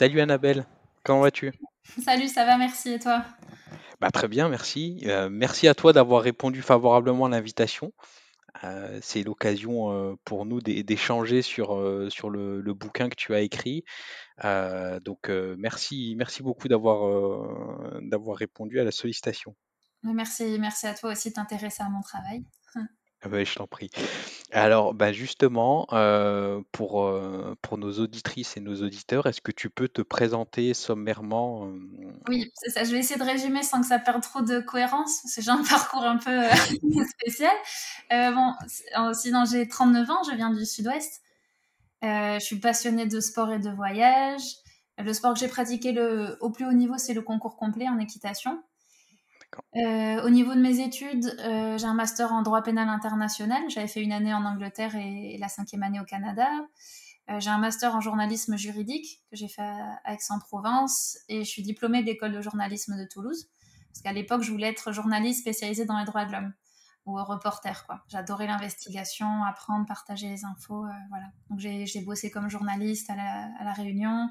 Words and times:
Salut 0.00 0.22
Annabelle, 0.22 0.64
comment 1.04 1.20
vas-tu? 1.20 1.52
Salut, 2.02 2.28
ça 2.28 2.46
va, 2.46 2.56
merci. 2.56 2.92
Et 2.92 2.98
toi? 2.98 3.22
Bah, 4.00 4.10
très 4.10 4.28
bien, 4.28 4.48
merci. 4.48 5.02
Euh, 5.04 5.28
merci 5.28 5.68
à 5.68 5.74
toi 5.74 5.92
d'avoir 5.92 6.22
répondu 6.22 6.62
favorablement 6.62 7.26
à 7.26 7.28
l'invitation. 7.28 7.92
Euh, 8.64 8.98
c'est 9.02 9.22
l'occasion 9.22 9.92
euh, 9.92 10.14
pour 10.24 10.46
nous 10.46 10.62
d'é- 10.62 10.82
d'échanger 10.84 11.42
sur, 11.42 11.76
euh, 11.76 12.08
sur 12.08 12.30
le, 12.30 12.62
le 12.62 12.72
bouquin 12.72 13.10
que 13.10 13.14
tu 13.14 13.34
as 13.34 13.40
écrit. 13.40 13.84
Donc 15.04 15.28
merci, 15.28 16.14
merci 16.16 16.42
beaucoup 16.42 16.66
d'avoir 16.66 18.00
d'avoir 18.00 18.38
répondu 18.38 18.80
à 18.80 18.84
la 18.84 18.92
sollicitation. 18.92 19.54
Merci, 20.02 20.56
merci 20.58 20.86
à 20.86 20.94
toi 20.94 21.12
aussi 21.12 21.28
de 21.28 21.34
t'intéresser 21.34 21.82
à 21.82 21.90
mon 21.90 22.00
travail. 22.00 22.42
Ah 23.20 23.28
bah, 23.28 23.44
je 23.44 23.54
t'en 23.54 23.66
prie. 23.66 23.90
Alors, 24.52 24.94
bah 24.94 25.12
justement, 25.12 25.86
euh, 25.92 26.60
pour, 26.72 27.04
euh, 27.04 27.56
pour 27.62 27.78
nos 27.78 27.92
auditrices 28.00 28.56
et 28.56 28.60
nos 28.60 28.82
auditeurs, 28.82 29.26
est-ce 29.26 29.40
que 29.40 29.52
tu 29.52 29.70
peux 29.70 29.88
te 29.88 30.02
présenter 30.02 30.74
sommairement? 30.74 31.66
euh, 31.68 32.12
Oui, 32.28 32.50
c'est 32.54 32.70
ça. 32.70 32.84
Je 32.84 32.90
vais 32.90 32.98
essayer 32.98 33.18
de 33.18 33.24
résumer 33.24 33.62
sans 33.62 33.80
que 33.80 33.86
ça 33.86 34.00
perde 34.00 34.22
trop 34.22 34.42
de 34.42 34.58
cohérence, 34.60 35.20
parce 35.22 35.36
que 35.36 35.50
un 35.50 35.62
parcours 35.68 36.02
un 36.02 36.16
peu 36.16 36.42
spécial. 37.20 37.54
Bon, 38.10 38.52
sinon 39.14 39.44
j'ai 39.44 39.68
39 39.68 40.10
ans, 40.10 40.22
je 40.28 40.34
viens 40.34 40.50
du 40.52 40.66
sud-ouest. 40.66 41.22
Je 42.02 42.38
suis 42.40 42.58
passionnée 42.58 43.06
de 43.06 43.20
sport 43.20 43.52
et 43.52 43.60
de 43.60 43.70
voyage. 43.70 44.42
Le 44.98 45.12
sport 45.12 45.34
que 45.34 45.38
j'ai 45.40 45.48
pratiqué 45.48 45.92
le, 45.92 46.36
au 46.40 46.50
plus 46.50 46.66
haut 46.66 46.72
niveau, 46.72 46.98
c'est 46.98 47.14
le 47.14 47.22
concours 47.22 47.56
complet 47.56 47.88
en 47.88 47.98
équitation. 47.98 48.62
Euh, 49.76 50.22
au 50.24 50.30
niveau 50.30 50.54
de 50.54 50.60
mes 50.60 50.80
études, 50.80 51.26
euh, 51.40 51.78
j'ai 51.78 51.86
un 51.86 51.94
master 51.94 52.32
en 52.32 52.42
droit 52.42 52.62
pénal 52.62 52.88
international. 52.88 53.62
J'avais 53.68 53.88
fait 53.88 54.02
une 54.02 54.12
année 54.12 54.34
en 54.34 54.44
Angleterre 54.44 54.96
et, 54.96 55.36
la 55.38 55.48
cinquième 55.48 55.82
année 55.82 56.00
au 56.00 56.04
Canada. 56.04 56.48
Euh, 57.30 57.38
j'ai 57.38 57.50
un 57.50 57.58
master 57.58 57.94
en 57.94 58.00
journalisme 58.00 58.56
juridique 58.56 59.22
que 59.30 59.36
j'ai 59.36 59.48
fait 59.48 59.62
à, 59.62 60.00
Aix-en-Provence 60.12 61.18
et 61.28 61.44
je 61.44 61.48
suis 61.48 61.62
diplômée 61.62 62.02
de 62.02 62.06
l'école 62.06 62.32
de 62.32 62.40
journalisme 62.40 62.96
de 62.96 63.04
Toulouse. 63.04 63.48
Parce 63.92 64.02
qu'à 64.02 64.12
l'époque, 64.12 64.42
je 64.42 64.50
voulais 64.50 64.68
être 64.68 64.92
journaliste 64.92 65.40
spécialisée 65.40 65.84
dans 65.84 65.98
les 65.98 66.04
droits 66.04 66.24
de 66.24 66.32
l'homme 66.32 66.52
ou 67.06 67.14
reporter. 67.16 67.86
J'adorais 68.08 68.46
l'investigation, 68.46 69.42
apprendre, 69.44 69.86
partager 69.86 70.28
les 70.28 70.44
infos. 70.44 70.86
voilà. 71.08 71.26
Donc 71.48 71.58
j'ai 71.58 72.00
bossé 72.02 72.30
comme 72.30 72.48
journaliste 72.48 73.10
à 73.10 73.16
la, 73.16 73.72
Réunion, 73.72 74.28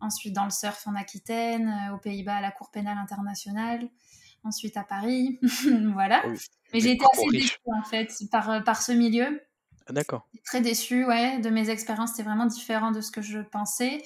ensuite 0.00 0.34
dans 0.34 0.44
le 0.44 0.50
surf 0.50 0.86
en 0.86 0.94
Aquitaine, 0.94 1.90
aux 1.94 1.98
Pays-Bas 1.98 2.36
à 2.36 2.40
la 2.40 2.50
Cour 2.50 2.70
pénale 2.70 2.98
internationale, 2.98 3.88
ensuite 4.46 4.76
à 4.76 4.84
Paris. 4.84 5.38
voilà. 5.92 6.22
Ah 6.24 6.28
oui, 6.28 6.38
Mais 6.72 6.80
j'ai 6.80 6.92
été 6.92 7.04
assez 7.12 7.26
déçue 7.30 7.58
en 7.66 7.82
fait 7.82 8.12
par, 8.30 8.50
euh, 8.50 8.60
par 8.60 8.82
ce 8.82 8.92
milieu. 8.92 9.40
Ah, 9.86 9.92
D'accord. 9.92 10.26
Très 10.44 10.60
déçue, 10.60 11.04
ouais, 11.04 11.38
de 11.38 11.50
mes 11.50 11.70
expériences. 11.70 12.10
C'était 12.10 12.24
vraiment 12.24 12.46
différent 12.46 12.90
de 12.90 13.00
ce 13.00 13.10
que 13.10 13.22
je 13.22 13.38
pensais. 13.38 14.02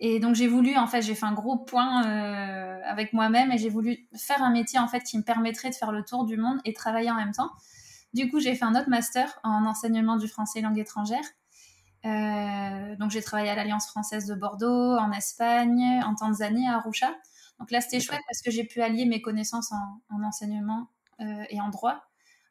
Et 0.00 0.20
donc 0.20 0.34
j'ai 0.34 0.48
voulu, 0.48 0.76
en 0.76 0.86
fait, 0.86 1.02
j'ai 1.02 1.14
fait 1.14 1.26
un 1.26 1.32
gros 1.32 1.56
point 1.56 2.04
euh, 2.06 2.80
avec 2.84 3.12
moi-même 3.12 3.52
et 3.52 3.58
j'ai 3.58 3.68
voulu 3.68 4.08
faire 4.16 4.42
un 4.42 4.50
métier 4.50 4.78
en 4.78 4.88
fait 4.88 5.00
qui 5.00 5.16
me 5.16 5.22
permettrait 5.22 5.70
de 5.70 5.74
faire 5.74 5.92
le 5.92 6.04
tour 6.04 6.24
du 6.24 6.36
monde 6.36 6.60
et 6.64 6.72
travailler 6.72 7.10
en 7.10 7.16
même 7.16 7.32
temps. 7.32 7.50
Du 8.12 8.30
coup, 8.30 8.40
j'ai 8.40 8.54
fait 8.54 8.64
un 8.64 8.74
autre 8.74 8.88
master 8.88 9.38
en 9.42 9.64
enseignement 9.66 10.16
du 10.16 10.28
français 10.28 10.60
et 10.60 10.62
langue 10.62 10.78
étrangère. 10.78 11.24
Euh, 12.04 12.96
donc 12.96 13.10
j'ai 13.10 13.22
travaillé 13.22 13.50
à 13.50 13.54
l'Alliance 13.54 13.86
française 13.86 14.26
de 14.26 14.34
Bordeaux, 14.34 14.96
en 14.96 15.10
Espagne, 15.12 16.02
en 16.04 16.14
Tanzanie, 16.14 16.68
à 16.68 16.76
Arusha. 16.76 17.10
Donc 17.60 17.70
là, 17.70 17.80
c'était 17.80 18.00
chouette 18.00 18.20
parce 18.26 18.42
que 18.42 18.50
j'ai 18.50 18.64
pu 18.64 18.82
allier 18.82 19.06
mes 19.06 19.22
connaissances 19.22 19.72
en, 19.72 20.00
en 20.10 20.22
enseignement 20.22 20.90
euh, 21.20 21.44
et 21.48 21.60
en 21.60 21.68
droit, 21.70 22.04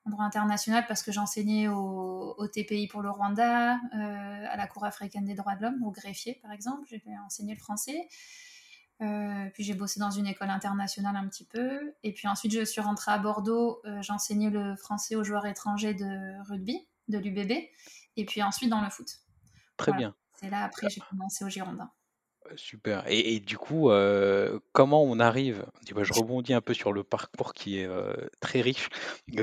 en 0.06 0.10
droit 0.10 0.24
international, 0.26 0.86
parce 0.88 1.04
que 1.04 1.12
j'enseignais 1.12 1.68
au, 1.68 2.36
au 2.38 2.48
TPI 2.48 2.88
pour 2.88 3.02
le 3.02 3.10
Rwanda, 3.10 3.76
euh, 3.76 4.46
à 4.50 4.56
la 4.56 4.68
Cour 4.68 4.86
africaine 4.86 5.26
des 5.26 5.36
droits 5.36 5.56
de 5.56 5.64
l'homme, 5.64 5.84
au 5.84 5.92
greffier 5.92 6.40
par 6.42 6.52
exemple. 6.52 6.88
J'ai 6.88 7.02
enseigné 7.26 7.54
le 7.54 7.60
français. 7.60 8.08
Euh, 9.02 9.50
puis 9.54 9.64
j'ai 9.64 9.74
bossé 9.74 10.00
dans 10.00 10.12
une 10.12 10.28
école 10.28 10.50
internationale 10.50 11.16
un 11.18 11.28
petit 11.28 11.46
peu. 11.46 11.94
Et 12.04 12.14
puis 12.14 12.28
ensuite, 12.28 12.54
je 12.54 12.64
suis 12.64 12.80
rentrée 12.80 13.12
à 13.12 13.18
Bordeaux. 13.18 13.82
J'enseignais 14.02 14.50
le 14.50 14.76
français 14.78 15.16
aux 15.16 15.24
joueurs 15.24 15.46
étrangers 15.46 15.94
de 15.94 16.42
rugby, 16.48 16.88
de 17.10 17.18
l'UBB. 17.18 17.52
Et 18.16 18.26
puis 18.26 18.42
ensuite 18.44 18.70
dans 18.70 18.82
le 18.82 18.90
foot. 18.90 19.08
Très 19.78 19.92
Voilà. 19.92 19.98
bien. 20.08 20.16
C'est 20.40 20.50
là 20.50 20.64
après 20.64 20.90
j'ai 20.90 21.02
commencé 21.02 21.44
au 21.44 21.50
Girondin. 21.50 21.92
Euh, 22.52 22.54
Super. 22.56 23.04
Et, 23.08 23.36
et 23.36 23.40
du 23.40 23.58
coup, 23.58 23.90
euh, 23.90 24.60
comment 24.72 25.04
on 25.04 25.20
arrive, 25.20 25.66
je 25.88 26.14
rebondis 26.14 26.54
un 26.54 26.62
peu 26.62 26.74
sur 26.74 26.92
le 26.94 27.04
parcours 27.04 27.54
qui 27.54 27.80
est 27.80 27.86
euh, 27.86 28.14
très 28.40 28.62
riche. 28.62 28.90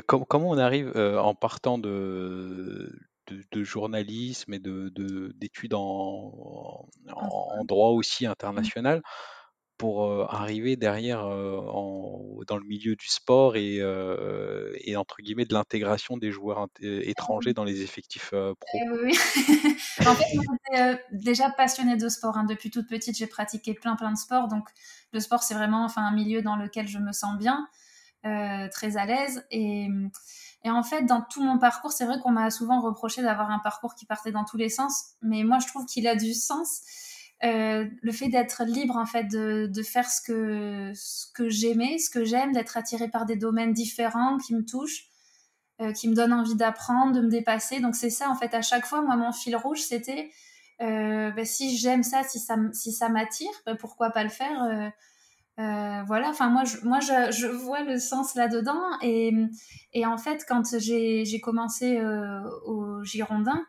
Com- 0.07 0.25
comment 0.29 0.51
on 0.51 0.59
arrive 0.59 0.93
euh, 0.97 1.19
en 1.19 1.35
partant 1.35 1.79
de, 1.79 2.93
de, 3.29 3.45
de 3.51 3.65
journalisme 3.65 4.53
et 4.55 4.59
de, 4.59 4.89
de- 4.91 5.33
d'études 5.37 5.75
en, 5.75 6.87
en, 7.13 7.29
en 7.59 7.65
droit 7.65 7.91
aussi 7.91 8.27
international 8.27 9.03
pour 9.81 10.05
euh, 10.05 10.27
arriver 10.29 10.77
derrière 10.77 11.25
euh, 11.25 11.57
dans 12.47 12.59
le 12.59 12.65
milieu 12.65 12.97
du 12.97 13.09
sport 13.09 13.57
et, 13.57 13.79
euh, 13.81 14.75
et 14.85 14.95
entre 14.99 15.23
guillemets 15.23 15.47
de 15.47 15.55
l'intégration 15.55 16.19
des 16.19 16.31
joueurs 16.31 16.69
étrangers 16.83 17.55
dans 17.55 17.65
les 17.65 17.81
effectifs 17.81 18.29
pro? 18.29 18.55
Eh 18.75 18.91
oui, 18.91 18.99
oui. 19.05 19.77
En 20.07 20.15
fait, 20.15 20.25
j'étais 20.35 20.99
déjà 21.13 21.49
passionnée 21.49 21.97
de 21.97 22.11
sport. 22.11 22.37
hein. 22.37 22.45
Depuis 22.45 22.71
toute 22.71 22.89
petite, 22.89 23.17
j'ai 23.17 23.27
pratiqué 23.27 23.73
plein, 23.73 23.97
plein 23.97 24.13
de 24.13 24.19
sports. 24.19 24.49
Donc, 24.49 24.69
le 25.15 25.21
sport, 25.21 25.43
c'est 25.43 25.55
vraiment 25.55 25.83
enfin, 25.87 26.03
un 26.03 26.13
milieu 26.13 26.43
dans 26.43 26.57
lequel 26.57 26.87
je 26.87 26.99
me 26.99 27.13
sens 27.13 27.39
bien, 27.39 27.67
très 28.23 28.99
à 28.99 29.07
l'aise. 29.07 29.47
Et 29.51 29.89
en 30.67 30.83
fait, 30.83 31.07
dans 31.07 31.23
tout 31.23 31.43
mon 31.43 31.59
parcours, 31.59 31.93
c'est 31.93 32.05
vrai 32.05 32.19
qu'on 32.23 32.33
m'a 32.33 32.51
souvent 32.51 32.83
reproché 32.83 33.23
d'avoir 33.23 33.51
un 33.51 33.61
parcours 33.61 33.95
qui 33.95 34.05
partait 34.05 34.33
dans 34.33 34.45
tous 34.45 34.59
les 34.59 34.69
sens. 34.69 35.15
Mais 35.23 35.43
moi, 35.43 35.59
je 35.59 35.67
trouve 35.69 35.87
qu'il 35.87 36.07
a 36.07 36.17
du 36.17 36.35
sens. 36.35 36.83
Euh, 37.43 37.87
le 38.03 38.13
fait 38.13 38.29
d'être 38.29 38.65
libre, 38.65 38.97
en 38.97 39.07
fait, 39.07 39.25
de, 39.25 39.67
de 39.67 39.83
faire 39.83 40.11
ce 40.11 40.21
que, 40.21 40.93
ce 40.95 41.27
que 41.33 41.49
j'aimais, 41.49 41.99
ce 41.99 42.11
que 42.11 42.25
j'aime, 42.25 42.53
d'être 42.53 42.77
attiré 42.77 43.09
par 43.09 43.25
des 43.25 43.37
domaines 43.37 43.73
différents 43.73 44.37
qui 44.39 44.55
me 44.55 44.65
touchent 44.65 45.11
euh, 45.81 45.93
qui 45.93 46.09
me 46.09 46.15
donne 46.15 46.33
envie 46.35 46.57
d'apprendre, 46.57 47.13
de 47.13 47.23
me 47.23 47.31
dépasser. 47.31 47.81
Donc 47.81 47.95
c'est 47.95 48.11
ça, 48.11 48.29
en 48.29 48.35
fait, 48.35 48.53
à 48.55 48.61
chaque 48.61 48.85
fois, 48.85 49.01
moi, 49.01 49.17
mon 49.17 49.33
fil 49.33 49.57
rouge, 49.57 49.81
c'était 49.81 50.31
euh, 50.83 51.31
bah, 51.31 51.45
si 51.47 51.77
j'aime 51.77 52.03
ça, 52.03 52.23
si 52.23 52.39
ça, 52.93 53.09
m'attire, 53.09 53.51
bah, 53.65 53.75
pourquoi 53.77 54.11
pas 54.11 54.23
le 54.23 54.29
faire 54.29 54.63
euh, 54.63 54.89
euh, 55.59 56.03
Voilà, 56.07 56.29
enfin, 56.29 56.51
moi, 56.51 56.65
je, 56.65 56.77
moi 56.85 57.01
je, 57.01 57.33
je 57.33 57.47
vois 57.47 57.83
le 57.83 57.99
sens 57.99 58.35
là-dedans. 58.35 58.83
Et, 59.01 59.33
et 59.95 60.05
en 60.05 60.19
fait, 60.19 60.45
quand 60.47 60.79
j'ai 60.79 61.41
commencé 61.41 61.99
au 62.67 63.03
Girondin, 63.03 63.65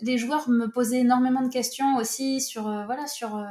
les 0.00 0.18
joueurs 0.18 0.48
me 0.48 0.66
posaient 0.66 1.00
énormément 1.00 1.42
de 1.42 1.48
questions 1.48 1.96
aussi 1.96 2.40
sur, 2.40 2.68
euh, 2.68 2.84
voilà, 2.86 3.06
sur, 3.06 3.36
euh, 3.36 3.46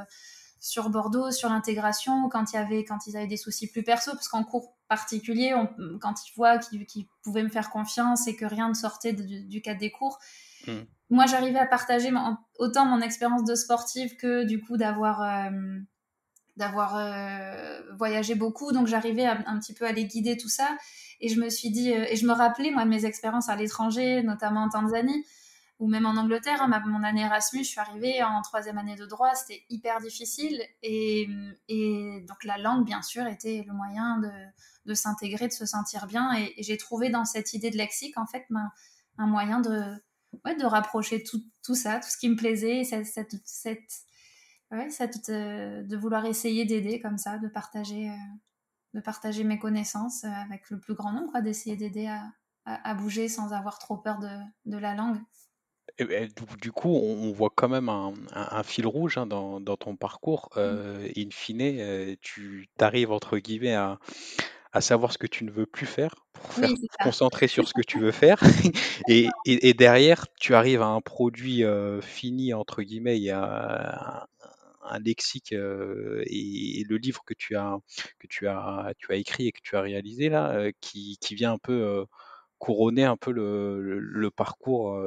sur 0.60 0.90
Bordeaux, 0.90 1.32
sur 1.32 1.50
l'intégration, 1.50 2.30
quand, 2.30 2.54
il 2.54 2.56
y 2.56 2.60
avait, 2.60 2.84
quand 2.86 3.06
ils 3.08 3.18
avaient 3.18 3.28
des 3.28 3.38
soucis 3.38 3.68
plus 3.68 3.84
perso, 3.84 4.12
parce 4.12 4.28
qu'en 4.28 4.44
cours 4.44 4.74
particulier, 4.88 5.54
on, 5.54 5.68
quand 6.00 6.14
ils 6.26 6.34
voient 6.36 6.58
qu'ils 6.60 7.08
pouvaient 7.24 7.44
me 7.44 7.50
faire 7.50 7.70
confiance 7.70 8.28
et 8.28 8.36
que 8.36 8.46
rien 8.46 8.70
ne 8.70 8.74
sortait 8.74 9.14
du, 9.14 9.44
du 9.46 9.62
cadre 9.62 9.80
des 9.80 9.92
cours, 9.92 10.20
Mm. 10.68 10.72
moi 11.12 11.28
j'arrivais 11.28 11.60
à 11.60 11.68
partager 11.68 12.10
mon- 12.10 12.38
autant 12.58 12.86
mon 12.88 13.00
expérience 13.00 13.44
de 13.44 13.54
sportive 13.54 14.16
que 14.16 14.46
du 14.46 14.60
coup 14.64 14.78
d'avoir 14.78 15.22
euh, 15.22 15.52
d'avoir 16.58 16.96
euh, 16.96 17.82
voyagé 17.98 18.36
beaucoup, 18.36 18.72
donc 18.72 18.88
j'arrivais 18.88 19.26
un 19.26 19.60
petit 19.60 19.74
peu 19.74 19.86
à 19.86 19.92
les 19.92 20.06
guider 20.06 20.38
tout 20.38 20.50
ça. 20.50 20.78
Et 21.22 21.30
je 21.30 21.40
me 21.40 21.50
suis 21.50 21.70
dit, 21.70 21.94
euh, 21.94 22.06
et 22.10 22.16
je 22.16 22.26
me 22.26 22.34
rappelais 22.34 22.72
moi 22.72 22.84
de 22.84 22.90
mes 22.90 23.06
expériences 23.06 23.50
à 23.50 23.56
l'étranger, 23.56 24.22
notamment 24.24 24.64
en 24.64 24.70
Tanzanie 24.70 25.26
ou 25.80 25.88
même 25.88 26.06
en 26.06 26.16
Angleterre. 26.16 26.62
hein, 26.62 26.68
ma- 26.68 26.80
mon 26.80 27.04
année 27.04 27.22
Erasmus, 27.22 27.64
je 27.64 27.70
suis 27.70 27.80
arrivée 27.80 28.24
en 28.24 28.42
troisième 28.42 28.78
année 28.78 28.96
de 28.96 29.06
droit, 29.06 29.34
c'était 29.36 29.64
hyper 29.70 30.00
difficile. 30.00 30.62
Et, 30.84 31.28
et 31.68 32.26
donc 32.28 32.44
la 32.46 32.58
langue, 32.58 32.86
bien 32.86 33.02
sûr, 33.02 33.28
était 33.28 33.64
le 33.68 33.74
moyen 33.74 34.18
de, 34.20 34.32
de 34.86 34.94
s'intégrer, 34.94 35.48
de 35.48 35.54
se 35.54 35.66
sentir 35.66 36.08
bien. 36.08 36.34
Et, 36.38 36.54
j'ai 36.64 36.78
trouvé 36.78 37.10
dans 37.10 37.26
cette 37.26 37.54
idée 37.54 37.72
de 37.72 37.78
lexique, 37.78 38.18
en 38.18 38.26
fait, 38.26 38.46
ma- 38.50 38.72
un 39.18 39.28
moyen 39.28 39.60
de, 39.60 39.82
de 40.46 40.66
rapprocher 40.66 41.24
tout, 41.24 41.42
tout 41.64 41.76
ça, 41.76 42.00
tout 42.00 42.10
ce 42.10 42.18
qui 42.18 42.30
me 42.30 42.36
plaisait, 42.36 42.84
cette- 42.86 43.36
ouais, 44.72 44.90
euh, 45.30 45.84
de 45.84 45.98
vouloir 45.98 46.26
essayer 46.26 46.66
d'aider 46.66 47.00
comme 47.00 47.18
ça, 47.18 47.38
de 47.38 47.48
partager, 47.48 48.10
euh, 48.10 48.14
de 48.96 49.02
partager 49.02 49.44
mes 49.44 49.60
connaissances 49.60 50.24
euh, 50.26 50.30
avec 50.30 50.70
le 50.72 50.80
plus 50.80 50.96
grand 50.96 51.14
nombre, 51.14 51.40
d'essayer 51.42 51.78
d'aider 51.78 52.08
à, 52.08 52.24
à, 52.66 52.92
à 52.92 52.96
bouger 52.96 53.30
sans 53.30 53.54
avoir 53.54 53.80
trop 53.80 53.98
peur 53.98 54.20
de, 54.20 54.30
de 54.66 54.78
la 54.78 54.96
langue. 54.96 55.20
Ben, 56.00 56.30
du 56.62 56.72
coup, 56.74 56.90
on 56.90 57.32
voit 57.32 57.52
quand 57.56 57.70
même 57.70 57.88
un, 57.88 58.14
un- 58.34 58.48
un 58.58 58.64
fil 58.64 58.86
rouge 58.86 59.18
hein, 59.18 59.26
dans, 59.26 59.62
dans 59.62 59.78
ton 59.78 59.96
parcours. 59.96 60.50
Euh, 60.58 61.08
in 61.16 61.30
fine, 61.32 61.62
euh, 61.62 62.16
tu 62.22 62.68
t'arrives 62.78 63.12
entre 63.14 63.38
guillemets 63.38 63.76
à, 63.76 64.00
à 64.74 64.82
savoir 64.82 65.14
ce 65.14 65.18
que 65.18 65.28
tu 65.28 65.46
ne 65.46 65.52
veux 65.52 65.66
plus 65.66 65.86
faire 65.88 66.16
pour 66.34 66.54
faire 66.54 66.72
Oui, 66.72 66.78
c'est 66.82 66.88
te 66.92 66.98
ça. 66.98 67.04
concentrer 67.04 67.48
sur 67.48 67.68
ce 67.68 67.74
que 67.74 67.82
tu 67.82 68.00
veux 68.00 68.12
faire. 68.12 68.42
Et, 69.08 69.36
et- 69.46 69.70
et 69.70 69.74
derrière, 69.74 70.28
tu 70.40 70.56
arrives 70.56 70.82
à 70.82 70.88
un 70.88 71.02
produit 71.02 71.64
euh, 71.64 72.02
fini, 72.02 72.54
entre 72.54 72.84
guillemets, 72.84 73.18
il 73.18 73.24
y 73.24 73.32
a 73.32 74.28
un, 74.90 75.00
lexique 75.00 75.52
et, 75.52 76.80
et 76.80 76.84
le 76.88 76.98
livre 76.98 77.24
que 77.26 77.34
tu 77.34 77.56
as, 77.56 77.78
que 78.20 78.28
tu 78.28 78.48
as, 78.48 78.94
tu 78.98 79.12
as 79.12 79.16
écrit 79.16 79.48
et 79.48 79.52
que 79.52 79.62
tu 79.64 79.76
as 79.76 79.82
réalisé 79.82 80.30
là, 80.30 80.72
qui, 80.82 81.18
qui 81.22 81.36
vient 81.36 81.54
un 81.54 81.58
peu 81.58 82.06
couronner 82.66 83.04
un 83.04 83.16
peu 83.16 83.32
le, 83.32 84.32
parcours 84.32 85.00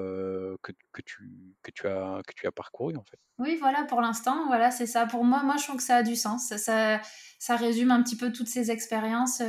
que, 0.63 0.73
tu, 1.03 1.89
as, 1.89 2.53
parcouru 2.55 2.97
en 2.97 3.03
fait. 3.03 3.19
Oui, 3.39 3.57
voilà, 3.59 3.83
pour 3.83 4.01
l'instant, 4.01 4.47
voilà, 4.47 4.71
c'est 4.71 4.87
ça. 4.87 5.07
Pour 5.07 5.25
moi, 5.25 5.43
moi, 5.43 5.57
je 5.57 5.65
trouve 5.65 5.79
que 5.79 5.83
ça 5.83 5.97
a 5.97 6.03
du 6.05 6.15
sens. 6.15 6.47
Ça, 6.57 7.01
ça, 7.39 7.57
résume 7.57 7.91
un 7.91 8.01
petit 8.05 8.17
peu 8.17 8.33
toutes 8.33 8.47
ces 8.47 8.71
expériences. 8.71 9.43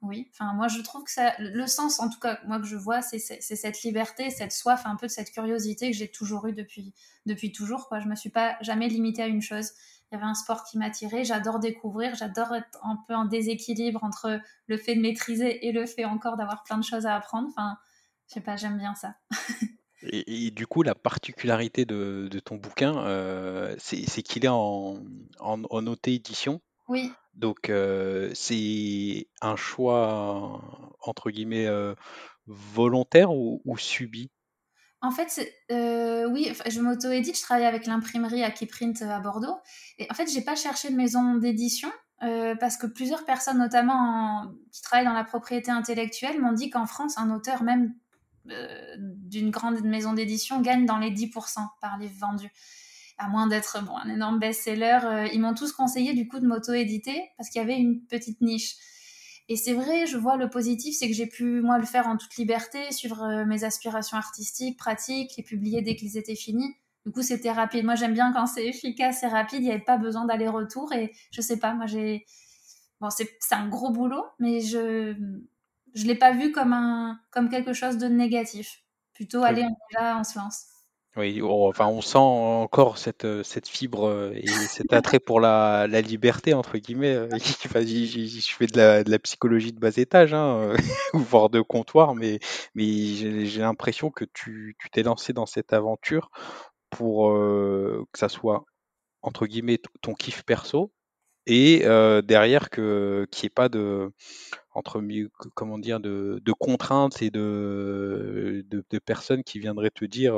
Oui, 0.00 0.30
enfin, 0.32 0.52
moi, 0.54 0.68
je 0.68 0.80
trouve 0.80 1.02
que 1.02 1.10
ça, 1.10 1.34
le 1.40 1.66
sens, 1.66 1.98
en 1.98 2.08
tout 2.08 2.20
cas, 2.20 2.38
moi 2.46 2.60
que 2.60 2.66
je 2.66 2.76
vois, 2.76 3.02
c'est 3.02 3.18
cette 3.18 3.82
liberté, 3.82 4.30
cette 4.30 4.52
soif, 4.52 4.82
un 4.84 4.94
peu 4.94 5.06
de 5.06 5.12
cette 5.12 5.32
curiosité 5.32 5.90
que 5.90 5.96
j'ai 5.96 6.08
toujours 6.08 6.46
eu 6.46 6.52
depuis, 6.52 6.94
depuis 7.26 7.50
toujours. 7.50 7.88
Quoi. 7.88 7.98
Je 7.98 8.06
me 8.06 8.14
suis 8.14 8.30
pas 8.30 8.56
jamais 8.60 8.88
limitée 8.88 9.22
à 9.22 9.26
une 9.26 9.42
chose. 9.42 9.72
Il 10.12 10.16
y 10.16 10.18
avait 10.18 10.26
un 10.26 10.34
sport 10.34 10.64
qui 10.64 10.76
m'attirait. 10.76 11.24
J'adore 11.24 11.58
découvrir. 11.58 12.14
J'adore 12.14 12.54
être 12.54 12.78
un 12.84 12.98
peu 13.08 13.14
en 13.14 13.24
déséquilibre 13.24 14.04
entre 14.04 14.40
le 14.66 14.76
fait 14.76 14.94
de 14.94 15.00
maîtriser 15.00 15.66
et 15.66 15.72
le 15.72 15.86
fait 15.86 16.04
encore 16.04 16.36
d'avoir 16.36 16.64
plein 16.64 16.76
de 16.76 16.84
choses 16.84 17.06
à 17.06 17.16
apprendre. 17.16 17.48
Enfin, 17.48 17.78
je 18.28 18.34
sais 18.34 18.40
pas, 18.42 18.56
j'aime 18.56 18.76
bien 18.76 18.94
ça. 18.94 19.14
Et, 20.04 20.50
du 20.50 20.66
coup, 20.66 20.82
la 20.82 20.94
particularité 20.94 21.84
de, 21.84 22.28
ton 22.44 22.56
bouquin, 22.56 22.98
euh, 23.06 23.74
c'est 23.78 24.22
qu'il 24.22 24.44
est 24.44 24.48
en, 24.48 24.98
en, 25.38 25.86
auto-édition. 25.86 26.60
Oui. 26.88 27.12
Donc, 27.34 27.70
euh, 27.70 28.30
c'est 28.34 29.28
un 29.40 29.56
choix, 29.56 30.60
entre 31.00 31.30
guillemets, 31.30 31.66
euh, 31.66 31.94
volontaire 32.46 33.32
ou, 33.32 33.62
subi? 33.78 34.30
En 35.02 35.10
fait, 35.10 35.40
oui, 35.68 36.52
je 36.68 36.80
m'auto-édite, 36.80 37.36
je 37.36 37.42
travaille 37.42 37.66
avec 37.66 37.86
l'imprimerie 37.86 38.44
Akiprint 38.44 39.02
à 39.02 39.20
Bordeaux. 39.20 39.58
Et 39.98 40.06
en 40.10 40.14
fait, 40.14 40.30
j'ai 40.32 40.42
pas 40.42 40.56
cherché 40.56 40.90
de 40.90 40.96
maison 40.96 41.34
d'édition 41.34 41.90
parce 42.20 42.76
que 42.76 42.86
plusieurs 42.86 43.24
personnes, 43.24 43.58
notamment 43.58 44.52
qui 44.70 44.80
travaillent 44.80 45.06
dans 45.06 45.12
la 45.12 45.24
propriété 45.24 45.70
intellectuelle, 45.70 46.40
m'ont 46.40 46.52
dit 46.52 46.70
qu'en 46.70 46.86
France, 46.86 47.18
un 47.18 47.34
auteur, 47.34 47.64
même 47.64 47.94
euh, 48.50 48.96
d'une 48.98 49.50
grande 49.50 49.82
maison 49.82 50.14
d'édition 50.14 50.60
gagne 50.60 50.84
dans 50.84 50.98
les 50.98 51.12
10% 51.12 51.64
par 51.80 51.96
livre 51.98 52.14
vendu. 52.18 52.50
À 53.16 53.28
moins 53.28 53.46
d'être 53.46 53.84
bon, 53.84 53.96
un 53.96 54.08
énorme 54.08 54.40
best-seller, 54.40 54.98
euh, 55.04 55.28
ils 55.32 55.40
m'ont 55.40 55.54
tous 55.54 55.70
conseillé 55.70 56.12
du 56.12 56.26
coup 56.26 56.40
de 56.40 56.46
m'auto-éditer 56.46 57.30
parce 57.36 57.50
qu'il 57.50 57.60
y 57.60 57.64
avait 57.64 57.76
une 57.76 58.04
petite 58.04 58.40
niche. 58.40 58.74
Et 59.48 59.56
c'est 59.56 59.74
vrai, 59.74 60.06
je 60.06 60.16
vois 60.16 60.36
le 60.36 60.48
positif, 60.48 60.94
c'est 60.96 61.08
que 61.08 61.14
j'ai 61.14 61.26
pu 61.26 61.60
moi 61.62 61.78
le 61.78 61.84
faire 61.86 62.06
en 62.06 62.16
toute 62.16 62.36
liberté, 62.36 62.90
suivre 62.92 63.22
euh, 63.22 63.44
mes 63.44 63.64
aspirations 63.64 64.16
artistiques, 64.16 64.78
pratiques, 64.78 65.32
les 65.36 65.42
publier 65.42 65.82
dès 65.82 65.96
qu'ils 65.96 66.16
étaient 66.16 66.36
finis. 66.36 66.74
Du 67.04 67.12
coup, 67.12 67.22
c'était 67.22 67.50
rapide. 67.52 67.84
Moi, 67.84 67.96
j'aime 67.96 68.14
bien 68.14 68.32
quand 68.32 68.46
c'est 68.46 68.66
efficace 68.66 69.22
et 69.24 69.26
rapide. 69.26 69.60
Il 69.60 69.64
n'y 69.64 69.70
avait 69.72 69.80
pas 69.82 69.98
besoin 69.98 70.24
d'aller-retour. 70.24 70.92
Et 70.92 71.12
je 71.32 71.40
sais 71.40 71.58
pas, 71.58 71.74
moi, 71.74 71.86
j'ai. 71.86 72.24
Bon, 73.00 73.10
c'est 73.10 73.28
un 73.52 73.68
gros 73.68 73.90
boulot, 73.90 74.24
mais 74.38 74.60
je, 74.60 75.14
je 75.94 76.04
l'ai 76.06 76.14
pas 76.14 76.32
vu 76.32 76.52
comme 76.52 76.72
un 76.72 77.20
comme 77.30 77.48
quelque 77.50 77.72
chose 77.72 77.98
de 77.98 78.06
négatif. 78.08 78.82
Plutôt, 79.14 79.42
allez, 79.42 79.64
on 79.64 79.70
y 79.70 79.94
va, 79.94 80.18
on 80.18 80.24
se 80.24 80.38
lance. 80.38 80.66
Oui, 81.16 81.42
enfin, 81.42 81.88
on 81.88 82.00
sent 82.00 82.16
encore 82.16 82.96
cette, 82.96 83.26
euh, 83.26 83.42
cette 83.42 83.68
fibre 83.68 84.08
euh, 84.08 84.32
et 84.34 84.46
cet 84.46 84.94
attrait 84.94 85.20
pour 85.20 85.40
la, 85.40 85.86
la 85.86 86.00
liberté, 86.00 86.54
entre 86.54 86.78
guillemets. 86.78 87.14
Euh, 87.14 87.28
je 87.38 88.56
fais 88.56 88.66
de 88.66 88.78
la, 88.78 89.04
de 89.04 89.10
la 89.10 89.18
psychologie 89.18 89.74
de 89.74 89.78
bas 89.78 89.94
étage, 89.98 90.32
hein, 90.32 90.72
voire 91.12 91.50
de 91.50 91.60
comptoir, 91.60 92.14
mais, 92.14 92.38
mais 92.74 92.86
j'ai 93.44 93.60
l'impression 93.60 94.10
que 94.10 94.24
tu 94.32 94.74
t'es 94.90 95.02
lancé 95.02 95.34
dans 95.34 95.44
cette 95.44 95.74
aventure 95.74 96.30
pour 96.88 97.32
que 97.32 98.18
ça 98.18 98.28
soit, 98.28 98.64
entre 99.20 99.46
guillemets, 99.46 99.80
ton 100.00 100.14
kiff 100.14 100.44
perso, 100.44 100.92
et 101.46 101.80
derrière 102.24 102.70
que 102.70 103.26
qu'il 103.30 103.44
n'y 103.44 103.46
ait 103.46 103.50
pas 103.50 103.68
de 103.68 104.10
entre 104.74 105.02
comment 105.54 105.78
dire 105.78 106.00
de, 106.00 106.40
de 106.42 106.52
contraintes 106.52 107.20
et 107.20 107.30
de, 107.30 108.64
de, 108.70 108.98
personnes 108.98 109.42
qui 109.44 109.58
viendraient 109.58 109.90
te 109.90 110.04
dire 110.04 110.34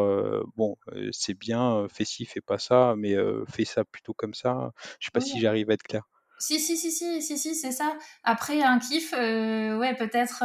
bon 0.56 0.76
c'est 1.12 1.38
bien 1.38 1.86
fais 1.88 2.04
ci 2.04 2.24
fais 2.24 2.40
pas 2.40 2.58
ça 2.58 2.94
mais 2.96 3.16
fais 3.48 3.64
ça 3.64 3.84
plutôt 3.84 4.14
comme 4.14 4.34
ça 4.34 4.72
je 4.98 5.06
sais 5.06 5.12
pas 5.12 5.20
si 5.20 5.40
j'arrive 5.40 5.70
à 5.70 5.74
être 5.74 5.82
clair. 5.82 6.02
Si 6.40 6.58
si 6.58 6.76
si 6.76 6.90
si 6.90 7.22
si 7.22 7.38
si 7.38 7.54
c'est 7.54 7.70
ça. 7.70 7.96
Après 8.24 8.62
un 8.62 8.78
kiff 8.78 9.12
ouais 9.12 9.94
peut-être 9.96 10.42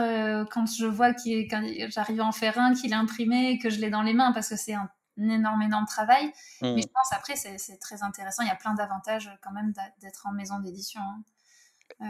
quand 0.51 0.65
je 0.65 0.85
vois 0.85 1.13
qu'il 1.13 1.47
j'arrive 1.89 2.21
à 2.21 2.25
en 2.25 2.31
faire 2.31 2.59
un 2.59 2.73
qu'il 2.73 2.91
est 2.91 2.95
imprimé 2.95 3.57
que 3.59 3.69
je 3.69 3.79
l'ai 3.79 3.89
dans 3.89 4.03
les 4.03 4.13
mains 4.13 4.31
parce 4.31 4.49
que 4.49 4.55
c'est 4.55 4.73
un 4.73 4.89
énorme, 5.19 5.61
énorme 5.61 5.85
travail. 5.85 6.31
Mais 6.61 6.73
mmh. 6.73 6.81
je 6.81 6.87
pense 6.87 7.13
après, 7.13 7.35
c'est 7.35 7.77
très 7.77 8.03
intéressant. 8.03 8.43
Il 8.43 8.47
y 8.47 8.51
a 8.51 8.55
plein 8.55 8.73
d'avantages 8.73 9.29
quand 9.41 9.51
même 9.51 9.73
d'être 10.01 10.27
en 10.27 10.31
maison 10.31 10.59
d'édition. 10.59 11.01
Hein. 11.01 11.23
Euh, 12.01 12.05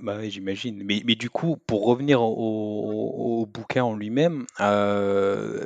bah 0.00 0.16
oui, 0.18 0.30
j'imagine. 0.30 0.82
Mais, 0.84 1.02
mais, 1.04 1.14
du 1.14 1.30
coup, 1.30 1.56
pour 1.66 1.86
revenir 1.86 2.22
au, 2.22 3.46
bouquin 3.46 3.84
en 3.84 3.94
lui-même, 3.94 4.46
euh, 4.60 5.64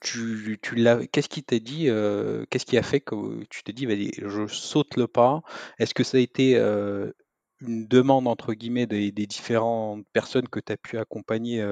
tu, 0.00 0.58
tu 0.62 0.84
qu'est-ce 1.12 1.28
qui 1.28 1.42
t'a 1.42 1.58
dit, 1.58 1.88
euh, 1.88 2.44
qu'est-ce 2.50 2.66
qui 2.66 2.78
a 2.78 2.82
fait 2.82 3.00
que 3.00 3.44
tu 3.50 3.62
t'es 3.62 3.72
dit, 3.72 3.86
je 4.18 4.46
saute 4.46 4.96
le 4.96 5.06
pas? 5.06 5.42
Est-ce 5.78 5.94
que 5.94 6.04
ça 6.04 6.18
a 6.18 6.20
été 6.20 6.54
une 7.60 7.86
demande 7.86 8.26
entre 8.28 8.54
guillemets 8.54 8.86
des, 8.86 9.10
différentes 9.12 10.04
personnes 10.12 10.48
que 10.48 10.60
tu 10.60 10.72
as 10.72 10.76
pu 10.76 10.98
accompagner 10.98 11.66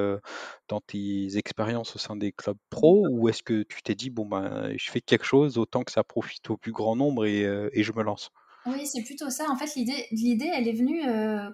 dans 0.68 0.80
tes 0.80 1.36
expériences 1.36 1.94
au 1.96 1.98
sein 1.98 2.16
des 2.16 2.32
clubs 2.32 2.58
pro? 2.70 3.06
Ou 3.10 3.28
est-ce 3.28 3.42
que 3.42 3.62
tu 3.62 3.82
t'es 3.82 3.94
dit 3.94 4.10
bon 4.10 4.26
ben 4.26 4.72
je 4.76 4.90
fais 4.90 5.00
quelque 5.00 5.24
chose 5.24 5.58
autant 5.58 5.82
que 5.82 5.92
ça 5.92 6.04
profite 6.04 6.48
au 6.50 6.56
plus 6.56 6.72
grand 6.72 6.96
nombre 6.96 7.26
et, 7.26 7.42
et 7.72 7.82
je 7.82 7.92
me 7.92 8.02
lance? 8.02 8.30
Oui, 8.66 8.86
c'est 8.86 9.02
plutôt 9.02 9.28
ça. 9.28 9.44
En 9.50 9.56
fait, 9.56 9.74
l'idée, 9.74 10.06
l'idée, 10.10 10.50
elle 10.54 10.66
est 10.66 10.72
venue 10.72 11.02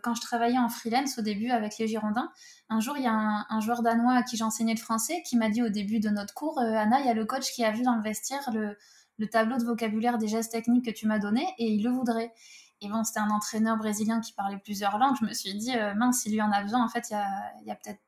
quand 0.03 0.15
je 0.15 0.21
travaillais 0.21 0.59
en 0.59 0.69
freelance 0.69 1.19
au 1.19 1.23
début 1.23 1.51
avec 1.51 1.77
les 1.79 1.89
Girondins. 1.89 2.31
Un 2.69 2.79
jour, 2.79 2.97
il 2.97 3.03
y 3.03 3.09
a 3.09 3.47
un, 3.49 3.61
joueur 3.61 3.83
danois 3.83 4.15
à 4.15 4.23
qui 4.23 4.37
j'enseignais 4.37 4.75
le 4.75 4.81
français 4.81 5.23
qui 5.27 5.37
m'a 5.37 5.49
dit 5.49 5.63
au 5.63 5.71
début 5.71 5.99
de 5.99 6.09
notre 6.09 6.35
cours, 6.35 6.61
Anna, 6.61 7.01
il 7.01 7.07
y 7.07 7.09
a 7.09 7.15
le 7.15 7.25
coach 7.25 7.51
qui 7.53 7.65
a 7.65 7.73
vu 7.73 7.83
dans 7.83 7.97
le 7.97 8.03
vestiaire 8.03 8.49
le, 8.55 8.77
le 9.21 9.29
tableau 9.29 9.59
de 9.59 9.65
vocabulaire 9.65 10.19
des 10.19 10.29
gestes 10.29 10.51
techniques 10.51 10.87
que 10.87 10.91
tu 10.91 11.07
m'as 11.07 11.19
donné 11.19 11.47
et 11.59 11.67
il 11.67 11.85
le 11.85 11.91
voudrait. 11.91 12.33
Et 12.83 12.89
bon, 12.89 13.05
c'était 13.05 13.21
un 13.21 13.31
entraîneur 13.31 13.77
brésilien 13.77 14.21
qui 14.21 14.33
parlait 14.33 14.59
plusieurs 14.59 14.99
langues. 14.99 15.17
Je 15.21 15.27
me 15.27 15.35
suis 15.35 15.55
dit, 15.55 15.77
euh, 15.77 15.95
mince, 15.95 16.21
s'il 16.21 16.33
lui 16.33 16.41
en 16.41 16.51
a 16.51 16.63
besoin, 16.63 16.83
en 16.83 16.89
fait, 16.89 17.11
il 17.11 17.67
y 17.67 17.71
a, 17.71 17.75
peut-être 17.75 18.01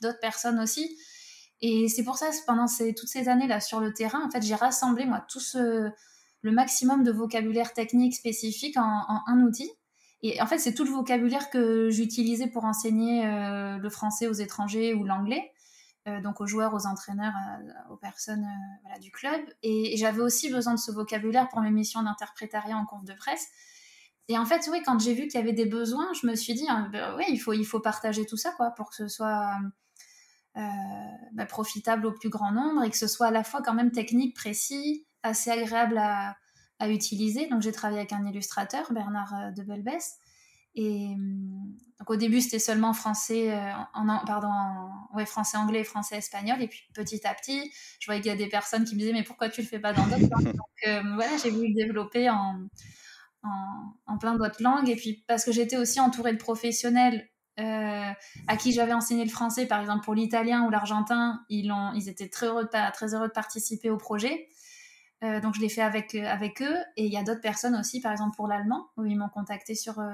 d'autres 0.00 0.20
personnes 0.20 0.60
aussi. 0.60 0.96
Et 1.60 1.88
c'est 1.88 2.04
pour 2.04 2.16
ça, 2.16 2.30
pendant 2.46 2.66
toutes 2.66 3.08
ces 3.08 3.28
années-là 3.28 3.60
sur 3.60 3.80
le 3.80 3.92
terrain, 3.92 4.24
en 4.24 4.30
fait, 4.30 4.42
j'ai 4.42 4.54
rassemblé, 4.54 5.06
moi, 5.06 5.24
tout 5.28 5.40
ce, 5.40 5.90
le 6.40 6.52
maximum 6.52 7.02
de 7.02 7.10
vocabulaire 7.10 7.72
technique 7.72 8.14
spécifique 8.14 8.76
en, 8.76 9.22
un 9.26 9.42
outil. 9.42 9.70
Et 10.22 10.40
en 10.40 10.46
fait, 10.46 10.58
c'est 10.58 10.74
tout 10.74 10.84
le 10.84 10.90
vocabulaire 10.90 11.50
que 11.50 11.90
j'utilisais 11.90 12.46
pour 12.46 12.64
enseigner 12.64 13.26
euh, 13.26 13.78
le 13.78 13.90
français 13.90 14.28
aux 14.28 14.32
étrangers 14.32 14.94
ou 14.94 15.02
l'anglais. 15.02 15.50
Euh, 16.08 16.20
donc 16.20 16.40
aux 16.40 16.46
joueurs, 16.46 16.74
aux 16.74 16.86
entraîneurs, 16.86 17.32
aux 17.90 17.96
personnes 17.96 18.46
du 19.00 19.10
club. 19.10 19.40
Et, 19.64 19.94
et 19.94 19.96
j'avais 19.96 20.20
aussi 20.20 20.50
besoin 20.50 20.74
de 20.74 20.78
ce 20.78 20.92
vocabulaire 20.92 21.48
pour 21.48 21.60
mes 21.60 21.70
missions 21.70 22.02
d'interprétariat 22.02 22.76
en 22.76 22.86
conf 22.86 23.04
de 23.04 23.14
presse. 23.14 23.48
Et 24.28 24.38
en 24.38 24.46
fait, 24.46 24.68
oui, 24.70 24.80
quand 24.86 24.98
j'ai 25.00 25.14
vu 25.14 25.26
qu'il 25.26 25.40
y 25.40 25.42
avait 25.42 25.52
des 25.52 25.66
besoins, 25.66 26.08
je 26.20 26.26
me 26.26 26.34
suis 26.36 26.54
dit, 26.54 26.66
hein, 26.68 26.88
ben 26.92 27.14
oui, 27.18 27.24
il 27.28 27.38
faut, 27.38 27.52
il 27.52 27.64
faut 27.64 27.80
partager 27.80 28.24
tout 28.24 28.36
ça, 28.36 28.52
quoi, 28.52 28.70
pour 28.70 28.90
que 28.90 28.96
ce 28.96 29.08
soit 29.08 29.58
euh, 30.56 30.60
ben, 31.32 31.46
profitable 31.46 32.06
au 32.06 32.12
plus 32.12 32.28
grand 32.28 32.52
nombre 32.52 32.84
et 32.84 32.90
que 32.90 32.96
ce 32.96 33.08
soit 33.08 33.26
à 33.28 33.30
la 33.30 33.42
fois 33.42 33.62
quand 33.62 33.74
même 33.74 33.90
technique, 33.90 34.36
précis, 34.36 35.06
assez 35.22 35.50
agréable 35.50 35.98
à, 35.98 36.36
à 36.78 36.88
utiliser. 36.88 37.48
Donc, 37.48 37.62
j'ai 37.62 37.72
travaillé 37.72 38.00
avec 38.00 38.12
un 38.12 38.24
illustrateur, 38.24 38.92
Bernard 38.92 39.34
euh, 39.34 39.50
de 39.50 39.62
Belbès. 39.64 40.18
Et 40.74 41.14
donc, 41.98 42.08
au 42.08 42.16
début, 42.16 42.40
c'était 42.40 42.58
seulement 42.58 42.94
français, 42.94 43.52
euh, 43.52 43.72
en, 43.92 44.24
pardon, 44.24 44.48
ouais, 45.14 45.26
français 45.26 45.58
anglais 45.58 45.84
français 45.84 46.16
espagnol. 46.16 46.62
Et 46.62 46.68
puis, 46.68 46.84
petit 46.94 47.26
à 47.26 47.34
petit, 47.34 47.70
je 48.00 48.06
voyais 48.06 48.22
qu'il 48.22 48.30
y 48.30 48.34
a 48.34 48.38
des 48.38 48.48
personnes 48.48 48.84
qui 48.84 48.94
me 48.94 49.00
disaient, 49.00 49.12
mais 49.12 49.24
pourquoi 49.24 49.50
tu 49.50 49.60
le 49.60 49.66
fais 49.66 49.80
pas 49.80 49.92
dans 49.92 50.06
d'autres 50.06 50.30
langues? 50.30 50.54
Donc, 50.54 51.14
voilà, 51.16 51.36
j'ai 51.42 51.50
voulu 51.50 51.68
le 51.68 51.74
développer 51.74 52.30
en 52.30 52.60
en, 53.42 54.18
plein 54.18 54.34
d'autres 54.36 54.62
langues. 54.62 54.88
Et 54.88 54.96
puis 54.96 55.24
parce 55.26 55.44
que 55.44 55.52
j'étais 55.52 55.76
aussi 55.76 56.00
entourée 56.00 56.32
de 56.32 56.38
professionnels 56.38 57.28
euh, 57.60 58.10
à 58.48 58.56
qui 58.56 58.72
j'avais 58.72 58.92
enseigné 58.92 59.24
le 59.24 59.30
français, 59.30 59.66
par 59.66 59.80
exemple 59.80 60.04
pour 60.04 60.14
l'italien 60.14 60.64
ou 60.64 60.70
l'argentin, 60.70 61.44
ils, 61.48 61.72
ils 61.94 62.08
étaient 62.08 62.28
très 62.28 62.46
heureux, 62.46 62.64
de, 62.64 62.92
très 62.92 63.14
heureux 63.14 63.28
de 63.28 63.32
participer 63.32 63.90
au 63.90 63.96
projet. 63.96 64.48
Euh, 65.22 65.40
donc 65.40 65.54
je 65.54 65.60
l'ai 65.60 65.68
fait 65.68 65.82
avec, 65.82 66.14
avec 66.14 66.62
eux. 66.62 66.76
Et 66.96 67.06
il 67.06 67.12
y 67.12 67.16
a 67.16 67.22
d'autres 67.22 67.40
personnes 67.40 67.76
aussi, 67.76 68.00
par 68.00 68.12
exemple 68.12 68.36
pour 68.36 68.48
l'allemand, 68.48 68.88
où 68.96 69.04
ils 69.04 69.16
m'ont 69.16 69.28
contacté 69.28 69.74
sur... 69.74 69.98
Euh, 69.98 70.10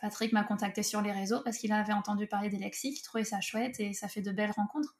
Patrick 0.00 0.32
m'a 0.32 0.44
contacté 0.44 0.84
sur 0.84 1.02
les 1.02 1.10
réseaux 1.10 1.40
parce 1.42 1.58
qu'il 1.58 1.72
avait 1.72 1.92
entendu 1.92 2.28
parler 2.28 2.48
des 2.48 2.58
lexiques, 2.58 3.00
il 3.00 3.02
trouvait 3.02 3.24
ça 3.24 3.40
chouette 3.40 3.80
et 3.80 3.92
ça 3.94 4.06
fait 4.06 4.22
de 4.22 4.30
belles 4.30 4.52
rencontres. 4.52 4.96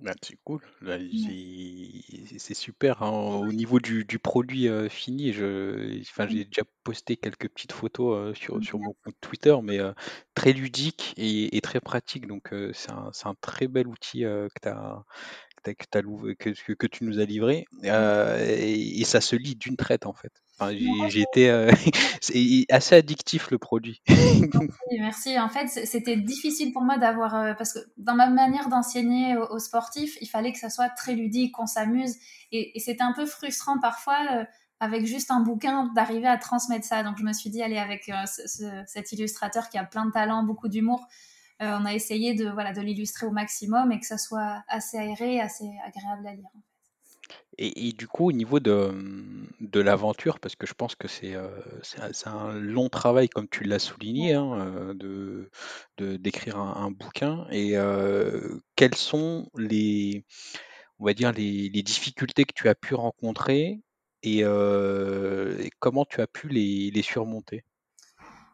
Bah, 0.00 0.14
c'est 0.22 0.38
cool, 0.44 0.60
c'est 2.38 2.54
super. 2.54 3.02
Hein. 3.02 3.10
Au 3.10 3.52
niveau 3.52 3.80
du, 3.80 4.04
du 4.04 4.20
produit 4.20 4.68
euh, 4.68 4.88
fini, 4.88 5.32
je, 5.32 6.00
enfin, 6.02 6.28
j'ai 6.28 6.44
déjà 6.44 6.62
posté 6.84 7.16
quelques 7.16 7.48
petites 7.48 7.72
photos 7.72 8.16
euh, 8.16 8.34
sur, 8.34 8.62
sur 8.62 8.78
mon 8.78 8.92
compte 9.04 9.16
Twitter, 9.20 9.56
mais 9.62 9.80
euh, 9.80 9.92
très 10.34 10.52
ludique 10.52 11.14
et, 11.16 11.56
et 11.56 11.60
très 11.60 11.80
pratique. 11.80 12.28
Donc, 12.28 12.50
c'est 12.72 12.92
un, 12.92 13.10
c'est 13.12 13.26
un 13.26 13.34
très 13.40 13.66
bel 13.66 13.88
outil 13.88 14.20
que 14.20 14.48
tu 14.62 14.68
as, 14.68 15.04
que, 15.74 16.72
que, 16.74 16.86
tu 16.86 17.04
nous 17.04 17.18
as 17.18 17.24
livré, 17.24 17.66
et, 17.82 19.04
ça 19.04 19.20
se 19.20 19.36
lit 19.36 19.54
d'une 19.54 19.76
traite 19.76 20.06
en 20.06 20.12
fait. 20.12 20.32
j'ai 21.08 21.22
été 21.22 21.68
c'est 22.20 22.66
assez 22.70 22.94
addictif 22.96 23.50
le 23.50 23.58
produit. 23.58 24.02
merci, 24.98 25.38
En 25.38 25.48
fait, 25.48 25.68
c'était 25.68 26.16
difficile 26.16 26.72
pour 26.72 26.82
moi 26.82 26.98
d'avoir 26.98 27.56
parce 27.56 27.72
que 27.72 27.78
dans 27.96 28.14
ma 28.14 28.28
manière 28.28 28.68
d'enseigner 28.68 29.36
aux, 29.36 29.58
sportifs, 29.58 30.18
il 30.20 30.28
fallait 30.28 30.52
que 30.52 30.58
ça 30.58 30.70
soit 30.70 30.88
très 30.90 31.14
ludique, 31.14 31.52
qu'on 31.52 31.66
s'amuse, 31.66 32.16
et, 32.52 32.76
et 32.76 32.80
c'était 32.80 33.02
un 33.02 33.12
peu 33.12 33.26
frustrant 33.26 33.78
parfois 33.80 34.46
avec 34.80 35.06
juste 35.06 35.30
un 35.30 35.40
bouquin, 35.40 35.90
d'arriver 35.94 36.28
à 36.28 36.38
transmettre 36.38 36.86
ça. 36.86 37.02
Donc 37.02 37.18
je 37.18 37.24
me 37.24 37.32
suis 37.32 37.50
dit, 37.50 37.62
allez, 37.62 37.78
avec 37.78 38.08
euh, 38.08 38.82
cet 38.86 39.12
illustrateur 39.12 39.68
qui 39.68 39.78
a 39.78 39.84
plein 39.84 40.06
de 40.06 40.12
talent, 40.12 40.42
beaucoup 40.44 40.68
d'humour, 40.68 41.06
euh, 41.60 41.76
on 41.80 41.84
a 41.84 41.94
essayé 41.94 42.34
de, 42.34 42.48
voilà, 42.50 42.72
de 42.72 42.80
l'illustrer 42.80 43.26
au 43.26 43.30
maximum 43.30 43.90
et 43.92 43.98
que 43.98 44.06
ça 44.06 44.18
soit 44.18 44.62
assez 44.68 44.96
aéré, 44.96 45.40
assez 45.40 45.68
agréable 45.84 46.26
à 46.26 46.34
lire. 46.34 46.48
Et, 47.60 47.92
du 47.92 48.06
coup, 48.06 48.28
au 48.28 48.32
niveau 48.32 48.60
de, 48.60 48.92
de 49.60 49.80
l'aventure, 49.80 50.38
parce 50.38 50.54
que 50.54 50.64
je 50.64 50.74
pense 50.74 50.94
que 50.94 51.08
c'est 51.08 51.34
euh, 51.34 51.48
un, 51.98 52.30
un, 52.30 52.52
long 52.52 52.88
travail, 52.88 53.28
comme 53.28 53.48
tu 53.48 53.64
l'as 53.64 53.80
souligné, 53.80 54.34
hein, 54.34 54.94
de 54.94 55.50
d'écrire 55.98 56.56
un, 56.56 56.84
un, 56.84 56.90
bouquin, 56.92 57.48
et 57.50 57.74
quelles 58.76 58.94
sont 58.94 59.50
les, 59.56 60.24
on 61.00 61.06
va 61.06 61.14
dire, 61.14 61.32
les, 61.32 61.68
les 61.68 61.82
difficultés 61.82 62.44
que 62.44 62.54
tu 62.54 62.68
as 62.68 62.76
pu 62.76 62.94
rencontrer 62.94 63.80
et, 64.22 64.44
comment 65.80 66.04
tu 66.04 66.20
as 66.20 66.28
pu 66.28 66.48
les, 66.48 66.92
les 66.92 67.02
surmonter? 67.02 67.64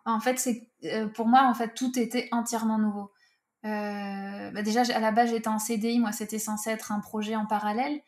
En 0.04 0.20
fait, 0.20 0.38
c'est 0.38 0.70
pour 1.14 1.26
moi, 1.26 1.46
en 1.48 1.54
fait, 1.54 1.74
tout 1.74 1.98
était 1.98 2.28
entièrement 2.32 2.78
nouveau. 2.78 3.12
Bah 3.62 4.62
déjà, 4.62 4.82
à 4.94 5.00
la 5.00 5.10
base, 5.10 5.30
j'étais 5.30 5.48
en 5.48 5.58
CDI, 5.58 5.98
moi, 5.98 6.12
c'était 6.12 6.38
censé 6.38 6.70
être 6.70 6.92
un 6.92 7.00
projet 7.00 7.36
en 7.36 7.46
parallèle. 7.46 8.00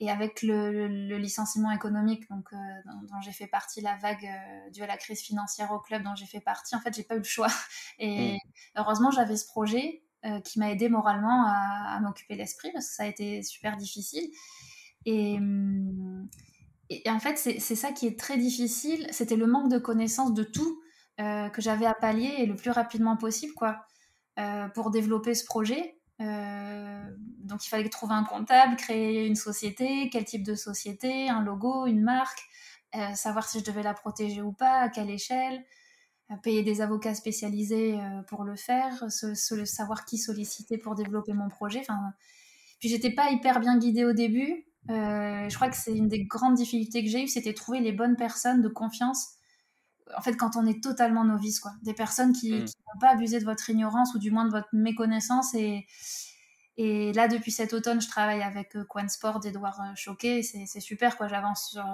Et 0.00 0.10
avec 0.10 0.42
le, 0.42 0.88
licenciement 1.16 1.70
économique 1.70 2.28
donc, 2.28 2.48
dont, 2.52 3.20
j'ai 3.20 3.30
fait 3.30 3.46
partie, 3.46 3.80
la 3.80 3.96
vague 3.96 4.28
due 4.72 4.82
à 4.82 4.88
la 4.88 4.96
crise 4.96 5.20
financière 5.20 5.70
au 5.70 5.78
club 5.78 6.02
dont 6.02 6.16
j'ai 6.16 6.26
fait 6.26 6.40
partie, 6.40 6.74
en 6.74 6.80
fait, 6.80 6.92
j'ai 6.94 7.04
pas 7.04 7.14
eu 7.14 7.18
le 7.18 7.24
choix. 7.24 7.48
Et 8.00 8.34
mmh. 8.34 8.38
heureusement, 8.76 9.12
j'avais 9.12 9.36
ce 9.36 9.46
projet 9.46 10.02
qui 10.44 10.58
m'a 10.58 10.70
aidé 10.70 10.88
moralement 10.88 11.44
à, 11.46 11.96
à 11.96 12.00
m'occuper 12.00 12.34
l'esprit 12.34 12.72
parce 12.72 12.88
que 12.88 12.94
ça 12.94 13.02
a 13.04 13.06
été 13.06 13.42
super 13.42 13.76
difficile. 13.76 14.28
Et, 15.06 15.38
mmh, 15.38 16.28
et 16.90 17.10
en 17.10 17.18
fait, 17.18 17.38
c'est 17.38 17.74
ça 17.74 17.92
qui 17.92 18.06
est 18.06 18.18
très 18.18 18.36
difficile. 18.36 19.06
C'était 19.10 19.36
le 19.36 19.46
manque 19.46 19.70
de 19.70 19.78
connaissance 19.78 20.34
de 20.34 20.44
tout 20.44 20.80
euh, 21.20 21.48
que 21.48 21.62
j'avais 21.62 21.86
à 21.86 21.94
pallier 21.94 22.44
le 22.44 22.56
plus 22.56 22.72
rapidement 22.72 23.16
possible, 23.16 23.54
quoi, 23.54 23.86
euh, 24.40 24.66
pour 24.68 24.90
développer 24.90 25.34
ce 25.34 25.44
projet. 25.44 26.00
Euh, 26.20 27.04
donc, 27.38 27.64
il 27.64 27.68
fallait 27.68 27.88
trouver 27.88 28.14
un 28.14 28.24
comptable, 28.24 28.74
créer 28.74 29.24
une 29.26 29.36
société, 29.36 30.10
quel 30.10 30.24
type 30.24 30.42
de 30.42 30.56
société, 30.56 31.28
un 31.28 31.40
logo, 31.40 31.86
une 31.86 32.02
marque, 32.02 32.42
savoir 33.14 33.48
si 33.48 33.58
je 33.58 33.64
devais 33.64 33.82
la 33.82 33.94
protéger 33.94 34.40
ou 34.40 34.52
pas, 34.52 34.80
à 34.80 34.88
quelle 34.88 35.10
échelle, 35.10 35.64
payer 36.42 36.62
des 36.62 36.80
avocats 36.80 37.14
spécialisés 37.14 37.98
pour 38.28 38.44
le 38.44 38.54
faire, 38.54 39.04
savoir 39.10 40.04
qui 40.04 40.16
solliciter 40.16 40.78
pour 40.78 40.94
développer 40.94 41.32
mon 41.32 41.48
projet. 41.48 41.82
Puis, 42.78 42.88
j'étais 42.88 43.10
pas 43.10 43.30
hyper 43.30 43.58
bien 43.60 43.78
guidée 43.78 44.04
au 44.04 44.12
début. 44.12 44.64
Je 44.88 45.54
crois 45.54 45.68
que 45.68 45.76
c'est 45.76 45.94
une 45.96 46.08
des 46.08 46.24
grandes 46.24 46.54
difficultés 46.54 47.04
que 47.04 47.10
j'ai 47.10 47.24
eues, 47.24 47.28
c'était 47.28 47.52
trouver 47.52 47.80
les 47.80 47.92
bonnes 47.92 48.16
personnes 48.16 48.62
de 48.62 48.68
confiance. 48.68 49.34
En 50.16 50.20
fait, 50.22 50.36
quand 50.36 50.56
on 50.56 50.66
est 50.66 50.82
totalement 50.82 51.24
novice, 51.24 51.60
quoi. 51.60 51.72
Des 51.82 51.94
personnes 51.94 52.32
qui 52.32 52.52
mm. 52.52 52.60
n'ont 52.60 53.00
pas 53.00 53.10
abusé 53.10 53.38
de 53.40 53.44
votre 53.44 53.68
ignorance 53.70 54.14
ou 54.14 54.18
du 54.18 54.30
moins 54.30 54.44
de 54.44 54.50
votre 54.50 54.68
méconnaissance. 54.72 55.54
Et, 55.54 55.86
et 56.76 57.12
là, 57.12 57.28
depuis 57.28 57.52
cet 57.52 57.72
automne, 57.72 58.00
je 58.00 58.08
travaille 58.08 58.42
avec 58.42 58.76
euh, 58.76 58.84
Quan 58.84 59.08
Sport 59.08 59.40
d'Edouard 59.40 59.80
euh, 59.80 59.94
Choquet. 59.94 60.42
C'est 60.42 60.80
super, 60.80 61.16
quoi. 61.16 61.28
J'avance 61.28 61.70
sur, 61.70 61.86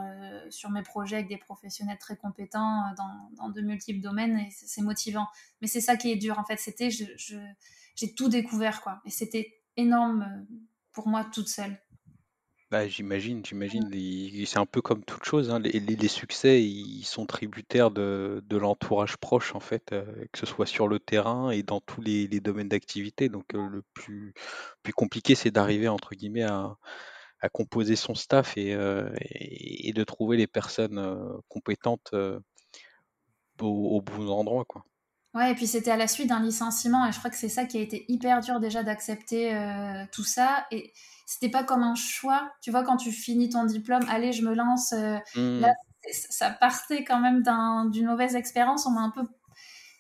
sur 0.51 0.71
mes 0.71 0.83
projets 0.83 1.17
avec 1.17 1.29
des 1.29 1.39
professionnels 1.39 1.99
très 1.99 2.17
compétents 2.17 2.83
dans, 2.97 3.31
dans 3.37 3.49
de 3.49 3.61
multiples 3.61 4.01
domaines 4.01 4.39
et 4.39 4.51
c'est 4.51 4.83
motivant. 4.83 5.27
Mais 5.61 5.69
c'est 5.69 5.81
ça 5.81 5.97
qui 5.97 6.11
est 6.11 6.17
dur, 6.17 6.39
en 6.39 6.45
fait. 6.45 6.57
C'était, 6.59 6.91
j'ai 6.91 7.15
je, 7.17 8.07
tout 8.17 8.29
découvert, 8.29 8.81
quoi. 8.83 9.01
Et 9.05 9.11
c'était 9.11 9.61
énorme 9.77 10.47
pour 10.93 11.07
moi 11.07 11.25
toute 11.25 11.49
seule. 11.49 11.79
Bah, 12.71 12.87
j'imagine, 12.87 13.45
j'imagine. 13.45 13.91
C'est 14.47 14.59
un 14.59 14.67
peu 14.67 14.81
comme 14.81 15.03
toute 15.05 15.25
chose, 15.25 15.51
hein, 15.51 15.59
les, 15.59 15.73
les- 15.81 16.09
succès, 16.09 16.63
ils 16.63 17.03
sont 17.05 17.27
tributaires 17.27 17.91
de, 17.91 18.43
de 18.47 18.57
l'entourage 18.57 19.17
proche, 19.17 19.55
en 19.57 19.61
fait, 19.61 19.93
euh, 19.93 20.05
que 20.33 20.39
ce 20.39 20.47
soit 20.47 20.67
sur 20.67 20.87
le 20.87 21.01
terrain 21.01 21.51
et 21.51 21.65
dans 21.65 21.81
tous 21.81 22.01
les, 22.01 22.29
les 22.29 22.39
domaines 22.41 22.69
d'activité. 22.69 23.29
Donc, 23.29 23.55
euh, 23.55 23.69
le 23.69 23.83
plus, 23.93 24.35
plus 24.85 24.93
compliqué, 24.93 25.35
c'est 25.35 25.51
d'arriver, 25.51 25.89
entre 25.89 26.15
guillemets, 26.15 26.45
à, 26.45 26.77
à 27.41 27.49
composer 27.49 27.97
son 27.97 28.15
staff 28.15 28.57
et, 28.57 28.75
euh, 28.75 29.11
et, 29.21 29.93
de 29.93 30.05
trouver 30.05 30.37
les 30.37 30.47
personnes 30.47 31.01
compétentes 31.49 32.15
au, 33.61 33.67
au 33.97 34.01
bon 34.03 34.29
endroit, 34.29 34.65
quoi. 34.65 34.85
Ouais, 35.35 35.53
et 35.53 35.55
puis 35.55 35.69
c'était 35.69 35.93
à 35.93 35.97
la 35.97 36.09
suite 36.09 36.29
d'un 36.29 36.41
licenciement, 36.41 37.07
et 37.07 37.13
je 37.13 37.19
crois 37.19 37.31
que 37.31 37.37
c'est 37.37 37.49
ça 37.49 37.65
qui 37.65 37.79
a 37.79 37.81
été 37.81 38.05
hyper 38.09 38.41
dur 38.41 38.59
déjà 38.59 38.83
d'accepter 38.83 39.57
tout 40.11 40.25
ça. 40.25 40.67
Et 40.73 40.93
c'était 41.31 41.49
pas 41.49 41.63
comme 41.63 41.85
un 41.85 41.95
choix. 41.95 42.51
Tu 42.61 42.73
vois, 42.73 42.83
quand 42.83 42.97
tu 42.97 43.13
finis 43.13 43.51
ton 43.51 43.65
diplôme, 43.65 44.05
allez, 44.09 44.33
je 44.33 44.43
me 44.43 44.53
lance. 44.53 44.93
Euh, 44.93 45.17
mmh. 45.37 45.61
Là, 45.61 45.75
ça 46.13 46.51
partait 46.51 47.05
quand 47.05 47.21
même 47.21 47.45
d'une 47.93 48.07
mauvaise 48.07 48.35
expérience. 48.35 48.85
On 48.85 48.91
m'a 48.91 49.03
un 49.03 49.11
peu. 49.11 49.23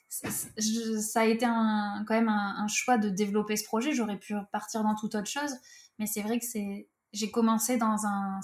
Ça 0.08 1.20
a 1.20 1.24
été 1.26 1.46
un, 1.46 2.04
quand 2.08 2.14
même 2.14 2.28
un, 2.28 2.66
choix 2.66 2.98
de 2.98 3.08
développer 3.08 3.56
ce 3.56 3.62
projet. 3.62 3.92
J'aurais 3.92 4.18
pu 4.18 4.34
partir 4.50 4.82
dans 4.82 4.96
toute 4.96 5.14
autre 5.14 5.30
chose. 5.30 5.54
Mais 6.00 6.06
c'est 6.06 6.22
vrai 6.22 6.40
que 6.40 6.44
c'est. 6.44 6.88
J'ai 7.12 7.30
commencé 7.30 7.76
dans 7.76 8.06
un 8.06 8.40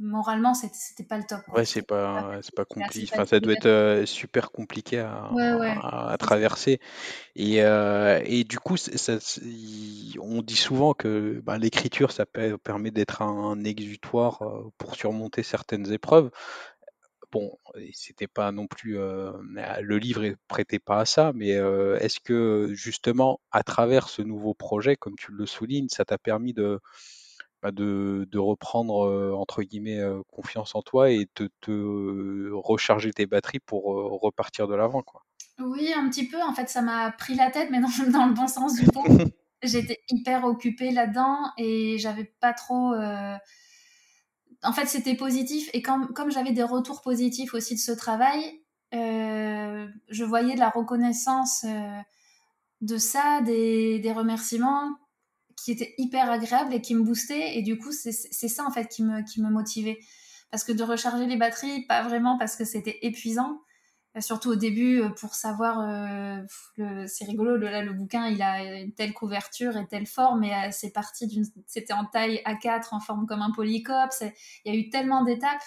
moralement, 0.00 0.54
c'était 0.54 1.04
pas 1.04 1.18
le 1.18 1.24
top. 1.24 1.40
Ouais, 1.54 1.64
c'est 1.64 1.82
pas, 1.82 2.40
c'est 2.42 2.54
pas 2.54 2.64
compliqué. 2.64 3.08
Enfin, 3.12 3.26
ça 3.26 3.38
doit 3.38 3.52
être 3.52 3.66
euh, 3.66 4.06
super 4.06 4.50
compliqué 4.50 4.98
à, 4.98 5.30
à, 5.82 6.16
traverser. 6.18 6.80
Et, 7.36 7.62
euh, 7.62 8.20
et 8.24 8.44
du 8.44 8.58
coup, 8.58 8.76
ça, 8.76 9.18
on 10.20 10.42
dit 10.42 10.56
souvent 10.56 10.94
que 10.94 11.40
ben, 11.44 11.58
l'écriture, 11.58 12.12
ça 12.12 12.24
permet 12.26 12.90
d'être 12.90 13.22
un, 13.22 13.62
exutoire 13.64 14.42
euh, 14.42 14.72
pour 14.78 14.94
surmonter 14.96 15.42
certaines 15.42 15.92
épreuves. 15.92 16.30
Bon, 17.30 17.56
c'était 17.92 18.26
pas 18.26 18.50
non 18.50 18.66
plus 18.66 18.94
le 18.94 19.98
livre 19.98 20.22
ne 20.22 20.34
prêtait 20.48 20.80
pas 20.80 20.98
à 20.98 21.04
ça, 21.04 21.30
mais 21.32 21.50
est-ce 22.00 22.18
que 22.18 22.70
justement, 22.72 23.38
à 23.52 23.62
travers 23.62 24.08
ce 24.08 24.20
nouveau 24.20 24.52
projet, 24.52 24.96
comme 24.96 25.14
tu 25.14 25.30
le 25.30 25.46
soulignes, 25.46 25.88
ça 25.88 26.04
t'a 26.04 26.18
permis 26.18 26.54
de 26.54 26.80
bah, 27.62 27.70
de, 27.72 28.26
de, 28.30 28.38
reprendre 28.38 29.34
entre 29.36 29.62
guillemets 29.62 30.00
confiance 30.30 30.74
en 30.74 30.82
toi 30.82 31.10
et 31.10 31.26
de 31.36 31.50
te 31.60 32.50
recharger 32.52 33.12
tes 33.12 33.26
batteries 33.26 33.60
pour 33.60 33.84
repartir 34.20 34.66
de 34.68 34.74
l'avant 34.74 35.02
quoi. 35.02 35.24
Oui, 35.58 35.92
un 35.94 36.08
petit 36.08 36.26
peu. 36.26 36.40
En 36.42 36.54
fait, 36.54 36.68
ça 36.70 36.80
m'a 36.80 37.10
pris 37.12 37.34
la 37.34 37.50
tête, 37.50 37.68
mais 37.70 37.80
dans, 37.80 38.10
dans 38.10 38.26
le 38.26 38.32
bon 38.32 38.46
sens 38.46 38.74
du 38.76 38.86
terme. 38.86 39.30
J'étais 39.62 39.98
hyper 40.08 40.44
occupée 40.44 40.90
là-dedans 40.90 41.36
et 41.58 41.98
j'avais 41.98 42.24
pas 42.24 42.54
trop. 42.54 42.94
En 44.62 44.72
fait, 44.72 44.86
c'était 44.86 45.14
positif 45.14 45.68
et 45.74 45.82
comme, 45.82 46.12
comme 46.14 46.30
j'avais 46.30 46.52
des 46.52 46.62
retours 46.62 47.02
positifs 47.02 47.52
aussi 47.52 47.74
de 47.74 47.80
ce 47.80 47.92
travail, 47.92 48.62
je 48.92 50.24
voyais 50.24 50.54
de 50.54 50.60
la 50.60 50.70
reconnaissance 50.70 51.66
de 52.80 52.96
ça, 52.96 53.40
des, 53.42 53.98
des 53.98 54.12
remerciements 54.12 54.96
qui 55.64 55.72
était 55.72 55.94
hyper 55.98 56.30
agréable 56.30 56.74
et 56.74 56.80
qui 56.80 56.94
me 56.94 57.02
boostait. 57.02 57.58
Et 57.58 57.62
du 57.62 57.78
coup, 57.78 57.92
c'est 57.92 58.12
ça 58.48 58.64
en 58.64 58.70
fait 58.70 58.88
qui 58.88 59.02
me, 59.02 59.22
qui 59.22 59.40
me 59.42 59.50
motivait. 59.50 59.98
Parce 60.50 60.64
que 60.64 60.72
de 60.72 60.82
recharger 60.82 61.26
les 61.26 61.36
batteries, 61.36 61.86
pas 61.86 62.02
vraiment 62.02 62.38
parce 62.38 62.56
que 62.56 62.64
c'était 62.64 62.98
épuisant. 63.02 63.60
Euh, 64.16 64.20
surtout 64.20 64.50
au 64.50 64.56
début, 64.56 65.00
euh, 65.00 65.10
pour 65.10 65.34
savoir, 65.34 65.80
euh, 65.80 67.06
c'est 67.06 67.24
rigolo, 67.24 67.56
le, 67.56 67.68
là, 67.68 67.82
le 67.82 67.92
bouquin, 67.92 68.26
il 68.26 68.42
a 68.42 68.80
une 68.80 68.92
telle 68.92 69.12
couverture 69.12 69.76
et 69.76 69.86
telle 69.86 70.06
forme, 70.06 70.42
et 70.42 70.52
c'est 70.72 70.90
parti 70.90 71.44
c'était 71.66 71.92
en 71.92 72.04
taille 72.06 72.42
A4, 72.44 72.88
en 72.90 72.98
forme 72.98 73.26
comme 73.26 73.40
un 73.40 73.52
polycope, 73.52 74.10
il 74.20 74.72
y 74.72 74.76
a 74.76 74.78
eu 74.78 74.90
tellement 74.90 75.22
d'étapes 75.22 75.62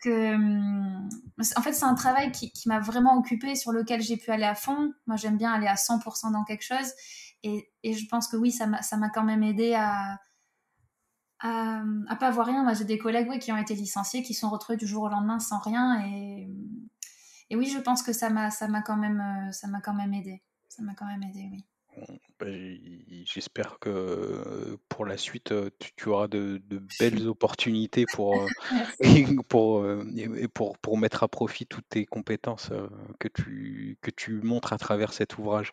que, 0.00 0.34
hum, 0.34 1.08
en 1.56 1.62
fait, 1.62 1.72
c'est 1.72 1.84
un 1.84 1.94
travail 1.94 2.30
qui, 2.30 2.52
qui 2.52 2.68
m'a 2.68 2.78
vraiment 2.78 3.18
occupé, 3.18 3.56
sur 3.56 3.72
lequel 3.72 4.02
j'ai 4.02 4.18
pu 4.18 4.30
aller 4.30 4.44
à 4.44 4.54
fond. 4.54 4.92
Moi, 5.06 5.16
j'aime 5.16 5.36
bien 5.36 5.52
aller 5.52 5.66
à 5.66 5.74
100% 5.74 6.30
dans 6.32 6.44
quelque 6.44 6.62
chose, 6.62 6.92
et, 7.44 7.92
je 7.92 8.06
pense 8.08 8.28
que 8.28 8.36
oui, 8.36 8.50
ça 8.50 8.66
m'a 8.66 9.10
quand 9.10 9.24
même 9.24 9.42
aidé 9.42 9.74
à, 9.74 10.18
à, 11.40 12.16
pas 12.18 12.28
avoir 12.28 12.46
rien. 12.46 12.62
Moi, 12.62 12.74
j'ai 12.74 12.84
des 12.84 12.98
collègues 12.98 13.38
qui 13.38 13.52
ont 13.52 13.56
été 13.56 13.74
licenciés, 13.74 14.22
qui 14.22 14.34
sont 14.34 14.50
retrouvés 14.50 14.78
du 14.78 14.86
jour 14.86 15.04
au 15.04 15.08
lendemain 15.08 15.38
sans 15.38 15.58
rien. 15.58 16.02
Et, 16.06 16.48
et 17.50 17.56
oui, 17.56 17.66
je 17.66 17.78
pense 17.78 18.02
que 18.02 18.12
ça 18.12 18.30
m'a 18.30 18.50
quand 18.82 18.96
même 18.96 19.20
euh, 19.20 19.52
ça 19.52 19.68
m'a 19.68 19.80
quand 19.80 19.94
même 19.94 20.14
aidé. 20.14 20.42
Ça 20.68 20.82
m'a 20.82 20.94
quand 20.94 21.06
même 21.06 21.22
aidé, 21.22 21.48
oui. 21.52 21.64
Bah, 22.40 22.46
j'espère 23.24 23.78
que 23.78 24.76
pour 24.88 25.06
la 25.06 25.16
suite, 25.16 25.54
tu, 25.96 26.08
auras 26.08 26.26
de, 26.26 26.60
belles 26.98 27.28
opportunités 27.28 28.04
pour, 28.12 28.34
pour, 29.48 29.86
pour, 30.52 30.78
pour, 30.78 30.98
mettre 30.98 31.22
à 31.22 31.28
profit 31.28 31.66
toutes 31.66 31.88
tes 31.88 32.04
compétences 32.06 32.72
que 33.20 33.28
tu, 33.28 33.96
que 34.02 34.10
tu 34.10 34.40
montres 34.42 34.72
à 34.72 34.78
travers 34.78 35.12
cet 35.12 35.38
ouvrage. 35.38 35.72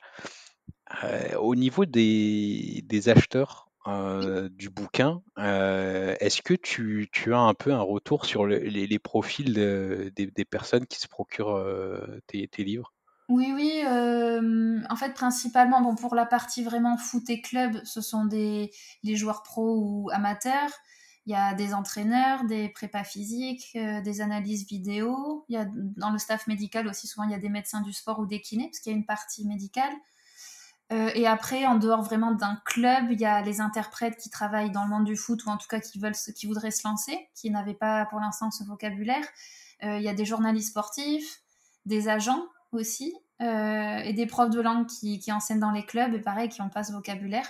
Euh, 1.03 1.35
au 1.37 1.55
niveau 1.55 1.85
des, 1.85 2.83
acheteurs, 3.07 3.69
du 4.51 4.69
bouquin. 4.69 5.21
Est-ce 5.37 6.41
que 6.41 6.53
tu, 6.53 7.09
as 7.33 7.39
un 7.39 7.53
peu 7.53 7.71
un 7.71 7.81
retour 7.81 8.25
sur 8.25 8.45
les, 8.45 8.99
profils 8.99 9.53
des, 9.53 10.45
personnes 10.45 10.85
qui 10.85 10.99
se 10.99 11.07
procurent 11.07 11.63
tes, 12.27 12.63
livres? 12.63 12.93
Oui, 13.29 13.51
oui, 13.55 13.81
en 13.87 14.95
fait, 14.95 15.13
principalement, 15.13 15.81
bon, 15.81 15.95
pour 15.95 16.15
la 16.15 16.25
partie 16.25 16.63
vraiment 16.63 16.97
foot 16.97 17.29
et 17.29 17.41
club, 17.41 17.79
ce 17.83 18.01
sont 18.01 18.25
des 18.25 18.71
les 19.03 19.15
joueurs 19.15 19.43
pros 19.43 19.77
ou 19.77 20.09
amateurs. 20.11 20.71
Il 21.27 21.33
y 21.33 21.35
a 21.35 21.53
des 21.53 21.75
entraîneurs, 21.75 22.45
des 22.45 22.69
prépas 22.69 23.03
physiques, 23.03 23.77
des 24.03 24.21
analyses 24.21 24.65
vidéo. 24.67 25.45
Il 25.49 25.55
y 25.55 25.57
a 25.57 25.65
dans 25.71 26.09
le 26.09 26.17
staff 26.17 26.47
médical 26.47 26.87
aussi, 26.87 27.07
souvent, 27.07 27.25
il 27.25 27.31
y 27.31 27.35
a 27.35 27.39
des 27.39 27.49
médecins 27.49 27.81
du 27.81 27.93
sport 27.93 28.19
ou 28.19 28.25
des 28.25 28.41
kinés, 28.41 28.65
parce 28.65 28.79
qu'il 28.79 28.91
y 28.91 28.95
a 28.95 28.97
une 28.97 29.05
partie 29.05 29.47
médicale. 29.47 29.93
Et 30.91 31.25
après, 31.25 31.65
en 31.65 31.75
dehors 31.75 32.01
vraiment 32.01 32.31
d'un 32.31 32.61
club, 32.65 33.11
il 33.11 33.19
y 33.19 33.25
a 33.25 33.41
les 33.41 33.61
interprètes 33.61 34.17
qui 34.17 34.29
travaillent 34.29 34.71
dans 34.71 34.83
le 34.83 34.89
monde 34.89 35.05
du 35.05 35.15
foot 35.15 35.45
ou 35.45 35.49
en 35.49 35.57
tout 35.57 35.67
cas 35.69 35.79
qui 35.79 35.99
veulent, 35.99 36.15
qui 36.35 36.47
voudraient 36.47 36.71
se 36.71 36.85
lancer, 36.85 37.17
qui 37.33 37.49
n'avaient 37.49 37.73
pas 37.73 38.05
pour 38.07 38.19
l'instant 38.19 38.51
ce 38.51 38.65
vocabulaire. 38.65 39.25
il 39.81 40.01
y 40.01 40.09
a 40.09 40.13
des 40.13 40.25
journalistes 40.25 40.69
sportifs, 40.71 41.41
des 41.85 42.09
agents 42.09 42.45
aussi, 42.71 43.15
euh, 43.41 43.97
et 43.97 44.13
des 44.13 44.27
profs 44.27 44.51
de 44.51 44.61
langue 44.61 44.85
qui, 44.85 45.19
enseignent 45.31 45.59
dans 45.59 45.71
les 45.71 45.85
clubs, 45.85 46.13
et 46.13 46.19
pareil, 46.19 46.49
qui 46.49 46.61
ont 46.61 46.69
pas 46.69 46.83
ce 46.83 46.91
vocabulaire. 46.91 47.47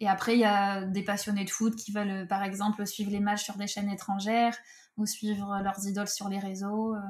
Et 0.00 0.08
après, 0.08 0.34
il 0.34 0.40
y 0.40 0.44
a 0.44 0.82
des 0.82 1.02
passionnés 1.02 1.44
de 1.44 1.50
foot 1.50 1.76
qui 1.76 1.92
veulent, 1.92 2.26
par 2.26 2.42
exemple, 2.42 2.86
suivre 2.86 3.10
les 3.10 3.20
matchs 3.20 3.44
sur 3.44 3.56
des 3.56 3.66
chaînes 3.66 3.90
étrangères, 3.90 4.56
ou 4.96 5.06
suivre 5.06 5.60
leurs 5.62 5.86
idoles 5.86 6.08
sur 6.08 6.28
les 6.28 6.38
réseaux, 6.38 6.94
euh, 6.94 7.00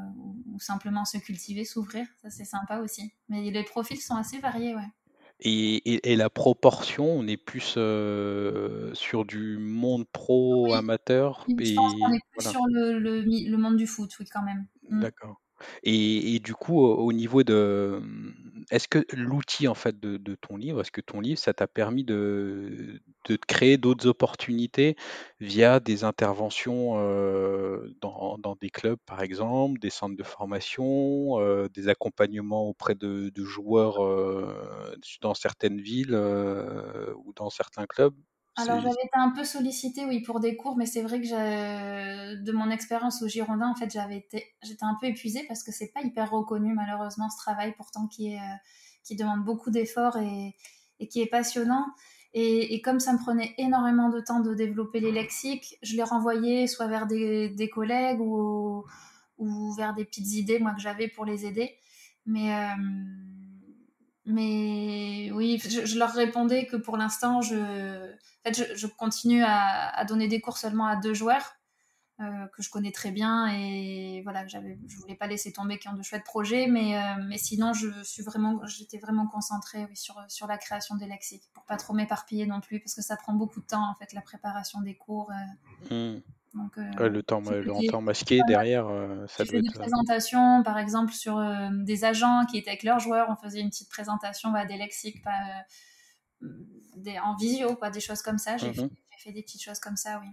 ou, 0.53 0.59
simplement 0.61 1.05
se 1.05 1.19
cultiver, 1.19 1.65
s'ouvrir. 1.65 2.07
Ça, 2.23 2.31
c'est 2.31 2.45
sympa 2.45 2.79
aussi. 2.79 3.13
Mais 3.29 3.51
les 3.51 3.65
profils 3.65 4.01
sont 4.01 4.17
assez 4.17 4.39
variés, 4.39 4.75
ouais. 4.75 4.89
Et, 5.45 6.13
et, 6.13 6.15
la 6.15 6.31
proportion, 6.31 7.05
on 7.05 7.27
est 7.27 7.37
plus 7.37 7.75
euh, 7.77 8.95
sur 8.95 9.25
du 9.25 9.59
monde 9.59 10.07
pro 10.13 10.73
amateur. 10.73 11.45
Oui, 11.49 11.67
je 11.67 11.75
pense 11.75 11.95
qu'on 11.95 12.13
est 12.13 12.21
plus 12.31 12.49
sur 12.49 12.65
le, 12.69 13.01
le, 13.01 13.23
le, 13.23 13.57
monde 13.57 13.77
du 13.77 13.89
foot, 13.89 14.15
oui, 14.21 14.27
quand 14.33 14.43
même. 14.43 14.67
Mm. 14.89 15.01
D'accord. 15.01 15.42
Et, 15.83 16.39
du 16.41 16.55
coup, 16.55 16.81
au, 16.81 17.13
niveau 17.13 17.43
de, 17.43 18.01
mmh, 18.03 18.65
est-ce 18.71 18.89
que 18.89 19.05
l'outil 19.13 19.69
en 19.69 19.75
fait 19.75 19.99
de, 20.01 20.35
ton 20.37 20.57
livre, 20.57 20.81
est-ce 20.81 20.91
que 20.91 21.01
ton 21.01 21.21
livre, 21.21 21.39
ça 21.39 21.53
t'a 21.55 21.67
permis 21.67 22.05
de, 22.05 23.01
de 23.29 23.37
créer 23.37 23.77
d'autres 23.77 24.07
opportunités 24.07 24.97
via 25.41 25.81
des 25.81 26.05
interventions 26.05 26.95
dans, 28.01 28.39
dans, 28.39 28.57
des 28.61 28.71
clubs, 28.71 28.99
par 29.07 29.23
exemple, 29.23 29.79
des 29.81 29.91
centres 29.91 30.17
de 30.17 30.23
formation, 30.23 31.39
des 31.69 31.89
accompagnements 31.89 32.69
auprès 32.69 32.95
de, 32.95 33.31
de 33.31 33.45
joueurs 33.45 33.99
dans 35.21 35.35
certaines 35.35 35.81
villes 35.81 36.15
ou 36.15 37.33
dans 37.35 37.51
certains 37.51 37.87
clubs? 37.87 38.15
Alors 38.57 38.81
j'avais 38.81 38.91
été 38.91 39.15
un 39.15 39.31
peu 39.31 39.45
sollicitée, 39.45 40.05
oui, 40.05 40.21
pour 40.21 40.39
des 40.39 40.57
cours, 40.57 40.77
mais 40.77 40.85
c'est 40.85 41.01
vrai 41.01 41.23
que 41.23 42.35
de 42.35 42.53
mon 42.53 42.71
expérience 42.71 43.23
au 43.23 43.29
Girondin, 43.29 43.71
en 43.71 43.75
fait, 43.75 43.91
j'avais 43.91 44.19
été, 44.19 44.45
j'étais 44.63 44.85
un 44.85 44.97
peu 45.01 45.07
épuisée 45.07 45.45
parce 45.49 45.63
que 45.63 45.73
c'est 45.73 45.91
pas 45.93 46.03
hyper 46.03 46.31
reconnu 46.31 46.75
malheureusement 46.75 47.31
ce 47.31 47.39
travail, 47.39 47.73
pourtant 47.77 48.07
qui 48.09 48.35
est, 48.35 48.39
euh, 48.39 48.57
qui 49.05 49.17
demande 49.17 49.43
beaucoup 49.43 49.71
d'efforts 49.71 50.19
et, 50.19 50.55
et, 51.01 51.09
qui 51.09 51.23
est 51.23 51.27
passionnant. 51.27 51.87
Et, 52.35 52.75
et, 52.75 52.83
comme 52.83 53.01
ça 53.01 53.15
me 53.15 53.19
prenait 53.19 53.55
énormément 53.57 54.11
de 54.11 54.21
temps 54.21 54.41
de 54.41 54.55
développer 54.55 55.01
les 55.01 55.13
lexiques, 55.13 55.79
je 55.83 55.97
les 55.97 56.03
renvoyais 56.03 56.67
soit 56.67 56.89
vers 56.89 57.07
des, 57.07 57.49
des 57.49 57.71
collègues 57.71 58.21
ou, 58.21 58.85
ou, 59.39 59.73
vers 59.75 59.95
des 59.95 60.05
petites 60.05 60.33
idées 60.35 60.59
moi 60.59 60.73
que 60.75 60.81
j'avais 60.81 61.09
pour 61.09 61.25
les 61.25 61.47
aider. 61.47 61.75
Mais 62.27 62.55
euh, 62.55 62.69
mais 64.25 65.31
oui, 65.33 65.59
je, 65.59 65.99
leur 65.99 66.13
répondais 66.13 66.67
que 66.67 66.77
pour 66.77 66.97
l'instant, 66.97 67.41
je, 67.41 67.57
en 67.57 68.53
fait, 68.53 68.77
je, 68.77 68.87
continue 68.87 69.43
à, 69.45 70.05
donner 70.05 70.29
des 70.29 70.41
cours 70.41 70.59
seulement 70.59 70.87
à 70.87 70.97
deux 70.97 71.15
joueurs 71.15 71.57
euh, 72.21 72.47
que 72.55 72.63
je 72.63 72.71
connais 72.71 72.93
très 72.93 73.11
bien 73.11 73.49
et 73.49 74.21
voilà, 74.23 74.47
j'avais, 74.47 74.79
je 74.87 74.97
voulais 74.99 75.17
pas 75.17 75.27
laisser 75.27 75.53
tomber 75.53 75.79
qui 75.79 75.89
ont 75.89 75.95
de 75.95 76.03
chouettes 76.03 76.25
projets, 76.25 76.69
mais, 76.69 76.97
euh, 76.97 77.25
mais 77.27 77.39
sinon, 77.39 77.73
je 77.73 77.89
suis 78.05 78.23
vraiment, 78.23 78.65
j'étais 78.67 78.99
vraiment 78.99 79.27
concentrée 79.27 79.89
sur, 79.95 80.23
sur 80.29 80.47
la 80.47 80.57
création 80.57 80.95
des 80.95 81.07
lexiques 81.07 81.49
pour 81.53 81.65
pas 81.65 81.77
trop 81.77 81.93
m'éparpiller 81.93 82.47
non 82.47 82.61
plus 82.61 82.79
parce 82.79 82.95
que 82.95 83.03
ça 83.03 83.17
prend 83.17 83.33
beaucoup 83.33 83.61
de 83.61 83.67
temps 83.67 83.91
en 83.91 83.95
fait 83.97 84.13
la 84.13 84.21
préparation 84.21 84.81
des 84.83 84.95
cours. 84.95 85.33
Euh. 85.91 86.17
Mmh. 86.17 86.23
Donc, 86.55 86.77
euh, 86.77 87.09
le 87.09 87.23
temps, 87.23 87.41
le 87.41 87.91
temps 87.91 88.03
masqué 88.03 88.41
derrière, 88.47 88.87
euh, 88.89 89.27
ça 89.27 89.45
doit 89.45 89.61
des 89.61 89.69
euh, 89.69 89.73
présentations, 89.73 90.63
par 90.63 90.79
exemple, 90.79 91.13
sur 91.13 91.43
des 91.71 92.05
agents 92.05 92.45
qui 92.51 92.59
étaient 92.59 92.71
avec 92.71 92.83
leurs 92.83 92.99
joueurs. 92.99 93.29
On 93.31 93.37
faisait 93.37 93.61
une 93.61 93.71
petite 93.71 93.89
présentation 93.89 94.51
bah, 94.51 94.67
des 94.67 94.77
lexiques 94.77 95.23
des, 96.97 97.19
en 97.19 97.37
visio, 97.37 97.75
quoi, 97.77 97.91
des 97.91 98.01
choses 98.01 98.21
comme 98.23 98.39
ça. 98.39 98.57
J'ai 98.57 98.71
mmh 98.71 98.91
fait, 99.19 99.31
des 99.31 99.43
petites 99.43 99.63
choses 99.63 99.79
comme 99.79 99.97
ça, 99.97 100.19
oui. 100.21 100.27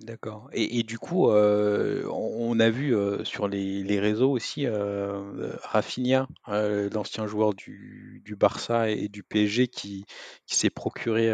D'accord. 0.00 0.50
Et, 0.52 0.78
et, 0.78 0.82
du 0.82 0.98
coup, 0.98 1.28
on, 1.30 2.60
a 2.60 2.70
vu 2.70 2.94
sur 3.24 3.48
les, 3.48 3.82
les, 3.82 3.98
réseaux 3.98 4.30
aussi 4.30 4.66
Rafinha, 4.68 6.28
l'ancien 6.46 7.26
joueur 7.26 7.54
du, 7.54 8.22
du, 8.24 8.36
Barça 8.36 8.90
et 8.90 9.08
du 9.08 9.22
PSG, 9.24 9.66
qui, 9.68 10.04
qui 10.46 10.56
s'est 10.56 10.70
procuré 10.70 11.32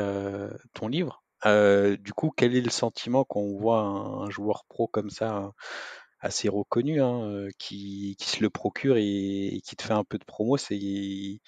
ton 0.72 0.86
livre. 0.86 1.23
Euh, 1.46 1.96
du 1.96 2.12
coup, 2.12 2.32
quel 2.34 2.56
est 2.56 2.60
le 2.60 2.70
sentiment 2.70 3.24
quand 3.24 3.40
on 3.40 3.58
voit 3.58 3.80
un, 3.80 4.30
joueur 4.30 4.64
pro 4.68 4.86
comme 4.88 5.10
ça, 5.10 5.52
assez 6.20 6.48
reconnu, 6.48 7.02
hein, 7.02 7.22
euh, 7.24 7.50
qui, 7.58 8.16
se 8.20 8.42
le 8.42 8.50
procure 8.50 8.96
et, 8.96 9.60
qui 9.64 9.76
te 9.76 9.82
fait 9.82 9.92
un 9.92 10.04
peu 10.04 10.18
de 10.18 10.24
promo? 10.24 10.56
C'est 10.56 11.38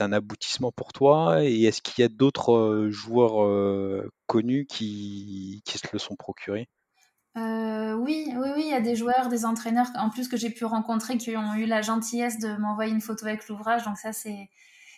un 0.00 0.12
aboutissement 0.12 0.72
pour 0.72 0.92
toi? 0.92 1.44
Et 1.44 1.64
est-ce 1.64 1.82
qu'il 1.82 2.02
y 2.02 2.04
a 2.04 2.08
d'autres 2.08 2.52
euh, 2.52 2.90
joueurs 2.90 4.04
connus 4.26 4.66
qui, 4.66 5.62
se 5.66 5.88
le 5.92 5.98
sont 5.98 6.16
procurés? 6.16 6.68
Oui, 7.36 8.32
oui, 8.34 8.48
oui, 8.56 8.62
il 8.64 8.70
y 8.70 8.74
a 8.74 8.80
des 8.80 8.96
joueurs, 8.96 9.28
des 9.28 9.44
entraîneurs 9.44 9.88
en 9.96 10.10
plus 10.10 10.28
que 10.28 10.36
j'ai 10.36 10.50
pu 10.50 10.64
rencontrer 10.64 11.18
qui 11.18 11.36
ont 11.36 11.54
eu 11.54 11.66
la 11.66 11.82
gentillesse 11.82 12.38
de 12.38 12.56
m'envoyer 12.56 12.92
une 12.92 13.00
photo 13.00 13.26
avec 13.26 13.46
l'ouvrage. 13.48 13.84
Donc 13.84 13.96
ça, 13.98 14.12
c'est 14.12 14.48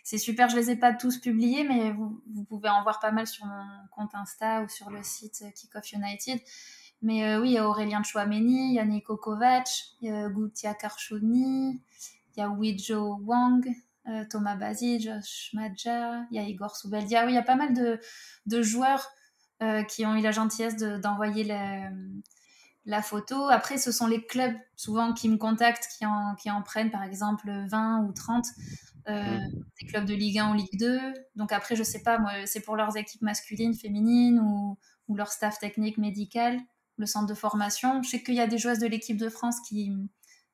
c'est 0.02 0.18
super. 0.18 0.48
Je 0.48 0.56
les 0.56 0.70
ai 0.70 0.76
pas 0.76 0.92
tous 0.92 1.18
publiés, 1.18 1.64
mais 1.64 1.92
vous, 1.92 2.44
pouvez 2.48 2.68
en 2.68 2.82
voir 2.82 3.00
pas 3.00 3.12
mal 3.12 3.26
sur 3.26 3.46
mon 3.46 3.64
compte 3.90 4.14
Insta 4.14 4.62
ou 4.62 4.68
sur 4.68 4.90
le 4.90 5.02
site 5.02 5.44
Kickoff 5.54 5.92
United. 5.92 6.40
Mais 7.02 7.24
euh, 7.24 7.40
oui, 7.40 7.50
il 7.50 7.52
y 7.54 7.58
a 7.58 7.68
Aurélien 7.68 8.02
Chouameni, 8.02 8.68
il 8.70 8.74
y 8.74 8.78
a 8.78 8.84
Nico 8.84 9.16
Kovac, 9.16 9.68
il 10.00 10.08
y 10.08 10.12
a 10.12 10.28
Goutia 10.28 10.74
Karchouni, 10.74 11.80
il 12.36 12.40
y 12.40 12.42
a 12.42 12.48
Wijo 12.48 13.18
Wang, 13.24 13.66
euh, 14.08 14.24
Thomas 14.30 14.56
Bazi, 14.56 15.00
Josh 15.00 15.50
Madja, 15.52 16.24
il 16.30 16.36
y 16.36 16.38
a 16.38 16.42
Igor 16.42 16.76
Soubeldia. 16.76 17.24
Oui, 17.24 17.32
il 17.32 17.34
y 17.34 17.38
a 17.38 17.42
pas 17.42 17.56
mal 17.56 17.74
de, 17.74 18.00
de 18.46 18.62
joueurs 18.62 19.10
euh, 19.62 19.82
qui 19.84 20.04
ont 20.06 20.14
eu 20.16 20.20
la 20.20 20.32
gentillesse 20.32 20.76
d'envoyer 20.76 21.44
la 22.84 23.02
photo. 23.02 23.48
Après, 23.48 23.78
ce 23.78 23.92
sont 23.92 24.06
les 24.06 24.24
clubs 24.24 24.54
souvent 24.76 25.12
qui 25.12 25.28
me 25.28 25.36
contactent, 25.36 25.88
qui 25.96 26.06
en, 26.06 26.34
qui 26.34 26.50
en 26.50 26.62
prennent 26.62 26.90
par 26.90 27.02
exemple 27.02 27.50
20 27.68 28.04
ou 28.04 28.12
30 28.12 28.44
euh, 29.08 29.22
mm. 29.22 29.64
des 29.80 29.86
clubs 29.86 30.04
de 30.04 30.14
Ligue 30.14 30.38
1 30.38 30.50
ou 30.50 30.54
Ligue 30.54 30.78
2. 30.78 31.00
Donc 31.36 31.52
après, 31.52 31.76
je 31.76 31.82
sais 31.82 32.02
pas, 32.02 32.18
moi, 32.18 32.32
c'est 32.46 32.60
pour 32.60 32.76
leurs 32.76 32.96
équipes 32.96 33.22
masculines, 33.22 33.74
féminines 33.74 34.40
ou, 34.40 34.78
ou, 35.08 35.16
leur 35.16 35.28
staff 35.28 35.58
technique 35.58 35.98
médical, 35.98 36.58
le 36.96 37.06
centre 37.06 37.26
de 37.26 37.34
formation. 37.34 38.02
Je 38.02 38.10
sais 38.10 38.22
qu'il 38.22 38.34
y 38.34 38.40
a 38.40 38.46
des 38.46 38.58
joueuses 38.58 38.78
de 38.78 38.86
l'équipe 38.86 39.16
de 39.16 39.28
France 39.28 39.56
qui, 39.68 39.92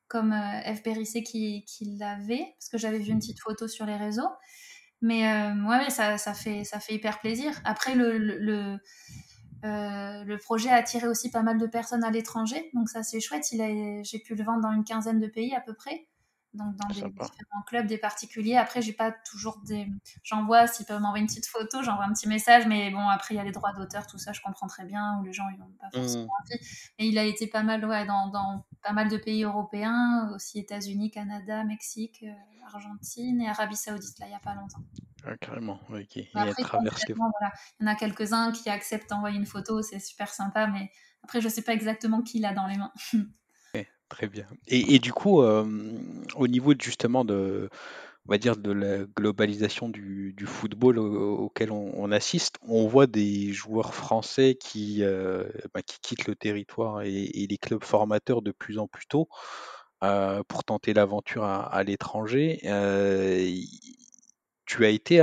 comme 0.07 0.33
euh, 0.33 0.75
F. 0.75 0.83
Bérissé, 0.83 1.23
qui, 1.23 1.63
qui 1.65 1.97
l'avaient, 1.97 2.53
parce 2.57 2.69
que 2.69 2.77
j'avais 2.77 2.99
vu 2.99 3.11
une 3.11 3.19
petite 3.19 3.39
photo 3.39 3.67
sur 3.67 3.85
les 3.85 3.95
réseaux. 3.95 4.29
Mais 5.01 5.31
euh, 5.31 5.63
ouais, 5.65 5.89
ça, 5.89 6.17
ça, 6.17 6.33
fait, 6.33 6.63
ça 6.63 6.79
fait 6.79 6.95
hyper 6.95 7.19
plaisir. 7.19 7.59
Après, 7.63 7.95
le, 7.95 8.17
le, 8.17 8.77
euh, 9.63 10.23
le 10.23 10.37
projet 10.37 10.69
a 10.69 10.75
attiré 10.75 11.07
aussi 11.07 11.31
pas 11.31 11.41
mal 11.41 11.57
de 11.57 11.67
personnes 11.67 12.03
à 12.03 12.11
l'étranger, 12.11 12.69
donc 12.73 12.89
ça 12.89 13.03
c'est 13.03 13.19
chouette. 13.19 13.45
J'ai 13.51 14.19
pu 14.19 14.35
le 14.35 14.43
vendre 14.43 14.61
dans 14.61 14.71
une 14.71 14.83
quinzaine 14.83 15.19
de 15.19 15.27
pays 15.27 15.53
à 15.55 15.61
peu 15.61 15.73
près 15.73 16.07
donc 16.53 16.75
dans 16.77 16.87
des 16.87 16.93
différents 16.93 17.61
clubs, 17.67 17.85
des 17.85 17.97
particuliers. 17.97 18.55
Après, 18.55 18.81
j'ai 18.81 18.93
pas 18.93 19.11
toujours 19.11 19.59
des. 19.65 19.87
J'envoie, 20.23 20.67
s'ils 20.67 20.85
peuvent 20.85 21.01
m'envoyer 21.01 21.21
une 21.21 21.27
petite 21.27 21.45
photo, 21.45 21.83
j'envoie 21.83 22.05
un 22.05 22.13
petit 22.13 22.27
message, 22.27 22.65
mais 22.67 22.89
bon, 22.89 23.07
après, 23.07 23.35
il 23.35 23.37
y 23.37 23.39
a 23.39 23.43
les 23.43 23.51
droits 23.51 23.73
d'auteur, 23.73 24.07
tout 24.07 24.17
ça, 24.17 24.33
je 24.33 24.41
comprends 24.41 24.67
très 24.67 24.85
bien, 24.85 25.19
où 25.19 25.23
les 25.23 25.33
gens, 25.33 25.47
ils 25.53 25.59
n'ont 25.59 25.71
pas 25.79 25.89
forcément 25.93 26.23
mmh. 26.23 26.53
envie. 26.53 26.67
Mais 26.97 27.07
il 27.07 27.17
a 27.17 27.23
été 27.23 27.47
pas 27.47 27.61
mal, 27.61 27.85
ouais, 27.85 28.05
dans, 28.05 28.27
dans 28.29 28.65
pas 28.81 28.93
mal 28.93 29.09
de 29.09 29.17
pays 29.17 29.43
européens, 29.43 30.31
aussi 30.35 30.59
États-Unis, 30.59 31.11
Canada, 31.11 31.63
Mexique, 31.63 32.23
euh, 32.23 32.65
Argentine 32.73 33.41
et 33.41 33.49
Arabie 33.49 33.75
Saoudite, 33.75 34.19
là, 34.19 34.27
il 34.27 34.31
y 34.31 34.35
a 34.35 34.39
pas 34.39 34.55
longtemps. 34.55 34.83
Ah, 35.25 35.35
carrément, 35.37 35.79
ok. 35.89 36.15
il, 36.15 36.29
après, 36.33 36.63
il 37.09 37.15
y 37.15 37.83
en 37.83 37.87
a 37.87 37.95
quelques-uns 37.95 38.51
qui 38.51 38.69
acceptent 38.69 39.09
d'envoyer 39.09 39.37
une 39.37 39.45
photo, 39.45 39.81
c'est 39.81 39.99
super 39.99 40.29
sympa, 40.29 40.67
mais 40.67 40.91
après, 41.23 41.41
je 41.41 41.49
sais 41.49 41.61
pas 41.61 41.73
exactement 41.73 42.21
qui 42.21 42.39
l'a 42.39 42.53
dans 42.53 42.67
les 42.67 42.77
mains. 42.77 42.93
Très 44.09 44.27
bien. 44.27 44.47
Et, 44.65 44.97
du 44.97 45.13
coup, 45.13 45.39
au 45.39 46.47
niveau 46.47 46.73
justement 46.79 47.23
de, 47.23 47.69
on 48.29 48.31
va 48.31 48.37
dire 48.37 48.57
de 48.57 48.71
la 48.71 49.05
globalisation 49.17 49.89
du, 49.89 50.35
football 50.45 50.99
auquel 50.99 51.71
on, 51.71 52.11
assiste, 52.11 52.59
on 52.61 52.85
voit 52.85 53.07
des 53.07 53.51
joueurs 53.53 53.95
français 53.95 54.53
qui, 54.53 55.01
bah, 55.73 55.81
qui 55.81 55.99
quittent 55.99 56.27
le 56.27 56.35
territoire 56.35 57.01
et, 57.01 57.47
les 57.49 57.57
clubs 57.57 57.83
formateurs 57.83 58.43
de 58.43 58.51
plus 58.51 58.77
en 58.77 58.87
plus 58.87 59.07
tôt 59.07 59.29
pour 60.47 60.63
tenter 60.63 60.93
l'aventure 60.93 61.43
à, 61.43 61.83
l'étranger. 61.83 62.59
tu 64.67 64.85
as 64.85 64.89
été 64.89 65.21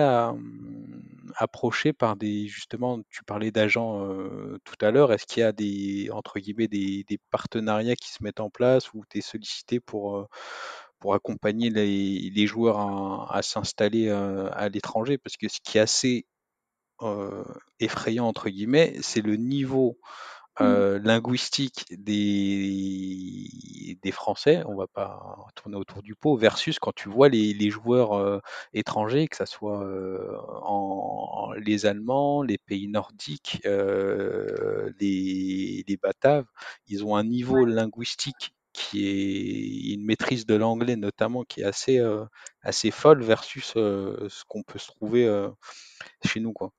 approché 1.37 1.92
par 1.92 2.16
des 2.16 2.49
justement, 2.49 3.01
tu 3.09 3.23
parlais 3.23 3.53
d'agents 3.53 4.05
euh, 4.05 4.59
tout 4.64 4.85
à 4.85 4.90
l'heure. 4.90 5.12
Est-ce 5.12 5.27
qu'il 5.27 5.42
y 5.42 5.45
a 5.45 5.53
des 5.53 6.11
entre 6.11 6.40
guillemets 6.40 6.66
des, 6.66 7.05
des 7.09 7.19
partenariats 7.31 7.95
qui 7.95 8.11
se 8.11 8.25
mettent 8.25 8.40
en 8.40 8.51
place 8.51 8.92
ou 8.95 9.05
tu 9.09 9.19
es 9.19 9.21
sollicité 9.21 9.79
pour, 9.79 10.16
euh, 10.16 10.27
pour 11.07 11.14
accompagner 11.14 11.71
les, 11.71 12.33
les 12.35 12.47
joueurs 12.49 12.81
à, 12.81 13.29
à 13.31 13.40
s'installer 13.42 14.09
euh, 14.09 14.51
à 14.55 14.69
l'étranger? 14.69 15.19
Parce 15.19 15.37
que 15.37 15.47
ce 15.47 15.61
qui 15.62 15.79
est 15.79 15.81
assez 15.81 16.27
euh, 17.01 17.45
effrayant 17.79 18.27
entre 18.27 18.49
guillemets, 18.49 18.97
c'est 19.03 19.21
le 19.21 19.37
niveau 19.37 20.01
euh, 20.61 20.99
linguistique 20.99 21.85
des, 21.90 23.49
des 24.03 24.11
Français, 24.11 24.64
on 24.66 24.75
va 24.75 24.88
pas 24.88 25.47
tourner 25.55 25.77
autour 25.77 26.03
du 26.03 26.16
pot, 26.16 26.37
versus 26.37 26.81
quand 26.81 26.92
tu 26.92 27.09
vois 27.09 27.29
les, 27.29 27.55
les 27.55 27.71
joueurs 27.71 28.14
euh, 28.14 28.40
étrangers, 28.73 29.29
que 29.29 29.37
ce 29.37 29.47
soit 29.47 29.85
euh, 29.85 30.37
en, 30.62 31.53
les 31.57 31.87
Allemands, 31.87 32.42
les 32.42 32.59
pays 32.59 32.88
nordiques, 32.88 33.61
les, 33.64 35.85
les 35.87 35.97
Bataves, 36.03 36.47
ils 36.88 37.05
ont 37.05 37.14
un 37.14 37.23
niveau 37.23 37.64
linguistique 37.64 38.56
qui 38.77 39.09
est 39.09 39.95
une 39.95 40.05
maîtrise 40.05 40.45
de 40.45 40.55
l'anglais 40.55 40.97
notamment 40.97 41.45
qui 41.45 41.62
est 41.62 41.65
assez, 41.65 41.99
euh, 41.99 42.25
assez 42.62 42.91
folle 42.91 43.23
versus 43.23 43.73
euh, 43.77 44.29
ce 44.29 44.45
qu'on 44.45 44.62
peut 44.62 44.79
se 44.79 44.89
trouver 44.89 45.27
euh, 45.27 45.49
chez 46.25 46.41
nous. 46.41 46.53
Quoi. 46.53 46.73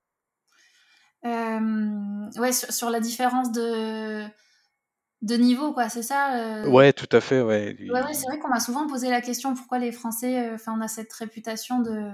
Ouais, 1.24 2.52
sur, 2.54 2.72
sur, 2.72 2.90
la 2.92 3.00
différence 3.00 3.52
de, 3.52 4.24
de 5.24 5.36
niveau, 5.36 5.74
quoi, 5.74 5.90
c'est 5.90 6.04
ça. 6.04 6.68
Ouais, 6.70 6.94
tout 6.94 7.10
à 7.12 7.20
fait, 7.20 7.42
ouais. 7.42 7.76
Ouais, 7.92 8.04
ouais 8.04 8.14
c'est 8.14 8.28
vrai 8.28 8.40
qu'on 8.40 8.48
m'a 8.48 8.60
souvent 8.60 8.88
posé 8.88 9.10
la 9.10 9.20
question 9.20 9.56
pourquoi 9.56 9.80
les 9.80 9.92
Français, 9.92 10.52
enfin, 10.54 10.76
on 10.78 10.82
a 10.82 10.88
cette 10.88 11.12
réputation 11.12 11.82
de. 11.82 12.12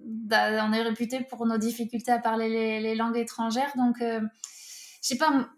On 0.00 0.72
est 0.72 0.82
réputé 0.82 1.20
pour 1.28 1.46
nos 1.46 1.58
difficultés 1.58 2.12
à 2.12 2.18
parler 2.18 2.48
les, 2.48 2.80
les 2.80 2.94
langues 2.94 3.16
étrangères, 3.16 3.72
donc 3.76 3.96
je 4.00 4.20
sais 5.02 5.18
pas. 5.18 5.48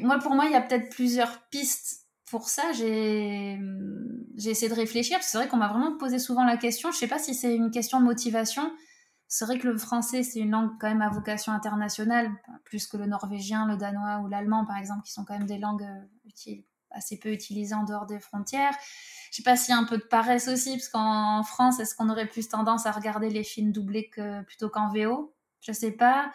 Moi, 0.00 0.18
pour 0.18 0.34
moi, 0.34 0.46
il 0.46 0.52
y 0.52 0.56
a 0.56 0.62
peut-être 0.62 0.88
plusieurs 0.88 1.42
pistes 1.50 2.03
pour 2.30 2.48
ça. 2.48 2.72
J'ai 2.72 3.58
essayé 4.36 4.68
de 4.68 4.74
réfléchir, 4.74 5.18
c'est 5.22 5.38
vrai 5.38 5.48
qu'on 5.48 5.56
m'a 5.56 5.68
vraiment 5.68 5.96
posé 5.96 6.18
souvent 6.18 6.44
la 6.44 6.56
question. 6.56 6.90
Je 6.92 6.98
sais 6.98 7.08
pas 7.08 7.18
si 7.18 7.34
c'est 7.34 7.54
une 7.54 7.70
question 7.70 8.00
de 8.00 8.04
motivation 8.04 8.70
c'est 9.28 9.46
vrai 9.46 9.58
que 9.58 9.66
le 9.66 9.76
français, 9.76 10.22
c'est 10.22 10.38
une 10.38 10.50
langue 10.50 10.70
quand 10.78 10.88
même 10.88 11.02
à 11.02 11.08
vocation 11.08 11.52
internationale, 11.52 12.30
plus 12.64 12.86
que 12.86 12.96
le 12.96 13.06
norvégien, 13.06 13.66
le 13.66 13.76
danois 13.76 14.20
ou 14.20 14.28
l'allemand, 14.28 14.64
par 14.64 14.76
exemple, 14.76 15.02
qui 15.04 15.12
sont 15.12 15.24
quand 15.24 15.36
même 15.36 15.48
des 15.48 15.58
langues 15.58 15.84
assez 16.90 17.18
peu 17.18 17.32
utilisées 17.32 17.74
en 17.74 17.82
dehors 17.84 18.06
des 18.06 18.20
frontières. 18.20 18.74
Je 19.32 19.38
sais 19.38 19.42
pas 19.42 19.56
s'il 19.56 19.74
y 19.74 19.76
a 19.76 19.80
un 19.80 19.86
peu 19.86 19.98
de 19.98 20.04
paresse 20.04 20.46
aussi, 20.46 20.72
parce 20.72 20.88
qu'en 20.88 21.42
France, 21.42 21.80
est-ce 21.80 21.96
qu'on 21.96 22.10
aurait 22.10 22.28
plus 22.28 22.48
tendance 22.48 22.86
à 22.86 22.92
regarder 22.92 23.28
les 23.28 23.42
films 23.42 23.72
doublés 23.72 24.08
plutôt 24.46 24.68
qu'en 24.68 24.92
VO 24.92 25.34
Je 25.60 25.72
sais 25.72 25.90
pas. 25.90 26.30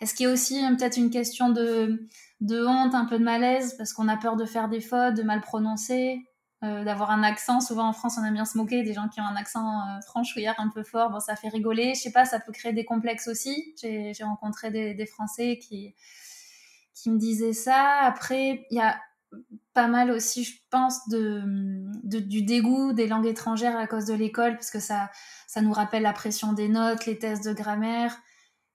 Est-ce 0.00 0.14
qu'il 0.14 0.26
y 0.26 0.28
a 0.28 0.32
aussi 0.32 0.60
peut-être 0.76 0.96
une 0.96 1.10
question 1.10 1.50
de, 1.50 2.08
de 2.40 2.64
honte, 2.64 2.94
un 2.94 3.04
peu 3.04 3.18
de 3.18 3.24
malaise, 3.24 3.74
parce 3.76 3.92
qu'on 3.92 4.08
a 4.08 4.16
peur 4.16 4.36
de 4.36 4.44
faire 4.44 4.68
des 4.68 4.80
fautes, 4.80 5.14
de 5.14 5.22
mal 5.22 5.40
prononcer 5.40 6.20
euh, 6.62 6.84
d'avoir 6.84 7.10
un 7.10 7.22
accent. 7.22 7.60
Souvent 7.60 7.88
en 7.88 7.92
France, 7.92 8.16
on 8.20 8.24
aime 8.24 8.34
bien 8.34 8.44
se 8.44 8.56
moquer 8.56 8.82
des 8.82 8.94
gens 8.94 9.08
qui 9.08 9.20
ont 9.20 9.24
un 9.24 9.36
accent 9.36 9.66
euh, 9.66 10.00
franchouillard 10.06 10.56
un 10.58 10.68
peu 10.68 10.82
fort. 10.82 11.10
Bon, 11.10 11.20
ça 11.20 11.36
fait 11.36 11.48
rigoler. 11.48 11.94
Je 11.94 12.00
sais 12.02 12.12
pas, 12.12 12.24
ça 12.24 12.40
peut 12.40 12.52
créer 12.52 12.72
des 12.72 12.84
complexes 12.84 13.28
aussi. 13.28 13.74
J'ai 13.82 14.12
rencontré 14.22 14.70
des, 14.70 15.06
Français 15.06 15.58
qui, 15.58 15.94
qui 16.94 17.10
me 17.10 17.18
disaient 17.18 17.52
ça. 17.52 18.00
Après, 18.02 18.66
il 18.70 18.76
y 18.76 18.80
a 18.80 19.00
pas 19.74 19.86
mal 19.86 20.10
aussi, 20.10 20.44
je 20.44 20.58
pense, 20.70 21.08
de, 21.08 21.42
du 22.02 22.42
dégoût 22.42 22.92
des 22.92 23.06
langues 23.06 23.26
étrangères 23.26 23.76
à 23.76 23.86
cause 23.86 24.06
de 24.06 24.14
l'école, 24.14 24.54
parce 24.54 24.70
que 24.70 24.80
ça, 24.80 25.10
ça 25.46 25.60
nous 25.60 25.72
rappelle 25.72 26.02
la 26.02 26.12
pression 26.12 26.52
des 26.52 26.68
notes, 26.68 27.06
les 27.06 27.18
tests 27.18 27.46
de 27.46 27.52
grammaire 27.52 28.18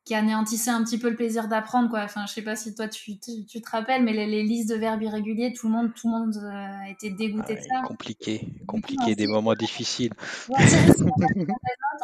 qui 0.06 0.14
anéantissait 0.14 0.70
un 0.70 0.84
petit 0.84 1.00
peu 1.00 1.10
le 1.10 1.16
plaisir 1.16 1.48
d'apprendre 1.48 1.90
quoi. 1.90 2.04
Enfin 2.04 2.26
je 2.28 2.34
sais 2.34 2.44
pas 2.44 2.56
si 2.56 2.76
toi 2.76 2.88
tu, 2.88 3.18
tu, 3.18 3.46
tu 3.46 3.60
te 3.60 3.70
rappelles 3.70 4.04
mais 4.04 4.14
les, 4.14 4.28
les, 4.28 4.44
listes 4.44 4.70
de 4.70 4.76
verbes 4.76 5.02
irréguliers 5.02 5.52
tout 5.52 5.68
le 5.68 5.74
monde 5.74 5.94
tout 5.96 6.08
le 6.08 6.14
monde 6.14 6.38
euh, 6.38 6.86
a 6.86 6.90
été 6.90 7.10
dégoûté 7.10 7.58
ah, 7.58 7.62
de 7.62 7.68
ça. 7.68 7.82
compliqué 7.88 8.48
compliqué 8.68 9.16
des 9.16 9.28
moments 9.28 9.56
difficiles. 9.56 10.14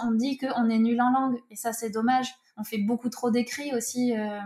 On 0.04 0.12
dit 0.12 0.38
qu'on 0.38 0.70
est 0.70 0.80
nul 0.80 1.00
en 1.00 1.12
langue 1.12 1.40
et 1.52 1.56
ça 1.56 1.74
c'est 1.74 1.92
dommage. 1.92 2.28
On 2.58 2.64
fait 2.64 2.80
beaucoup 2.80 3.10
trop 3.10 3.30
d'écrits 3.30 3.74
aussi 3.76 4.18
euh, 4.18 4.40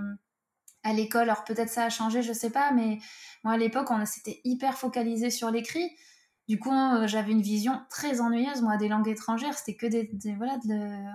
à 0.83 0.93
l'école. 0.93 1.23
Alors 1.23 1.45
peut-être 1.45 1.69
ça 1.69 1.85
a 1.85 1.89
changé 1.89 2.21
je 2.21 2.33
sais 2.33 2.49
pas 2.49 2.71
mais 2.73 2.99
moi 3.45 3.53
à 3.53 3.57
l'époque 3.57 3.89
on 3.89 4.05
s'était 4.05 4.41
hyper 4.43 4.77
focalisé 4.77 5.29
sur 5.29 5.49
l'écrit 5.49 5.89
du 6.47 6.59
coup, 6.59 6.71
euh, 6.71 7.07
j'avais 7.07 7.31
une 7.31 7.41
vision 7.41 7.81
très 7.89 8.21
ennuyeuse, 8.21 8.61
moi, 8.61 8.77
des 8.77 8.87
langues 8.87 9.07
étrangères. 9.07 9.57
C'était 9.57 9.75
que 9.75 9.87
des, 9.87 10.09
voilà, 10.35 10.59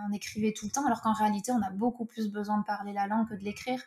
on 0.08 0.12
écrivait 0.12 0.52
tout 0.52 0.66
le 0.66 0.72
temps, 0.72 0.84
alors 0.84 1.02
qu'en 1.02 1.12
réalité, 1.12 1.52
on 1.52 1.62
a 1.62 1.70
beaucoup 1.70 2.04
plus 2.04 2.28
besoin 2.30 2.58
de 2.58 2.64
parler 2.64 2.92
la 2.92 3.06
langue 3.06 3.28
que 3.28 3.34
de 3.34 3.44
l'écrire. 3.44 3.80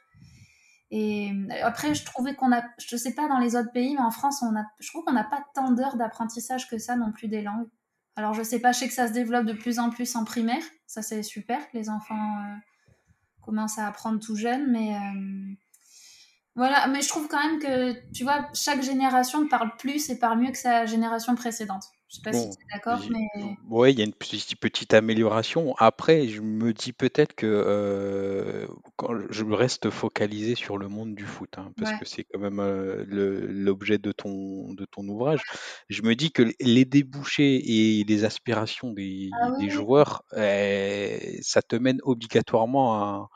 Et 0.89 1.31
euh, 1.31 1.47
après, 1.63 1.95
je 1.95 2.05
trouvais 2.05 2.35
qu'on 2.35 2.53
a, 2.53 2.63
je 2.77 2.95
sais 2.95 3.13
pas 3.13 3.27
dans 3.27 3.39
les 3.39 3.55
autres 3.57 3.71
pays, 3.73 3.93
mais 3.95 4.01
en 4.01 4.11
France, 4.11 4.41
on 4.41 4.55
a, 4.55 4.63
je 4.79 4.89
trouve 4.89 5.03
qu'on 5.03 5.13
n'a 5.13 5.23
pas 5.25 5.43
tant 5.53 5.71
d'heures 5.71 5.97
d'apprentissage 5.97 6.69
que 6.69 6.77
ça 6.77 6.95
non 6.95 7.11
plus 7.11 7.27
des 7.27 7.41
langues. 7.41 7.67
Alors, 8.15 8.33
je 8.33 8.43
sais 8.43 8.59
pas, 8.59 8.71
je 8.71 8.79
sais 8.79 8.87
que 8.87 8.93
ça 8.93 9.07
se 9.07 9.13
développe 9.13 9.45
de 9.45 9.53
plus 9.53 9.79
en 9.79 9.89
plus 9.89 10.15
en 10.15 10.23
primaire. 10.23 10.63
Ça, 10.87 11.01
c'est 11.01 11.23
super. 11.23 11.59
Les 11.73 11.89
enfants 11.89 12.37
euh, 12.39 12.55
commencent 13.41 13.79
à 13.79 13.87
apprendre 13.87 14.19
tout 14.19 14.35
jeune, 14.35 14.71
mais 14.71 14.95
voilà, 16.55 16.87
mais 16.87 17.01
je 17.01 17.07
trouve 17.09 17.27
quand 17.27 17.41
même 17.43 17.59
que, 17.59 17.93
tu 18.13 18.23
vois, 18.23 18.47
chaque 18.53 18.83
génération 18.83 19.47
parle 19.47 19.71
plus 19.77 20.09
et 20.09 20.19
parle 20.19 20.39
mieux 20.39 20.51
que 20.51 20.57
sa 20.57 20.85
génération 20.85 21.35
précédente. 21.35 21.83
Je 22.09 22.17
sais 22.17 22.21
pas 22.21 22.31
si 22.33 22.47
tu 22.47 22.63
es 22.63 22.75
d'accord, 22.75 22.99
mais... 23.09 23.55
Oui, 23.71 23.91
il 23.91 23.97
y 23.97 24.01
a 24.03 24.05
une 24.05 24.13
petite, 24.13 24.55
petite 24.59 24.93
amélioration. 24.93 25.73
Après, 25.79 26.27
je 26.27 26.41
me 26.41 26.71
dis 26.71 26.93
peut-être 26.93 27.33
que 27.33 27.47
euh, 27.47 28.67
quand 28.97 29.13
je 29.31 29.43
reste 29.45 29.89
focalisé 29.89 30.53
sur 30.53 30.77
le 30.77 30.87
monde 30.89 31.15
du 31.15 31.25
foot, 31.25 31.49
hein, 31.57 31.71
parce 31.75 31.89
Ouais. 31.91 31.97
que 31.97 32.05
c'est 32.05 32.23
quand 32.25 32.39
même 32.39 32.59
euh, 32.59 33.03
l'objet 33.09 33.97
de 33.97 34.11
ton, 34.11 34.73
de 34.75 34.85
ton 34.85 35.07
ouvrage. 35.07 35.41
Je 35.89 36.03
me 36.03 36.13
dis 36.13 36.31
que 36.31 36.43
les 36.59 36.85
débouchés 36.85 37.99
et 37.99 38.03
les 38.03 38.25
aspirations 38.25 38.91
des, 38.93 39.29
Ah 39.41 39.49
oui, 39.53 39.57
des 39.57 39.65
oui. 39.65 39.69
joueurs, 39.71 40.21
eh, 40.37 41.39
ça 41.41 41.63
te 41.63 41.75
mène 41.75 41.97
obligatoirement 42.03 42.93
à... 42.93 43.29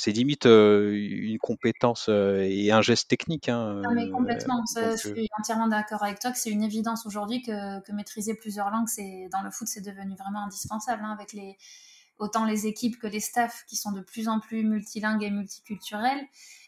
C'est 0.00 0.12
limite 0.12 0.46
euh, 0.46 0.92
une 0.94 1.38
compétence 1.40 2.06
euh, 2.08 2.46
et 2.48 2.70
un 2.70 2.80
geste 2.82 3.10
technique. 3.10 3.48
Hein, 3.48 3.82
Non, 3.82 3.90
mais 3.90 4.04
euh, 4.04 4.12
complètement. 4.12 4.64
Ça, 4.66 4.90
donc, 4.90 4.96
je 4.96 5.08
suis 5.08 5.28
entièrement 5.36 5.66
d'accord 5.66 6.04
avec 6.04 6.20
toi 6.20 6.30
que 6.30 6.38
c'est 6.38 6.50
une 6.50 6.62
évidence 6.62 7.04
aujourd'hui 7.04 7.42
que, 7.42 7.80
que 7.80 7.90
maîtriser 7.90 8.34
plusieurs 8.34 8.70
langues, 8.70 8.86
c'est 8.86 9.28
dans 9.32 9.42
le 9.42 9.50
foot, 9.50 9.66
c'est 9.66 9.80
devenu 9.80 10.14
vraiment 10.14 10.44
indispensable. 10.44 11.02
hein, 11.04 11.10
avec 11.10 11.32
les 11.32 11.58
autant 12.20 12.44
les 12.44 12.68
équipes 12.68 12.96
que 13.00 13.08
les 13.08 13.18
staffs 13.18 13.64
qui 13.66 13.74
sont 13.74 13.90
de 13.90 14.00
plus 14.00 14.28
en 14.28 14.38
plus 14.38 14.62
multilingues 14.62 15.24
et 15.24 15.30
multiculturels. 15.30 16.20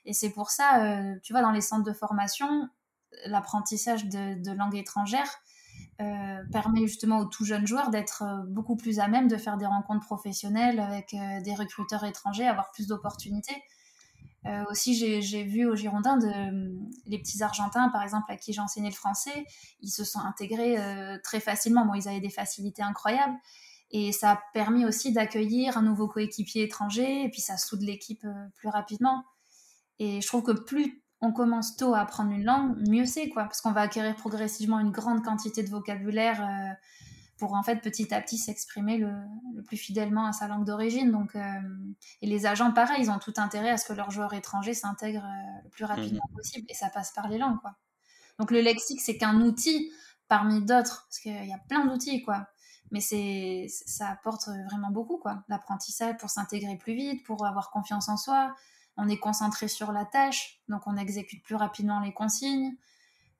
Et 0.06 0.12
c'est 0.12 0.30
pour 0.30 0.50
ça, 0.50 0.82
euh, 0.84 1.14
tu 1.22 1.32
vois, 1.32 1.42
dans 1.42 1.52
les 1.52 1.60
centres 1.60 1.84
de 1.84 1.92
formation, 1.92 2.68
l'apprentissage 3.26 4.06
de, 4.06 4.42
de 4.42 4.50
langues 4.50 4.76
étrangères 4.76 5.40
euh, 6.00 6.42
permet 6.50 6.86
justement 6.86 7.18
aux 7.18 7.26
tout 7.26 7.44
jeunes 7.44 7.66
joueurs 7.66 7.90
d'être 7.90 8.22
euh, 8.22 8.46
beaucoup 8.46 8.74
plus 8.74 9.00
à 9.00 9.08
même 9.08 9.28
de 9.28 9.36
faire 9.36 9.58
des 9.58 9.66
rencontres 9.66 10.06
professionnelles 10.06 10.80
avec 10.80 11.12
euh, 11.12 11.42
des 11.42 11.54
recruteurs 11.54 12.04
étrangers, 12.04 12.46
avoir 12.46 12.70
plus 12.70 12.86
d'opportunités. 12.86 13.62
Aussi, 14.70 14.94
j'ai 14.94 15.42
vu 15.42 15.66
aux 15.66 15.76
Girondins 15.76 16.18
les 17.04 17.18
petits 17.18 17.42
Argentins, 17.42 17.90
par 17.90 18.02
exemple, 18.02 18.32
à 18.32 18.38
qui 18.38 18.54
j'ai 18.54 18.62
enseigné 18.62 18.88
le 18.88 18.94
français, 18.94 19.44
ils 19.82 19.90
se 19.90 20.02
sont 20.02 20.20
intégrés 20.20 20.78
très 21.22 21.40
facilement. 21.40 21.84
Bon, 21.84 21.92
ils 21.92 22.08
avaient 22.08 22.20
des 22.20 22.30
facilités 22.30 22.80
incroyables. 22.80 23.34
Et 23.90 24.12
ça 24.12 24.30
a 24.30 24.42
permis 24.54 24.86
aussi 24.86 25.12
d'accueillir 25.12 25.76
un 25.76 25.82
nouveau 25.82 26.08
coéquipier 26.08 26.62
étranger, 26.62 27.24
et 27.24 27.28
puis 27.28 27.42
ça 27.42 27.58
soude 27.58 27.82
l'équipe 27.82 28.26
plus 28.54 28.70
rapidement. 28.70 29.26
Et 29.98 30.22
je 30.22 30.26
trouve 30.26 30.42
que 30.42 30.52
plus 30.52 31.04
on 31.20 31.32
commence 31.32 31.76
tôt 31.76 31.94
à 31.94 32.00
apprendre 32.00 32.30
une 32.32 32.44
langue, 32.44 32.76
mieux 32.88 33.04
c'est, 33.04 33.28
quoi, 33.28 33.44
parce 33.44 33.60
qu'on 33.60 33.72
va 33.72 33.82
acquérir 33.82 34.16
progressivement 34.16 34.78
une 34.78 34.90
grande 34.90 35.22
quantité 35.22 35.62
de 35.62 35.68
vocabulaire 35.68 36.42
euh, 36.42 36.72
pour 37.36 37.54
en 37.54 37.62
fait 37.62 37.76
petit 37.76 38.12
à 38.14 38.20
petit 38.20 38.38
s'exprimer 38.38 38.96
le, 38.98 39.12
le, 39.54 39.62
plus 39.62 39.76
fidèlement 39.76 40.26
à 40.26 40.32
sa 40.32 40.48
langue 40.48 40.64
d'origine. 40.64 41.10
Donc, 41.10 41.36
euh, 41.36 41.40
et 42.22 42.26
les 42.26 42.46
agents, 42.46 42.72
pareil, 42.72 43.02
ils 43.02 43.10
ont 43.10 43.18
tout 43.18 43.34
intérêt 43.36 43.70
à 43.70 43.76
ce 43.76 43.84
que 43.84 43.92
leurs 43.92 44.10
joueurs 44.10 44.32
étrangers 44.32 44.74
s'intègrent 44.74 45.24
euh, 45.24 45.60
le 45.64 45.70
plus 45.70 45.84
rapidement 45.84 46.24
mmh. 46.30 46.36
possible, 46.36 46.66
et 46.68 46.74
ça 46.74 46.88
passe 46.88 47.12
par 47.12 47.28
les 47.28 47.38
langues, 47.38 47.60
quoi. 47.60 47.76
Donc 48.38 48.50
le 48.50 48.62
lexique, 48.62 49.02
c'est 49.02 49.18
qu'un 49.18 49.42
outil 49.42 49.92
parmi 50.26 50.64
d'autres, 50.64 51.06
parce 51.06 51.18
qu'il 51.18 51.44
y 51.44 51.52
a 51.52 51.58
plein 51.68 51.84
d'outils, 51.84 52.22
quoi 52.22 52.46
mais 52.92 53.00
c'est 53.00 53.66
ça 53.68 54.08
apporte 54.08 54.48
vraiment 54.68 54.90
beaucoup 54.90 55.16
quoi 55.16 55.44
l'apprentissage 55.48 56.16
pour 56.16 56.28
s'intégrer 56.28 56.76
plus 56.76 56.94
vite 56.94 57.24
pour 57.24 57.46
avoir 57.46 57.70
confiance 57.70 58.08
en 58.08 58.16
soi 58.16 58.52
on 59.00 59.08
est 59.08 59.18
concentré 59.18 59.68
sur 59.68 59.92
la 59.92 60.04
tâche 60.04 60.60
donc 60.68 60.82
on 60.86 60.96
exécute 60.96 61.42
plus 61.42 61.56
rapidement 61.56 62.00
les 62.00 62.12
consignes. 62.12 62.76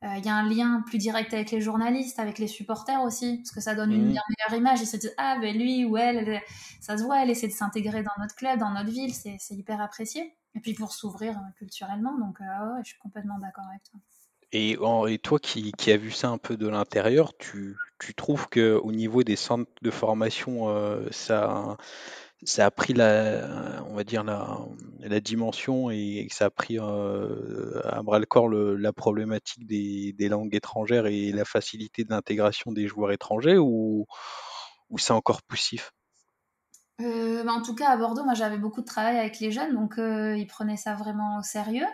Il 0.02 0.08
euh, 0.08 0.16
y 0.16 0.28
a 0.30 0.34
un 0.34 0.48
lien 0.48 0.82
plus 0.86 0.96
direct 0.96 1.34
avec 1.34 1.50
les 1.50 1.60
journalistes 1.60 2.18
avec 2.18 2.38
les 2.38 2.48
supporters 2.48 3.02
aussi 3.02 3.36
parce 3.38 3.50
que 3.50 3.60
ça 3.60 3.74
donne 3.74 3.92
une 3.92 4.06
mmh. 4.06 4.20
meilleure 4.28 4.54
image. 4.54 4.80
Ils 4.80 4.86
se 4.86 4.96
disent 4.96 5.14
ah 5.18 5.38
ben 5.40 5.56
lui 5.56 5.84
ou 5.84 5.96
elle, 5.96 6.28
elle 6.28 6.42
ça 6.80 6.96
se 6.96 7.02
voit 7.02 7.22
elle 7.22 7.30
essaie 7.30 7.48
de 7.48 7.52
s'intégrer 7.52 8.02
dans 8.02 8.18
notre 8.18 8.34
club 8.34 8.58
dans 8.58 8.70
notre 8.70 8.90
ville 8.90 9.12
c'est 9.14 9.38
hyper 9.50 9.80
apprécié. 9.80 10.34
Et 10.54 10.60
puis 10.60 10.74
pour 10.74 10.92
s'ouvrir 10.92 11.36
euh, 11.36 11.50
culturellement 11.56 12.18
donc 12.18 12.40
euh, 12.40 12.44
ouais, 12.44 12.80
je 12.82 12.90
suis 12.90 12.98
complètement 12.98 13.38
d'accord 13.38 13.66
avec 13.70 13.82
toi. 13.84 14.00
Et, 14.52 14.78
et, 15.12 15.18
toi 15.18 15.38
qui, 15.38 15.70
qui 15.72 15.92
as 15.92 15.96
vu 15.96 16.10
ça 16.10 16.28
un 16.28 16.38
peu 16.38 16.56
de 16.56 16.66
l'intérieur, 16.66 17.36
tu 17.38 17.76
tu 18.00 18.14
trouves 18.14 18.48
qu'au 18.48 18.90
niveau 18.90 19.22
des 19.22 19.36
centres 19.36 19.70
de 19.82 19.90
formation, 19.90 20.74
ça, 21.12 21.76
ça 22.42 22.66
a 22.66 22.70
pris 22.70 22.94
la, 22.94 23.82
on 23.88 23.94
va 23.94 24.04
dire 24.04 24.24
la, 24.24 24.58
la 25.00 25.20
dimension 25.20 25.90
et 25.90 26.26
ça 26.30 26.46
a 26.46 26.50
pris 26.50 26.78
à 26.78 28.02
bras 28.02 28.18
le 28.18 28.26
corps 28.26 28.48
la 28.48 28.92
problématique 28.92 29.66
des, 29.66 30.28
langues 30.28 30.54
étrangères 30.54 31.06
et 31.06 31.32
la 31.32 31.44
facilité 31.44 32.04
d'intégration 32.04 32.72
des 32.72 32.86
joueurs 32.86 33.12
étrangers 33.12 33.58
ou, 33.58 34.06
ou 34.90 34.98
c'est 34.98 35.12
encore 35.12 35.42
poussif? 35.42 35.92
Euh, 37.00 37.44
bah, 37.44 37.52
en 37.52 37.62
tout 37.62 37.74
cas, 37.74 37.88
à 37.88 37.96
Bordeaux, 37.96 38.24
moi 38.24 38.34
j'avais 38.34 38.58
beaucoup 38.58 38.80
de 38.80 38.86
travail 38.86 39.18
avec 39.18 39.40
les 39.40 39.50
jeunes, 39.50 39.74
donc 39.74 39.98
euh, 39.98 40.36
ils 40.36 40.46
prenaient 40.46 40.76
ça 40.76 40.94
vraiment 40.94 41.38
au 41.38 41.42
sérieux. 41.42 41.86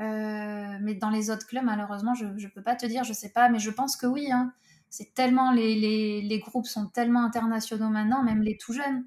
Euh, 0.00 0.78
mais 0.80 0.94
dans 0.94 1.10
les 1.10 1.30
autres 1.30 1.46
clubs, 1.46 1.64
malheureusement, 1.64 2.14
je 2.14 2.24
ne 2.26 2.48
peux 2.48 2.62
pas 2.62 2.76
te 2.76 2.86
dire, 2.86 3.04
je 3.04 3.12
sais 3.12 3.30
pas, 3.30 3.48
mais 3.48 3.58
je 3.58 3.70
pense 3.70 3.96
que 3.96 4.06
oui. 4.06 4.30
Hein. 4.32 4.52
C'est 4.88 5.14
tellement 5.14 5.52
les, 5.52 5.74
les, 5.76 6.22
les, 6.22 6.38
groupes 6.38 6.66
sont 6.66 6.86
tellement 6.88 7.22
internationaux 7.22 7.90
maintenant, 7.90 8.22
même 8.22 8.42
les 8.42 8.56
tout 8.56 8.72
jeunes. 8.72 9.04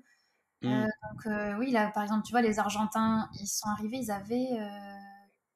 Mm. 0.63 0.88
donc 1.12 1.60
oui, 1.60 1.71
là, 1.71 1.91
par 1.91 2.04
exemple, 2.04 2.26
tu 2.26 2.32
vois, 2.32 2.41
les 2.41 2.60
Argentins, 2.60 3.30
ils 3.39 3.47
sont 3.47 3.67
arrivés, 3.67 3.97
ils 3.97 4.12
avaient 4.12 4.49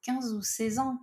15 0.02 0.34
ou 0.34 0.42
16 0.42 0.78
ans. 0.78 0.98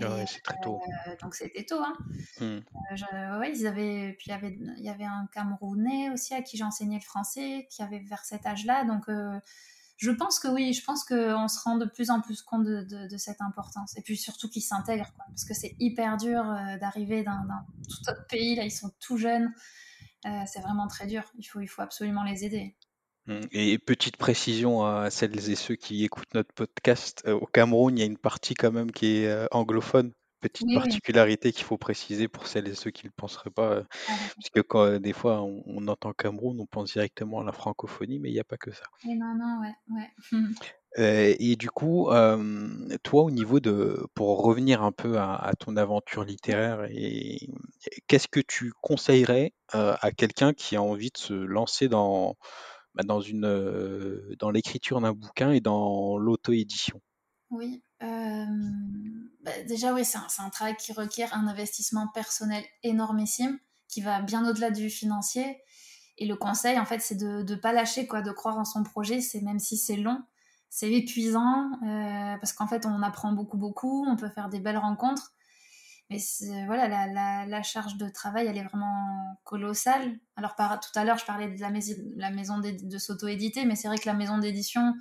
Ah 0.00 0.24
c'est 0.26 0.40
très 0.42 0.60
tôt. 0.60 0.80
Euh, 1.06 1.16
donc 1.20 1.34
c'était 1.34 1.64
tôt. 1.64 1.82
Hein. 1.82 1.96
Euh, 2.40 3.46
ils 3.52 3.66
avaient, 3.66 4.14
puis 4.18 4.26
il 4.28 4.30
y 4.30 4.32
avait, 4.32 4.56
il 4.76 4.84
y 4.84 4.88
avait 4.88 5.04
un 5.04 5.26
Camerounais 5.32 6.10
aussi 6.10 6.34
à 6.34 6.42
qui 6.42 6.56
j'enseignais 6.56 6.98
le 6.98 7.04
français, 7.04 7.66
qui 7.70 7.82
avait 7.82 7.98
vers 7.98 8.24
cet 8.24 8.46
âge-là. 8.46 8.84
Donc 8.84 9.08
euh, 9.08 9.38
je 9.96 10.10
pense 10.12 10.38
que 10.38 10.46
oui, 10.48 10.72
je 10.72 10.84
pense 10.84 11.04
qu'on 11.04 11.48
se 11.48 11.60
rend 11.64 11.76
de 11.76 11.86
plus 11.86 12.10
en 12.10 12.20
plus 12.20 12.42
compte 12.42 12.64
de, 12.64 13.08
de, 13.08 13.16
cette 13.16 13.40
importance. 13.40 13.96
Et 13.98 14.02
puis 14.02 14.16
surtout 14.16 14.48
qu'ils 14.48 14.62
s'intègrent, 14.62 15.12
parce 15.26 15.44
que 15.44 15.54
c'est 15.54 15.74
hyper 15.80 16.16
dur 16.16 16.44
d'arriver 16.80 17.24
dans, 17.24 17.42
tout 17.88 18.10
autre 18.10 18.26
pays. 18.28 18.54
Là, 18.54 18.62
ils 18.62 18.70
sont 18.70 18.92
tout 19.00 19.16
jeunes. 19.16 19.52
c'est 20.22 20.60
vraiment 20.60 20.86
très 20.86 21.08
dur. 21.08 21.24
Il 21.36 21.44
faut, 21.44 21.60
il 21.60 21.66
faut 21.66 21.82
absolument 21.82 22.22
les 22.22 22.44
aider. 22.44 22.76
Mmh, 23.28 23.40
et 23.52 23.78
petite 23.78 24.16
précision 24.16 24.86
à 24.86 25.10
celles 25.10 25.50
et 25.50 25.54
ceux 25.54 25.74
qui 25.74 26.02
écoutent 26.02 26.32
notre 26.32 26.52
podcast, 26.54 27.22
euh, 27.26 27.34
au 27.34 27.44
Cameroun, 27.44 27.96
il 27.96 28.00
y 28.00 28.02
a 28.02 28.06
une 28.06 28.16
partie 28.16 28.54
quand 28.54 28.72
même 28.72 28.90
qui 28.90 29.18
est 29.18 29.26
euh, 29.26 29.46
anglophone. 29.50 30.12
Petite 30.40 30.72
particularité 30.72 31.52
qu'il 31.52 31.64
faut 31.64 31.76
préciser 31.76 32.28
pour 32.28 32.46
celles 32.46 32.68
et 32.68 32.74
ceux 32.74 32.92
qui 32.92 33.04
ne 33.04 33.08
le 33.08 33.14
penseraient 33.16 33.50
pas, 33.50 33.72
euh, 33.72 33.82
ah, 34.08 34.12
parce 34.36 34.50
que 34.50 34.60
quand 34.60 35.00
des 35.00 35.12
fois 35.12 35.42
on, 35.42 35.88
entend 35.88 36.12
Cameroun, 36.12 36.60
on 36.60 36.66
pense 36.66 36.92
directement 36.92 37.40
à 37.40 37.44
la 37.44 37.52
francophonie, 37.52 38.20
mais 38.20 38.30
il 38.30 38.34
n'y 38.34 38.40
a 38.40 38.44
pas 38.44 38.56
que 38.56 38.70
ça. 38.70 38.84
non, 39.04 39.34
non, 39.34 39.60
ouais, 39.60 40.06
ouais. 40.96 41.36
et 41.40 41.56
du 41.56 41.70
coup, 41.70 42.08
toi, 43.02 43.22
au 43.24 43.30
niveau 43.32 43.58
de, 43.58 44.06
pour 44.14 44.40
revenir 44.44 44.84
un 44.84 44.92
peu 44.92 45.18
à, 45.18 45.50
ton 45.58 45.76
aventure 45.76 46.22
littéraire, 46.22 46.86
et, 46.88 47.50
qu'est-ce 48.06 48.28
que 48.28 48.40
tu 48.40 48.72
conseillerais 48.80 49.52
à 49.72 50.12
quelqu'un 50.12 50.54
qui 50.54 50.76
a 50.76 50.82
envie 50.82 51.10
de 51.10 51.18
se 51.18 51.34
lancer 51.34 51.88
dans 51.88 52.36
bah, 52.98 53.04
dans, 53.04 53.20
une, 53.20 53.44
euh, 53.44 54.34
dans 54.40 54.50
l'écriture 54.50 55.00
d'un 55.00 55.12
bouquin 55.12 55.52
et 55.52 55.60
dans 55.60 56.18
l'auto-édition 56.18 57.00
Oui. 57.50 57.80
Euh, 58.02 58.44
bah, 59.44 59.52
déjà, 59.68 59.94
oui, 59.94 60.04
c'est 60.04 60.18
un, 60.18 60.26
un, 60.44 60.50
travail 60.50 60.74
qui 60.76 60.92
requiert 60.92 61.32
un 61.32 61.46
investissement 61.46 62.08
personnel 62.08 62.64
énormissime, 62.82 63.56
qui 63.86 64.00
va 64.00 64.20
bien 64.20 64.48
au-delà 64.48 64.72
du 64.72 64.90
financier. 64.90 65.60
Et 66.16 66.26
le 66.26 66.34
conseil, 66.34 66.76
en 66.76 66.84
fait, 66.84 66.98
c'est 66.98 67.14
de 67.14 67.44
ne 67.48 67.54
pas 67.54 67.72
lâcher, 67.72 68.08
quoi, 68.08 68.20
de 68.20 68.32
croire 68.32 68.58
en 68.58 68.64
son 68.64 68.82
projet, 68.82 69.20
c'est 69.20 69.42
même 69.42 69.60
si 69.60 69.76
c'est 69.76 69.96
long, 69.96 70.20
c'est 70.68 70.92
épuisant, 70.92 71.70
euh, 71.84 72.36
parce 72.40 72.52
qu'en 72.52 72.66
fait, 72.66 72.84
on 72.84 73.00
apprend 73.02 73.30
beaucoup, 73.30 73.58
beaucoup, 73.58 74.04
on 74.08 74.16
peut 74.16 74.28
faire 74.28 74.48
des 74.48 74.58
belles 74.58 74.76
rencontres, 74.76 75.34
mais 76.10 76.18
voilà, 76.66 76.88
la, 76.88 77.46
la, 77.46 77.62
charge 77.62 77.96
de 77.96 78.08
travail, 78.08 78.46
elle 78.46 78.56
est 78.56 78.64
vraiment 78.64 79.38
colossale. 79.44 80.18
Alors, 80.36 80.54
tout 80.56 80.98
à 80.98 81.04
l'heure, 81.04 81.18
je 81.18 81.26
parlais 81.26 81.48
de 81.48 81.60
la, 81.60 81.70
maison, 81.70 81.94
la 82.16 82.30
maison 82.30 82.58
de 82.58 82.98
s'auto-éditer, 82.98 83.66
mais 83.66 83.76
c'est 83.76 83.88
vrai 83.88 83.98
que 83.98 84.06
la 84.06 84.14
maison 84.14 84.38
d'édition, 84.38 84.94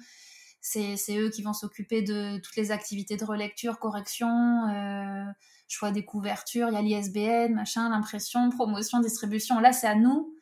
c'est 0.60 1.18
eux 1.18 1.30
qui 1.30 1.42
vont 1.44 1.54
s'occuper 1.54 2.02
de 2.02 2.40
toutes 2.40 2.58
les 2.58 2.72
activités 2.72 3.16
de 3.16 3.24
relecture, 3.24 3.80
correction, 3.80 4.68
euh, 4.68 5.24
choix 5.70 5.92
des 5.92 6.04
couvertures, 6.04 6.70
il 6.70 6.74
y 6.74 6.78
a 6.78 6.82
l'ISBN, 6.82 7.54
machin, 7.54 7.90
l'impression, 7.90 8.50
promotion, 8.50 9.00
distribution. 9.00 9.60
Là, 9.60 9.72
c'est 9.72 9.88
à 9.88 9.96
nous 9.96 10.37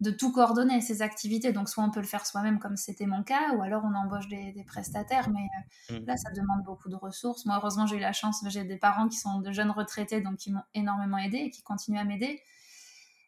de 0.00 0.10
tout 0.10 0.32
coordonner 0.32 0.80
ces 0.80 1.02
activités. 1.02 1.52
Donc 1.52 1.68
soit 1.68 1.84
on 1.84 1.90
peut 1.90 2.00
le 2.00 2.06
faire 2.06 2.26
soi-même 2.26 2.58
comme 2.58 2.76
c'était 2.76 3.06
mon 3.06 3.22
cas, 3.22 3.54
ou 3.54 3.62
alors 3.62 3.84
on 3.84 3.94
embauche 3.94 4.28
des, 4.28 4.64
prestataires. 4.66 5.30
Mais 5.30 5.46
euh, 5.90 6.00
mm. 6.00 6.06
là, 6.06 6.16
ça 6.16 6.30
demande 6.30 6.62
beaucoup 6.64 6.88
de 6.88 6.96
ressources. 6.96 7.46
Moi, 7.46 7.56
heureusement, 7.56 7.86
j'ai 7.86 7.96
eu 7.96 8.00
la 8.00 8.12
chance, 8.12 8.44
j'ai 8.48 8.64
des 8.64 8.76
parents 8.76 9.08
qui 9.08 9.18
sont 9.18 9.40
de 9.40 9.52
jeunes 9.52 9.70
retraités, 9.70 10.20
donc 10.20 10.36
qui 10.36 10.52
m'ont 10.52 10.64
énormément 10.74 11.18
aidé 11.18 11.38
et 11.38 11.50
qui 11.50 11.62
continuent 11.62 11.98
à 11.98 12.04
m'aider. 12.04 12.40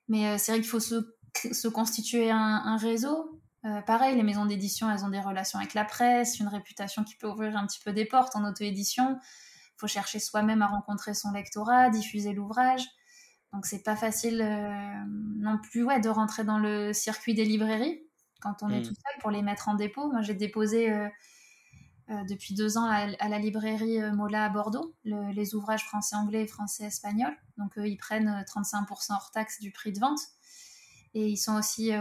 Mais 0.08 0.28
euh, 0.28 0.38
c'est 0.38 0.52
vrai 0.52 0.60
qu'il 0.60 0.70
faut 0.70 0.80
se, 0.80 1.68
constituer 1.68 2.30
un, 2.30 2.76
réseau. 2.76 3.40
Euh, 3.64 3.80
pareil, 3.82 4.16
les 4.16 4.22
maisons 4.22 4.46
d'édition, 4.46 4.90
elles 4.90 5.04
ont 5.04 5.08
des 5.08 5.20
relations 5.20 5.58
avec 5.58 5.74
la 5.74 5.84
presse, 5.84 6.38
une 6.38 6.48
réputation 6.48 7.04
qui 7.04 7.16
peut 7.16 7.28
ouvrir 7.28 7.56
un 7.56 7.66
petit 7.66 7.80
peu 7.84 7.92
des 7.92 8.04
portes 8.04 8.36
en 8.36 8.44
auto-édition. 8.44 9.18
Il 9.20 9.78
faut 9.78 9.88
chercher 9.88 10.20
soi-même 10.20 10.62
à 10.62 10.68
rencontrer 10.68 11.14
son 11.14 11.32
lectorat, 11.32 11.90
diffuser 11.90 12.32
l'ouvrage. 12.32 12.86
Donc 13.56 13.64
c'est 13.64 13.82
pas 13.82 13.96
facile 13.96 14.42
euh, 14.42 15.04
non 15.38 15.56
plus 15.56 15.82
ouais, 15.82 15.98
de 15.98 16.10
rentrer 16.10 16.44
dans 16.44 16.58
le 16.58 16.92
circuit 16.92 17.32
des 17.32 17.46
librairies 17.46 18.02
quand 18.42 18.62
on 18.62 18.68
est 18.68 18.80
mm. 18.80 18.82
tout 18.82 18.94
seul 18.94 19.20
pour 19.22 19.30
les 19.30 19.40
mettre 19.40 19.70
en 19.70 19.74
dépôt. 19.74 20.12
Moi 20.12 20.20
j'ai 20.20 20.34
déposé 20.34 20.92
euh, 20.92 21.08
euh, 22.10 22.22
depuis 22.28 22.52
deux 22.52 22.76
ans 22.76 22.84
à, 22.84 23.06
la 23.06 23.38
librairie 23.38 23.98
Mola 24.12 24.44
à 24.44 24.48
Bordeaux 24.50 24.94
les 25.04 25.54
ouvrages 25.54 25.86
français-anglais 25.86 26.42
et 26.42 26.46
français-espagnol. 26.46 27.34
Donc 27.56 27.72
ils 27.78 27.96
prennent 27.96 28.44
35% 28.46 29.14
hors 29.14 29.30
taxe 29.30 29.58
du 29.58 29.70
prix 29.70 29.94
de 29.94 30.00
vente. 30.00 30.20
Et 31.14 31.26
ils 31.26 31.38
sont 31.38 31.56
aussi 31.56 31.92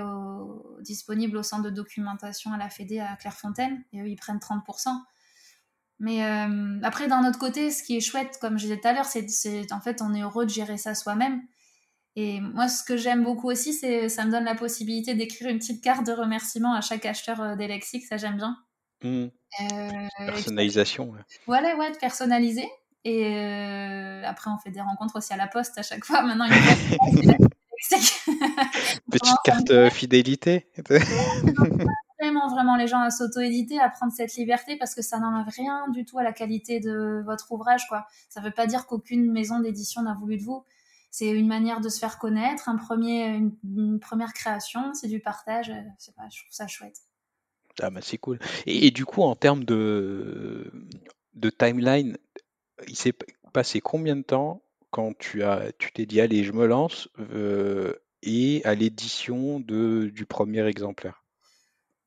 disponibles 0.82 1.38
au 1.38 1.44
centre 1.44 1.63
de 1.63 1.70
documentation 1.70 2.52
à 2.52 2.58
la 2.58 2.70
Fédé 2.70 3.00
à 3.00 3.15
Clairefontaine. 3.15 3.82
Et 3.94 4.02
eux, 4.02 4.10
ils 4.10 4.18
prennent 4.18 4.39
30%. 4.39 4.89
Mais 5.99 6.23
euh, 6.25 6.79
après, 6.84 7.08
d'un 7.08 7.27
autre 7.27 7.39
côté, 7.39 7.71
ce 7.71 7.81
qui 7.81 7.95
est 7.95 8.01
chouette, 8.01 8.38
comme 8.41 8.58
je 8.58 8.63
disais 8.63 8.79
tout 8.79 8.88
à 8.88 8.93
l'heure, 8.93 9.05
c'est 9.05 9.71
en 9.71 9.79
fait, 9.79 10.01
on 10.01 10.13
est 10.13 10.21
heureux 10.21 10.45
de 10.45 10.49
gérer 10.49 10.77
ça 10.77 10.93
soi-même. 10.93 11.41
Et 12.17 12.39
moi, 12.39 12.67
ce 12.67 12.84
que 12.84 12.97
j'aime 12.97 13.23
beaucoup 13.23 13.49
aussi, 13.49 13.73
c'est 13.73 14.08
ça 14.10 14.25
me 14.25 14.31
donne 14.31 14.45
la 14.45 14.55
possibilité 14.55 15.15
d'écrire 15.15 15.49
une 15.49 15.60
petite 15.60 15.84
carte 15.84 16.05
de 16.05 16.13
remerciement 16.13 16.73
à 16.73 16.81
chaque 16.81 17.05
acheteur 17.05 17.41
euh, 17.41 17.55
des 17.55 17.67
lexiques, 17.67 18.05
ça 18.05 18.17
j'aime 18.17 18.38
bien. 18.38 18.58
Mmh. 19.03 19.25
Euh, 19.62 19.89
Personnalisation. 20.25 21.13
Voilà, 21.45 21.75
ouais, 21.77 21.91
de 21.91 21.97
personnaliser. 21.97 22.67
Et 23.03 24.23
après, 24.25 24.49
on 24.49 24.58
fait 24.58 24.71
des 24.71 24.81
rencontres 24.81 25.17
aussi 25.17 25.31
à 25.31 25.38
la 25.38 25.47
poste 25.47 25.77
à 25.77 25.84
chaque 25.84 26.03
fois. 26.03 26.23
Maintenant, 26.23 26.45
une 26.45 27.38
Petite 29.12 29.38
carte 29.43 29.89
fidélité 29.91 30.67
vraiment, 32.50 32.76
les 32.76 32.88
gens 32.88 33.00
à 33.00 33.10
s'auto-éditer, 33.10 33.80
à 33.80 33.89
prendre 33.89 34.12
cette 34.13 34.36
liberté 34.36 34.78
parce 34.78 34.95
que 34.95 35.02
ça 35.02 35.19
n'enlève 35.19 35.48
rien 35.48 35.88
du 35.89 36.06
tout 36.06 36.19
à 36.19 36.24
la 36.24 36.34
qualité 36.34 36.80
de 36.80 37.21
votre 37.26 37.52
ouvrage, 37.52 37.88
quoi. 37.88 38.06
Ça 38.30 38.41
veut 38.41 38.52
pas 38.52 38.67
dire 38.67 38.86
qu'aucune 38.86 39.32
maison 39.32 39.60
d'édition 39.60 40.02
n'a 40.02 40.13
voulu 40.13 40.38
de 40.38 40.43
vous. 40.43 40.63
C'est 41.12 41.30
une 41.30 41.48
manière 41.48 41.82
de 41.82 41.89
se 41.89 42.00
faire 42.00 42.19
connaître, 42.19 42.67
un 42.67 42.76
premier, 42.76 43.41
une, 43.63 44.00
première 44.00 44.34
création, 44.34 44.93
c'est 44.93 45.08
du 45.08 45.19
partage. 45.19 45.67
je 45.67 46.12
trouve 46.12 46.52
ça 46.52 46.67
chouette. 46.67 46.98
Ah 47.82 47.89
bah 47.89 48.02
c'est 48.02 48.17
cool. 48.17 48.39
Et, 48.65 48.91
du 48.91 49.06
coup, 49.06 49.21
en 49.21 49.36
termes 49.36 49.63
de, 49.63 50.71
de 51.34 51.50
timeline, 51.50 52.17
il 52.88 52.95
s'est 52.95 53.13
passé 53.54 53.82
combien 53.82 54.15
de 54.15 54.24
temps 54.24 54.62
quand 54.91 55.17
tu 55.17 55.43
as, 55.43 55.71
tu 55.78 55.91
t'es 55.91 56.06
dit 56.06 56.21
allez, 56.21 56.43
je 56.43 56.54
me 56.54 56.65
lance 56.65 57.10
euh, 57.19 57.93
et 58.24 58.62
à 58.65 58.76
l'édition 58.76 59.60
du 59.60 60.26
premier 60.28 60.65
exemplaire? 60.67 61.24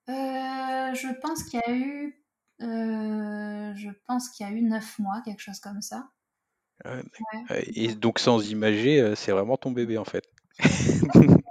Euh, 0.08 0.94
je 0.94 1.08
pense 1.20 1.44
qu'il 1.44 1.60
y 1.66 1.70
a 1.70 1.74
eu, 1.74 2.24
euh, 2.62 3.74
je 3.76 3.90
pense 4.06 4.30
qu'il 4.30 4.46
y 4.46 4.48
a 4.48 4.52
eu 4.52 4.62
neuf 4.62 4.98
mois, 4.98 5.20
quelque 5.24 5.42
chose 5.42 5.60
comme 5.60 5.82
ça. 5.82 6.08
Et 7.66 7.94
donc 7.94 8.18
sans 8.18 8.50
imager, 8.50 9.00
euh, 9.00 9.14
c'est 9.14 9.32
vraiment 9.32 9.56
ton 9.56 9.72
bébé 9.72 9.98
en 9.98 10.04
fait. 10.04 10.24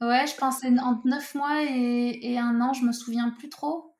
ouais, 0.00 0.26
je 0.26 0.36
pensais 0.36 0.68
entre 0.78 1.06
neuf 1.06 1.34
mois 1.34 1.62
et, 1.62 2.38
un 2.38 2.60
an, 2.60 2.72
je 2.72 2.84
me 2.84 2.92
souviens 2.92 3.30
plus 3.30 3.50
trop. 3.50 3.94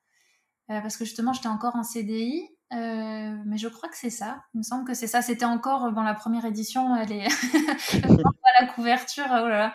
parce 0.67 0.97
que 0.97 1.05
justement, 1.05 1.31
j'étais 1.31 1.47
encore 1.47 1.75
en 1.75 1.83
CDI. 1.83 2.49
mais 2.71 3.57
je 3.57 3.67
crois 3.69 3.87
que 3.87 3.97
c'est 3.97 4.09
ça. 4.09 4.43
Il 4.53 4.57
me 4.57 4.63
semble 4.63 4.85
que 4.85 4.93
c'est 4.93 5.07
ça. 5.07 5.21
C'était 5.21 5.45
encore 5.45 5.93
dans 5.93 6.03
la 6.03 6.13
première 6.13 6.43
édition. 6.45 6.95
Elle 6.95 7.11
est 7.13 7.27
la 8.59 8.67
couverture. 8.67 9.27
Oh 9.29 9.47
là 9.47 9.49
là 9.49 9.73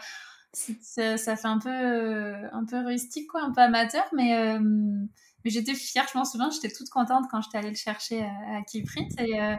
ça, 0.81 1.37
fait 1.37 1.47
un 1.47 1.59
peu, 1.59 1.69
euh, 1.69 2.49
un 2.53 2.65
peu 2.65 2.85
rustique, 2.85 3.29
quoi, 3.29 3.43
un 3.43 3.53
peu 3.53 3.61
amateur, 3.61 4.05
mais, 4.15 4.37
euh, 4.37 4.59
mais 4.61 5.51
j'étais 5.51 5.75
fière, 5.75 6.07
je 6.11 6.17
m'en 6.17 6.25
souviens, 6.25 6.51
j'étais 6.51 6.71
toute 6.71 6.89
contente 6.89 7.27
quand 7.31 7.43
j'étais 7.43 7.59
allée 7.59 7.71
le 7.71 7.77
chercher 7.77 8.23
à, 8.23 8.59
à 8.59 8.63
Keyprint. 8.63 9.13
Et 9.21 9.41
euh, 9.41 9.55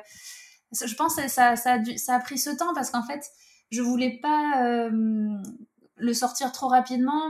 je 0.74 0.96
pense 0.96 1.16
que 1.16 1.28
ça, 1.28 1.56
ça, 1.56 1.76
a 1.76 2.20
pris 2.20 2.38
ce 2.38 2.50
temps 2.50 2.74
parce 2.74 2.90
qu'en 2.90 3.04
fait, 3.04 3.24
je 3.72 3.82
voulais 3.82 4.20
pas 4.22 4.90
le 4.90 6.14
sortir 6.14 6.52
trop 6.52 6.68
rapidement, 6.68 7.22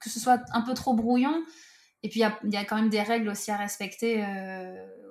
que 0.00 0.10
ce 0.10 0.20
soit 0.20 0.42
un 0.52 0.62
peu 0.62 0.74
trop 0.74 0.94
brouillon. 0.94 1.42
Et 2.02 2.08
puis, 2.08 2.20
il 2.20 2.52
y, 2.52 2.56
a, 2.56 2.64
quand 2.64 2.76
même 2.76 2.90
des 2.90 3.02
règles 3.02 3.28
aussi 3.28 3.50
à 3.50 3.56
respecter 3.56 4.22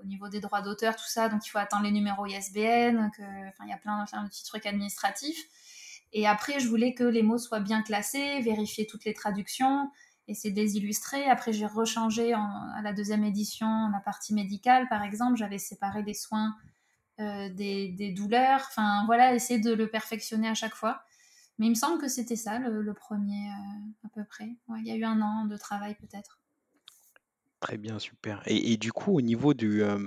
au 0.01 0.05
niveau 0.05 0.29
des 0.29 0.39
droits 0.39 0.61
d'auteur, 0.61 0.95
tout 0.95 1.07
ça. 1.07 1.29
Donc, 1.29 1.45
il 1.45 1.49
faut 1.49 1.57
attendre 1.57 1.83
les 1.83 1.91
numéros 1.91 2.25
ISBN, 2.25 3.09
il 3.19 3.69
y 3.69 3.73
a 3.73 3.77
plein 3.77 4.05
de 4.05 4.27
petits 4.29 4.45
trucs 4.45 4.65
administratifs. 4.65 5.47
Et 6.13 6.27
après, 6.27 6.59
je 6.59 6.67
voulais 6.67 6.93
que 6.93 7.03
les 7.03 7.23
mots 7.23 7.37
soient 7.37 7.59
bien 7.59 7.81
classés, 7.81 8.39
vérifier 8.41 8.87
toutes 8.87 9.05
les 9.05 9.13
traductions, 9.13 9.89
essayer 10.27 10.53
de 10.53 10.59
les 10.59 10.77
illustrer. 10.77 11.25
Après, 11.25 11.53
j'ai 11.53 11.65
rechangé 11.65 12.33
à 12.33 12.81
la 12.83 12.93
deuxième 12.93 13.23
édition 13.23 13.89
la 13.91 13.99
partie 13.99 14.33
médicale, 14.33 14.87
par 14.89 15.03
exemple. 15.03 15.37
J'avais 15.37 15.57
séparé 15.57 16.03
des 16.03 16.13
soins 16.13 16.55
euh, 17.19 17.49
des, 17.49 18.13
douleurs. 18.15 18.61
Enfin, 18.69 19.03
voilà, 19.07 19.33
essayer 19.33 19.59
de 19.59 19.73
le 19.73 19.89
perfectionner 19.89 20.47
à 20.47 20.53
chaque 20.53 20.75
fois. 20.75 21.01
Mais 21.57 21.65
il 21.65 21.69
me 21.69 21.75
semble 21.75 21.99
que 21.99 22.07
c'était 22.07 22.35
ça, 22.35 22.59
le, 22.59 22.93
premier, 22.93 23.47
euh, 23.47 24.05
à 24.05 24.09
peu 24.13 24.23
près. 24.23 24.49
il 24.77 24.85
y 24.85 24.91
a 24.91 24.95
eu 24.95 25.03
un 25.03 25.19
an 25.21 25.45
de 25.45 25.57
travail, 25.57 25.95
peut-être. 25.95 26.39
Très 27.59 27.77
bien, 27.77 27.97
super. 27.97 28.43
Et, 28.45 28.77
du 28.77 28.91
coup, 28.91 29.13
au 29.13 29.21
niveau 29.21 29.55
du, 29.55 29.81
euh, 29.81 29.97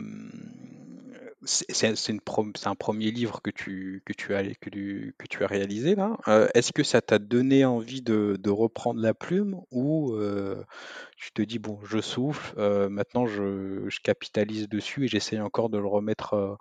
c'est 1.44 2.66
un 2.66 2.74
premier 2.74 3.10
livre 3.10 3.40
que 3.40 3.50
tu, 3.50 4.02
que 4.04 4.12
tu, 4.12 4.34
as, 4.34 4.42
que 4.42 5.26
tu 5.28 5.44
as 5.44 5.46
réalisé 5.46 5.94
là. 5.94 6.18
Euh, 6.28 6.48
est-ce 6.54 6.72
que 6.72 6.82
ça 6.82 7.00
t'a 7.00 7.18
donné 7.18 7.64
envie 7.64 8.02
de, 8.02 8.38
reprendre 8.50 9.00
la 9.00 9.14
plume 9.14 9.60
ou 9.70 10.12
euh, 10.14 10.62
tu 11.16 11.32
te 11.32 11.42
dis, 11.42 11.58
bon, 11.58 11.78
je 11.84 12.00
souffle, 12.00 12.54
euh, 12.58 12.88
maintenant 12.88 13.26
je, 13.26 13.88
capitalise 14.02 14.68
dessus 14.68 15.04
et 15.04 15.08
j'essaie 15.08 15.40
encore 15.40 15.70
de 15.70 15.78
le 15.78 15.86
remettre 15.86 16.58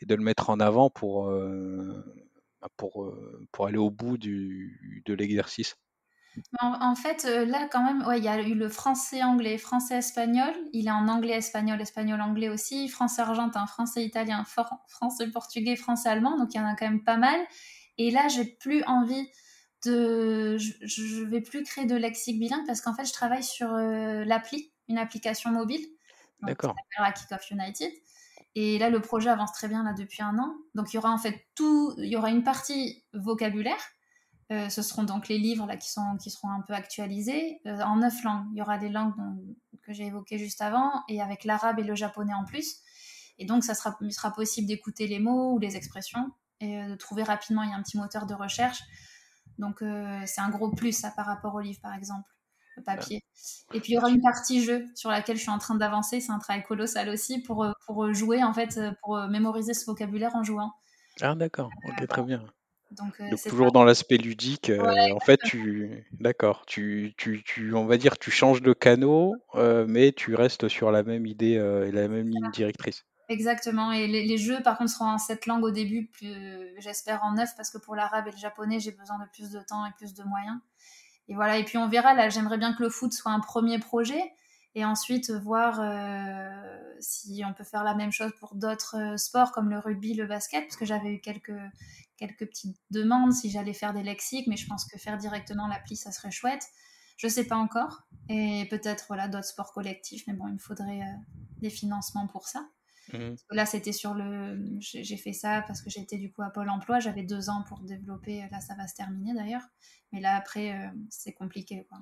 et 0.00 0.06
de 0.06 0.14
le 0.14 0.22
mettre 0.22 0.50
en 0.50 0.60
avant 0.60 0.88
pour, 0.88 1.32
pour, 2.76 3.66
aller 3.66 3.78
au 3.78 3.90
bout 3.90 4.16
de 4.16 5.14
l'exercice? 5.14 5.76
En, 6.60 6.94
fait, 6.94 7.24
euh, 7.24 7.44
là, 7.44 7.68
quand 7.70 7.84
même, 7.84 8.06
ouais, 8.06 8.18
il 8.18 8.24
y 8.24 8.28
a 8.28 8.40
eu 8.40 8.54
le 8.54 8.68
français-anglais, 8.68 9.58
français-espagnol. 9.58 10.52
Il 10.72 10.86
est 10.86 10.90
en 10.90 11.08
anglais-espagnol, 11.08 11.80
espagnol-anglais 11.80 12.48
aussi, 12.48 12.88
français-argentin, 12.88 13.66
français-italien, 13.66 14.44
français-portugais, 14.88 15.76
français-allemand. 15.76 16.38
Donc, 16.38 16.54
il 16.54 16.58
y 16.58 16.60
en 16.60 16.66
a 16.66 16.74
quand 16.74 16.86
même 16.86 17.04
pas 17.04 17.16
mal. 17.16 17.38
Et 17.98 18.10
là, 18.10 18.28
j'ai 18.28 18.44
plus 18.44 18.82
envie 18.84 19.28
de. 19.84 20.56
Je, 20.58 21.24
ne 21.24 21.30
vais 21.30 21.40
plus 21.40 21.62
créer 21.64 21.86
de 21.86 21.96
lexique 21.96 22.38
bilingue 22.38 22.66
parce 22.66 22.80
qu'en 22.80 22.94
fait, 22.94 23.04
je 23.04 23.12
travaille 23.12 23.44
sur 23.44 23.72
euh, 23.74 24.24
l'appli, 24.24 24.72
une 24.88 24.98
application 24.98 25.50
mobile. 25.50 25.84
D'accord. 26.40 26.74
Qui 26.74 27.22
s'appellera 27.26 27.38
Kick 27.38 27.50
United. 27.50 27.92
Et 28.54 28.78
là, 28.78 28.90
le 28.90 29.00
projet 29.00 29.30
avance 29.30 29.52
très 29.52 29.68
bien 29.68 29.82
là 29.84 29.92
depuis 29.92 30.22
un 30.22 30.38
an. 30.38 30.54
Donc, 30.74 30.92
il 30.92 30.96
y 30.96 30.98
aura 30.98 31.10
en 31.10 31.18
fait 31.18 31.46
tout. 31.54 31.94
Il 31.98 32.06
y 32.06 32.16
aura 32.16 32.30
une 32.30 32.42
partie 32.42 33.04
vocabulaire 33.12 33.80
euh, 34.52 34.68
ce 34.68 34.82
seront 34.82 35.04
donc 35.04 35.28
les 35.28 35.38
livres 35.38 35.66
là, 35.66 35.76
qui, 35.76 35.90
sont, 35.90 36.16
qui 36.20 36.30
seront 36.30 36.50
un 36.50 36.60
peu 36.60 36.74
actualisés 36.74 37.60
euh, 37.66 37.80
en 37.80 37.96
neuf 37.96 38.22
langues. 38.22 38.46
Il 38.52 38.58
y 38.58 38.62
aura 38.62 38.76
les 38.76 38.90
langues 38.90 39.14
que 39.82 39.92
j'ai 39.92 40.06
évoquées 40.06 40.38
juste 40.38 40.60
avant 40.60 40.90
et 41.08 41.22
avec 41.22 41.44
l'arabe 41.44 41.78
et 41.78 41.84
le 41.84 41.94
japonais 41.94 42.34
en 42.34 42.44
plus. 42.44 42.80
Et 43.38 43.46
donc, 43.46 43.64
ça 43.64 43.74
sera, 43.74 43.96
il 44.02 44.12
sera 44.12 44.30
possible 44.32 44.68
d'écouter 44.68 45.06
les 45.06 45.18
mots 45.18 45.54
ou 45.54 45.58
les 45.58 45.76
expressions 45.76 46.30
et 46.60 46.78
euh, 46.78 46.88
de 46.90 46.94
trouver 46.96 47.22
rapidement. 47.22 47.62
Il 47.62 47.70
y 47.70 47.72
a 47.72 47.76
un 47.76 47.82
petit 47.82 47.96
moteur 47.96 48.26
de 48.26 48.34
recherche. 48.34 48.82
Donc, 49.58 49.84
c'est 50.24 50.40
un 50.40 50.48
gros 50.48 50.70
plus 50.70 50.92
ça, 50.92 51.10
par 51.10 51.26
rapport 51.26 51.54
au 51.54 51.60
livre, 51.60 51.78
par 51.82 51.94
exemple, 51.94 52.28
le 52.76 52.82
papier. 52.82 53.22
Et 53.74 53.80
puis, 53.80 53.92
il 53.92 53.94
y 53.94 53.98
aura 53.98 54.08
une 54.08 54.22
partie 54.22 54.64
jeu 54.64 54.86
sur 54.94 55.10
laquelle 55.10 55.36
je 55.36 55.42
suis 55.42 55.50
en 55.50 55.58
train 55.58 55.74
d'avancer. 55.74 56.20
C'est 56.20 56.32
un 56.32 56.38
travail 56.38 56.64
colossal 56.64 57.10
aussi 57.10 57.42
pour, 57.42 57.66
pour 57.86 58.12
jouer, 58.14 58.42
en 58.42 58.54
fait, 58.54 58.80
pour 59.02 59.18
mémoriser 59.28 59.74
ce 59.74 59.84
vocabulaire 59.84 60.34
en 60.34 60.42
jouant. 60.42 60.72
Ah, 61.20 61.34
d'accord. 61.34 61.70
Ok, 61.86 62.06
très 62.08 62.22
bien. 62.22 62.42
Donc, 62.96 63.20
toujours 63.48 63.72
dans 63.72 63.84
l'aspect 63.84 64.16
ludique, 64.16 64.70
en 64.70 65.20
fait, 65.20 65.40
tu, 65.44 66.06
d'accord, 66.12 66.64
tu, 66.66 67.14
tu, 67.16 67.42
tu, 67.44 67.74
on 67.74 67.86
va 67.86 67.96
dire, 67.96 68.18
tu 68.18 68.30
changes 68.30 68.62
de 68.62 68.72
canot, 68.72 69.34
mais 69.86 70.12
tu 70.12 70.34
restes 70.34 70.68
sur 70.68 70.90
la 70.90 71.02
même 71.02 71.26
idée 71.26 71.52
et 71.52 71.92
la 71.92 72.08
même 72.08 72.28
ligne 72.28 72.50
directrice. 72.52 73.04
Exactement. 73.28 73.92
Et 73.92 74.06
les, 74.06 74.36
jeux, 74.36 74.62
par 74.62 74.76
contre, 74.76 74.90
seront 74.90 75.06
en 75.06 75.18
sept 75.18 75.46
langues 75.46 75.64
au 75.64 75.70
début, 75.70 76.10
j'espère 76.78 77.22
en 77.24 77.32
neuf, 77.32 77.50
parce 77.56 77.70
que 77.70 77.78
pour 77.78 77.94
l'arabe 77.94 78.28
et 78.28 78.30
le 78.30 78.36
japonais, 78.36 78.78
j'ai 78.78 78.92
besoin 78.92 79.18
de 79.18 79.24
plus 79.32 79.50
de 79.50 79.60
temps 79.60 79.86
et 79.86 79.90
plus 79.96 80.12
de 80.14 80.22
moyens. 80.24 80.58
Et 81.28 81.34
voilà. 81.34 81.56
Et 81.58 81.64
puis 81.64 81.78
on 81.78 81.88
verra. 81.88 82.14
Là, 82.14 82.28
j'aimerais 82.28 82.58
bien 82.58 82.74
que 82.74 82.82
le 82.82 82.90
foot 82.90 83.12
soit 83.12 83.32
un 83.32 83.40
premier 83.40 83.78
projet, 83.78 84.32
et 84.74 84.84
ensuite 84.84 85.30
voir 85.30 85.80
si 87.00 87.42
on 87.46 87.52
peut 87.52 87.64
faire 87.64 87.84
la 87.84 87.94
même 87.94 88.12
chose 88.12 88.32
pour 88.38 88.54
d'autres 88.54 89.18
sports 89.18 89.52
comme 89.52 89.68
le 89.68 89.78
rugby, 89.78 90.14
le 90.14 90.26
basket, 90.26 90.64
parce 90.64 90.76
que 90.76 90.86
j'avais 90.86 91.14
eu 91.14 91.20
quelques 91.20 91.52
quelques 92.22 92.46
petites 92.46 92.76
demandes 92.90 93.32
si 93.32 93.50
j'allais 93.50 93.72
faire 93.72 93.92
des 93.92 94.02
lexiques, 94.02 94.46
mais 94.46 94.56
je 94.56 94.66
pense 94.66 94.84
que 94.84 94.98
faire 94.98 95.18
directement 95.18 95.66
l'appli, 95.66 95.96
ça 95.96 96.12
serait 96.12 96.30
chouette. 96.30 96.64
Je 97.16 97.28
sais 97.28 97.44
pas 97.44 97.56
encore. 97.56 98.02
Et 98.28 98.66
peut-être 98.70 99.06
voilà 99.08 99.28
d'autres 99.28 99.46
sports 99.46 99.72
collectifs, 99.72 100.24
mais 100.26 100.34
bon, 100.34 100.46
il 100.48 100.54
me 100.54 100.58
faudrait 100.58 101.02
euh, 101.02 101.16
des 101.58 101.70
financements 101.70 102.26
pour 102.28 102.46
ça. 102.46 102.68
Mmh. 103.12 103.34
Là, 103.50 103.66
c'était 103.66 103.92
sur 103.92 104.14
le. 104.14 104.64
J'ai 104.78 105.16
fait 105.16 105.32
ça 105.32 105.62
parce 105.66 105.82
que 105.82 105.90
j'étais 105.90 106.16
du 106.16 106.32
coup 106.32 106.42
à 106.42 106.50
Pôle 106.50 106.70
emploi. 106.70 107.00
J'avais 107.00 107.24
deux 107.24 107.50
ans 107.50 107.64
pour 107.68 107.80
développer. 107.80 108.48
Là, 108.50 108.60
ça 108.60 108.74
va 108.76 108.86
se 108.86 108.94
terminer 108.94 109.34
d'ailleurs. 109.34 109.66
Mais 110.12 110.20
là, 110.20 110.36
après, 110.36 110.72
euh, 110.72 110.88
c'est 111.10 111.32
compliqué. 111.32 111.84
Quoi. 111.88 111.98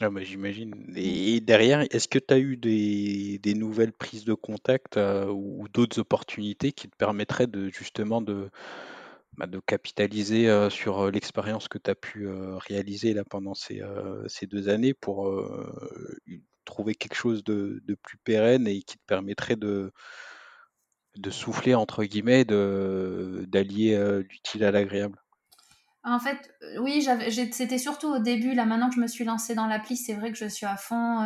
Ah 0.00 0.10
bah, 0.10 0.22
j'imagine. 0.22 0.74
Et 0.96 1.40
derrière, 1.40 1.80
est-ce 1.90 2.06
que 2.06 2.20
tu 2.20 2.32
as 2.32 2.38
eu 2.38 2.56
des, 2.56 3.38
des, 3.40 3.54
nouvelles 3.54 3.92
prises 3.92 4.24
de 4.24 4.34
contact 4.34 4.96
euh, 4.96 5.26
ou 5.26 5.66
d'autres 5.68 5.98
opportunités 5.98 6.70
qui 6.70 6.88
te 6.88 6.96
permettraient 6.96 7.48
de 7.48 7.68
justement 7.68 8.22
de, 8.22 8.48
bah, 9.36 9.46
de 9.48 9.58
capitaliser 9.60 10.48
sur 10.70 11.10
l'expérience 11.10 11.68
que 11.68 11.78
tu 11.78 11.90
as 11.90 11.96
pu 11.96 12.28
réaliser 12.28 13.12
là 13.12 13.24
pendant 13.24 13.54
ces, 13.54 13.82
ces, 14.28 14.46
deux 14.46 14.68
années 14.68 14.94
pour 14.94 15.32
trouver 16.64 16.94
quelque 16.94 17.16
chose 17.16 17.42
de, 17.42 17.82
plus 18.02 18.18
pérenne 18.18 18.68
et 18.68 18.82
qui 18.82 18.98
te 18.98 19.04
permettrait 19.06 19.56
de, 19.56 19.92
de 21.16 21.30
souffler, 21.30 21.74
entre 21.74 22.04
guillemets, 22.04 22.44
d'allier 22.44 24.22
l'utile 24.28 24.62
à 24.64 24.70
l'agréable? 24.70 25.18
En 26.04 26.20
fait, 26.20 26.54
oui, 26.80 27.06
c'était 27.52 27.78
surtout 27.78 28.08
au 28.08 28.18
début. 28.18 28.54
Là, 28.54 28.64
maintenant 28.64 28.88
que 28.88 28.94
je 28.94 29.00
me 29.00 29.08
suis 29.08 29.24
lancée 29.24 29.54
dans 29.54 29.66
l'appli, 29.66 29.96
c'est 29.96 30.14
vrai 30.14 30.30
que 30.32 30.38
je 30.38 30.46
suis 30.46 30.66
à 30.66 30.76
fond 30.76 31.20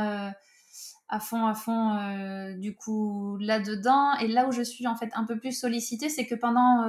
à 1.09 1.21
fond, 1.21 1.47
à 1.47 1.55
fond, 1.55 2.55
du 2.59 2.75
coup, 2.75 3.37
là-dedans. 3.39 4.15
Et 4.15 4.29
là 4.29 4.49
où 4.49 4.53
je 4.53 4.63
suis 4.63 4.87
en 4.87 4.97
fait 4.97 5.11
un 5.15 5.25
peu 5.25 5.39
plus 5.39 5.53
sollicitée, 5.53 6.09
c'est 6.09 6.27
que 6.27 6.35
pendant 6.35 6.89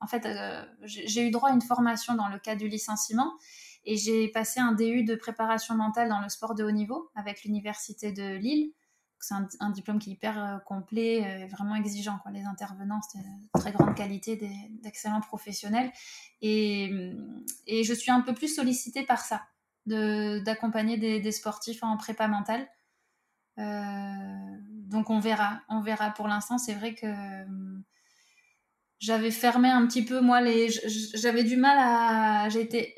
en 0.00 0.06
fait, 0.06 0.26
euh, 0.26 0.64
j'ai 0.84 1.26
eu 1.26 1.30
droit 1.30 1.50
à 1.50 1.52
une 1.52 1.62
formation 1.62 2.14
dans 2.14 2.28
le 2.28 2.38
cadre 2.38 2.60
du 2.60 2.68
licenciement 2.68 3.32
et 3.84 3.96
j'ai 3.96 4.28
passé 4.28 4.60
un 4.60 4.72
DU 4.72 5.04
de 5.04 5.14
préparation 5.14 5.74
mentale 5.74 6.08
dans 6.08 6.20
le 6.20 6.28
sport 6.28 6.54
de 6.54 6.64
haut 6.64 6.70
niveau 6.70 7.10
avec 7.14 7.44
l'université 7.44 8.12
de 8.12 8.36
Lille. 8.36 8.72
C'est 9.20 9.34
un, 9.60 9.70
diplôme 9.70 9.98
qui 9.98 10.10
est 10.10 10.12
hyper 10.14 10.42
euh, 10.42 10.58
complet, 10.58 11.24
euh, 11.24 11.46
vraiment 11.48 11.74
exigeant. 11.74 12.18
Quoi. 12.22 12.30
Les 12.30 12.44
intervenants, 12.44 13.00
c'était 13.02 13.24
de 13.24 13.60
très 13.60 13.72
grande 13.72 13.94
qualité, 13.94 14.36
d'excellents 14.82 15.20
professionnels. 15.20 15.90
Et, 16.40 16.90
et, 17.66 17.84
je 17.84 17.94
suis 17.94 18.10
un 18.10 18.20
peu 18.20 18.34
plus 18.34 18.54
sollicitée 18.54 19.04
par 19.04 19.20
ça, 19.20 19.42
d'accompagner 19.86 20.98
des, 20.98 21.20
des, 21.20 21.32
sportifs 21.32 21.82
en 21.82 21.96
prépa 21.96 22.28
mentale. 22.28 22.68
donc 23.56 25.10
on 25.10 25.18
verra, 25.18 25.62
on 25.68 25.80
verra. 25.80 26.10
Pour 26.10 26.28
l'instant, 26.28 26.58
c'est 26.58 26.74
vrai 26.74 26.94
que 26.94 27.06
j'avais 29.00 29.30
fermé 29.30 29.68
un 29.68 29.86
petit 29.86 30.04
peu 30.04 30.20
moi 30.20 30.40
les 30.40 30.68
j'avais 31.14 31.44
du 31.44 31.56
mal 31.56 31.76
à 31.78 32.48
été 32.54 32.94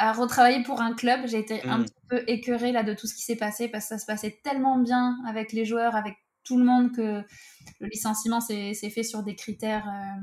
à 0.00 0.12
retravailler 0.12 0.62
pour 0.62 0.80
un 0.80 0.94
club 0.94 1.26
j'ai 1.26 1.38
été 1.38 1.62
un 1.64 1.78
mm. 1.78 1.84
petit 1.84 1.94
peu 2.08 2.24
écœurée 2.26 2.72
là 2.72 2.82
de 2.82 2.94
tout 2.94 3.06
ce 3.06 3.14
qui 3.14 3.22
s'est 3.22 3.36
passé 3.36 3.68
parce 3.68 3.84
que 3.84 3.88
ça 3.90 3.98
se 3.98 4.06
passait 4.06 4.40
tellement 4.42 4.78
bien 4.78 5.18
avec 5.26 5.52
les 5.52 5.64
joueurs 5.64 5.94
avec 5.94 6.14
tout 6.42 6.58
le 6.58 6.64
monde 6.64 6.92
que 6.92 7.22
le 7.80 7.86
licenciement 7.86 8.40
s'est 8.40 8.74
fait 8.74 9.02
sur 9.02 9.22
des 9.22 9.36
critères 9.36 9.86
euh, 9.86 10.20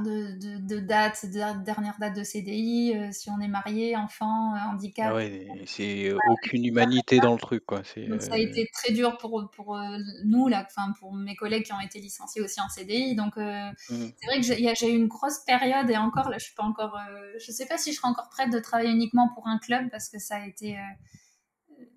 de, 0.00 0.58
de, 0.58 0.80
date, 0.80 1.26
de 1.26 1.64
dernière 1.64 1.96
date 1.98 2.16
de 2.16 2.24
CDI, 2.24 2.94
euh, 2.94 3.08
si 3.12 3.30
on 3.30 3.40
est 3.40 3.48
marié, 3.48 3.96
enfant, 3.96 4.54
euh, 4.54 4.58
handicap. 4.70 5.08
Ah 5.10 5.14
ouais, 5.14 5.46
c'est 5.66 6.12
aucune 6.28 6.64
humanité 6.64 7.18
dans 7.18 7.32
le 7.32 7.38
truc. 7.38 7.64
Quoi. 7.66 7.82
Donc 8.08 8.22
ça 8.22 8.34
a 8.34 8.38
été 8.38 8.68
très 8.72 8.92
dur 8.92 9.16
pour, 9.18 9.50
pour 9.50 9.78
nous, 10.24 10.48
là, 10.48 10.66
pour 10.98 11.14
mes 11.14 11.36
collègues 11.36 11.64
qui 11.64 11.72
ont 11.72 11.80
été 11.80 11.98
licenciés 12.00 12.42
aussi 12.42 12.60
en 12.60 12.68
CDI. 12.68 13.14
Donc 13.14 13.36
mmh. 13.36 13.72
c'est 13.88 14.26
vrai 14.26 14.40
que 14.40 14.74
j'ai 14.76 14.92
eu 14.92 14.96
une 14.96 15.08
grosse 15.08 15.40
période 15.40 15.90
et 15.90 15.96
encore, 15.96 16.28
là, 16.28 16.38
je 16.38 16.44
suis 16.44 16.54
pas 16.54 16.64
encore. 16.64 16.98
je 17.38 17.50
sais 17.52 17.66
pas 17.66 17.78
si 17.78 17.92
je 17.92 17.96
serai 17.96 18.08
encore 18.08 18.28
prête 18.28 18.50
de 18.50 18.58
travailler 18.58 18.90
uniquement 18.90 19.28
pour 19.34 19.46
un 19.48 19.58
club 19.58 19.90
parce 19.90 20.08
que 20.08 20.18
ça 20.18 20.36
a 20.36 20.46
été 20.46 20.78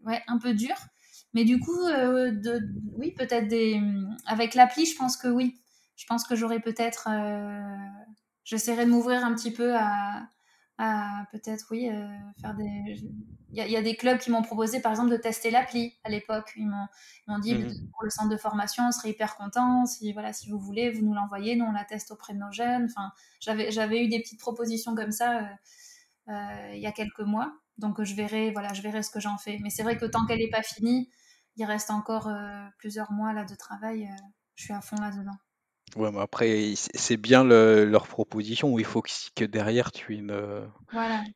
ouais, 0.05 0.21
un 0.27 0.37
peu 0.37 0.53
dur. 0.53 0.75
Mais 1.33 1.43
du 1.43 1.59
coup, 1.59 1.85
de, 1.87 2.61
oui, 2.97 3.11
peut-être 3.11 3.47
des. 3.47 3.81
Avec 4.25 4.55
l'appli, 4.55 4.85
je 4.85 4.95
pense 4.95 5.17
que 5.17 5.27
oui 5.27 5.59
je 5.97 6.05
pense 6.05 6.25
que 6.25 6.35
j'aurais 6.35 6.61
peut-être. 6.61 7.09
Euh, 7.11 7.75
j'essaierai 8.43 8.85
de 8.85 8.91
m'ouvrir 8.91 9.25
un 9.25 9.33
petit 9.33 9.51
peu 9.51 9.75
à, 9.75 10.29
peut-être, 11.31 11.65
oui, 11.71 11.89
euh, 11.89 12.07
faire 12.39 12.55
des. 12.55 13.01
Il 13.49 13.65
y, 13.65 13.77
a 13.77 13.81
des 13.81 13.95
clubs 13.95 14.19
qui 14.19 14.29
m'ont 14.29 14.41
proposé, 14.41 14.81
par 14.81 14.91
exemple, 14.91 15.09
de 15.09 15.15
tester 15.15 15.49
l'appli 15.49 15.97
à 16.03 16.09
l'époque. 16.09 16.51
Ils 16.57 16.67
m'ont 16.67 17.39
dit, 17.39 17.55
mmh 17.55 17.89
pour 17.91 18.03
le 18.03 18.09
centre 18.09 18.29
de 18.29 18.37
formation, 18.37 18.83
on 18.87 18.91
serait 18.91 19.09
hyper 19.09 19.37
content. 19.37 19.85
Si, 19.85 20.11
voilà, 20.11 20.33
si 20.33 20.49
vous 20.49 20.59
voulez, 20.59 20.91
vous 20.91 21.03
nous 21.03 21.13
l'envoyez, 21.13 21.55
nous, 21.55 21.65
on 21.65 21.71
la 21.71 21.85
teste 21.85 22.11
auprès 22.11 22.33
de 22.33 22.39
nos 22.39 22.51
jeunes. 22.51 22.89
Enfin, 22.91 23.11
j'avais 23.39 24.03
eu 24.03 24.09
des 24.09 24.19
petites 24.19 24.39
propositions 24.39 24.93
comme 24.95 25.11
ça 25.11 25.49
euh, 26.27 26.71
il 26.73 26.79
y 26.79 26.85
a 26.85 26.91
quelques 26.91 27.21
mois. 27.21 27.57
Donc, 27.77 28.03
je 28.03 28.13
verrai, 28.15 28.51
voilà, 28.51 28.73
je 28.73 28.81
verrai 28.81 29.01
ce 29.01 29.09
que 29.09 29.21
j'en 29.21 29.37
fais. 29.37 29.57
Mais 29.63 29.69
c'est 29.69 29.83
vrai 29.83 29.97
que 29.97 30.05
tant 30.05 30.25
qu'elle 30.25 30.39
n'est 30.39 30.49
pas 30.49 30.61
finie, 30.61 31.09
il 31.55 31.65
reste 31.65 31.89
encore 31.89 32.29
plusieurs 32.77 33.13
mois 33.13 33.33
là 33.33 33.45
de 33.45 33.55
travail. 33.55 34.09
je 34.55 34.65
suis 34.65 34.73
à 34.73 34.81
fond 34.81 34.97
là-dedans. 34.97 35.37
Ouais, 35.95 36.11
mais 36.11 36.19
après, 36.19 36.73
c'est 36.75 37.17
bien 37.17 37.43
leur 37.43 38.07
proposition 38.07 38.73
où 38.73 38.79
il 38.79 38.85
faut 38.85 39.01
que 39.01 39.45
derrière 39.45 39.91
tu 39.91 40.13
aies 40.13 40.17
une, 40.17 40.31
euh, 40.31 40.65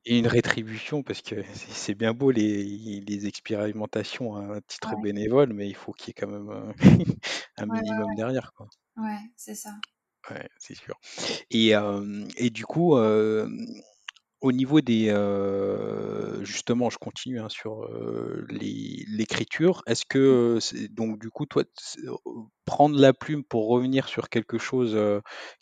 une 0.06 0.28
rétribution 0.28 1.04
parce 1.04 1.22
que 1.22 1.36
c'est 1.54 1.96
bien 1.96 2.14
beau 2.14 2.32
les, 2.32 3.02
les 3.02 3.28
expérimentations 3.28 4.36
à 4.36 4.62
titre 4.62 4.96
bénévole, 5.02 5.54
mais 5.54 5.68
il 5.68 5.76
faut 5.76 5.94
qu'il 5.94 6.10
y 6.10 6.12
ait 6.12 6.14
quand 6.14 6.28
même 6.28 6.50
un, 7.58 7.66
minimum 7.66 8.14
derrière. 8.16 8.52
Quoi. 8.54 8.68
Ouais, 8.98 9.20
c'est 9.36 9.56
ça. 9.56 9.72
Ouais, 10.30 10.48
c'est 10.60 10.76
sûr. 10.76 11.00
Et, 11.50 11.76
euh, 11.76 12.26
et 12.38 12.50
du 12.50 12.66
coup, 12.66 12.96
euh, 12.96 13.50
au 14.42 14.52
niveau 14.52 14.82
des, 14.82 15.10
euh, 15.10 16.44
justement, 16.44 16.90
je 16.90 16.98
continue 16.98 17.40
hein, 17.40 17.50
sur 17.50 17.88
l'écriture. 18.50 19.84
Est-ce 19.86 20.06
que, 20.06 20.60
donc 20.90 21.20
du 21.20 21.30
coup, 21.30 21.46
toi, 21.46 21.64
prendre 22.66 23.00
la 23.00 23.14
plume 23.14 23.44
pour 23.44 23.68
revenir 23.68 24.08
sur 24.08 24.30
quelque 24.30 24.58
chose 24.58 24.98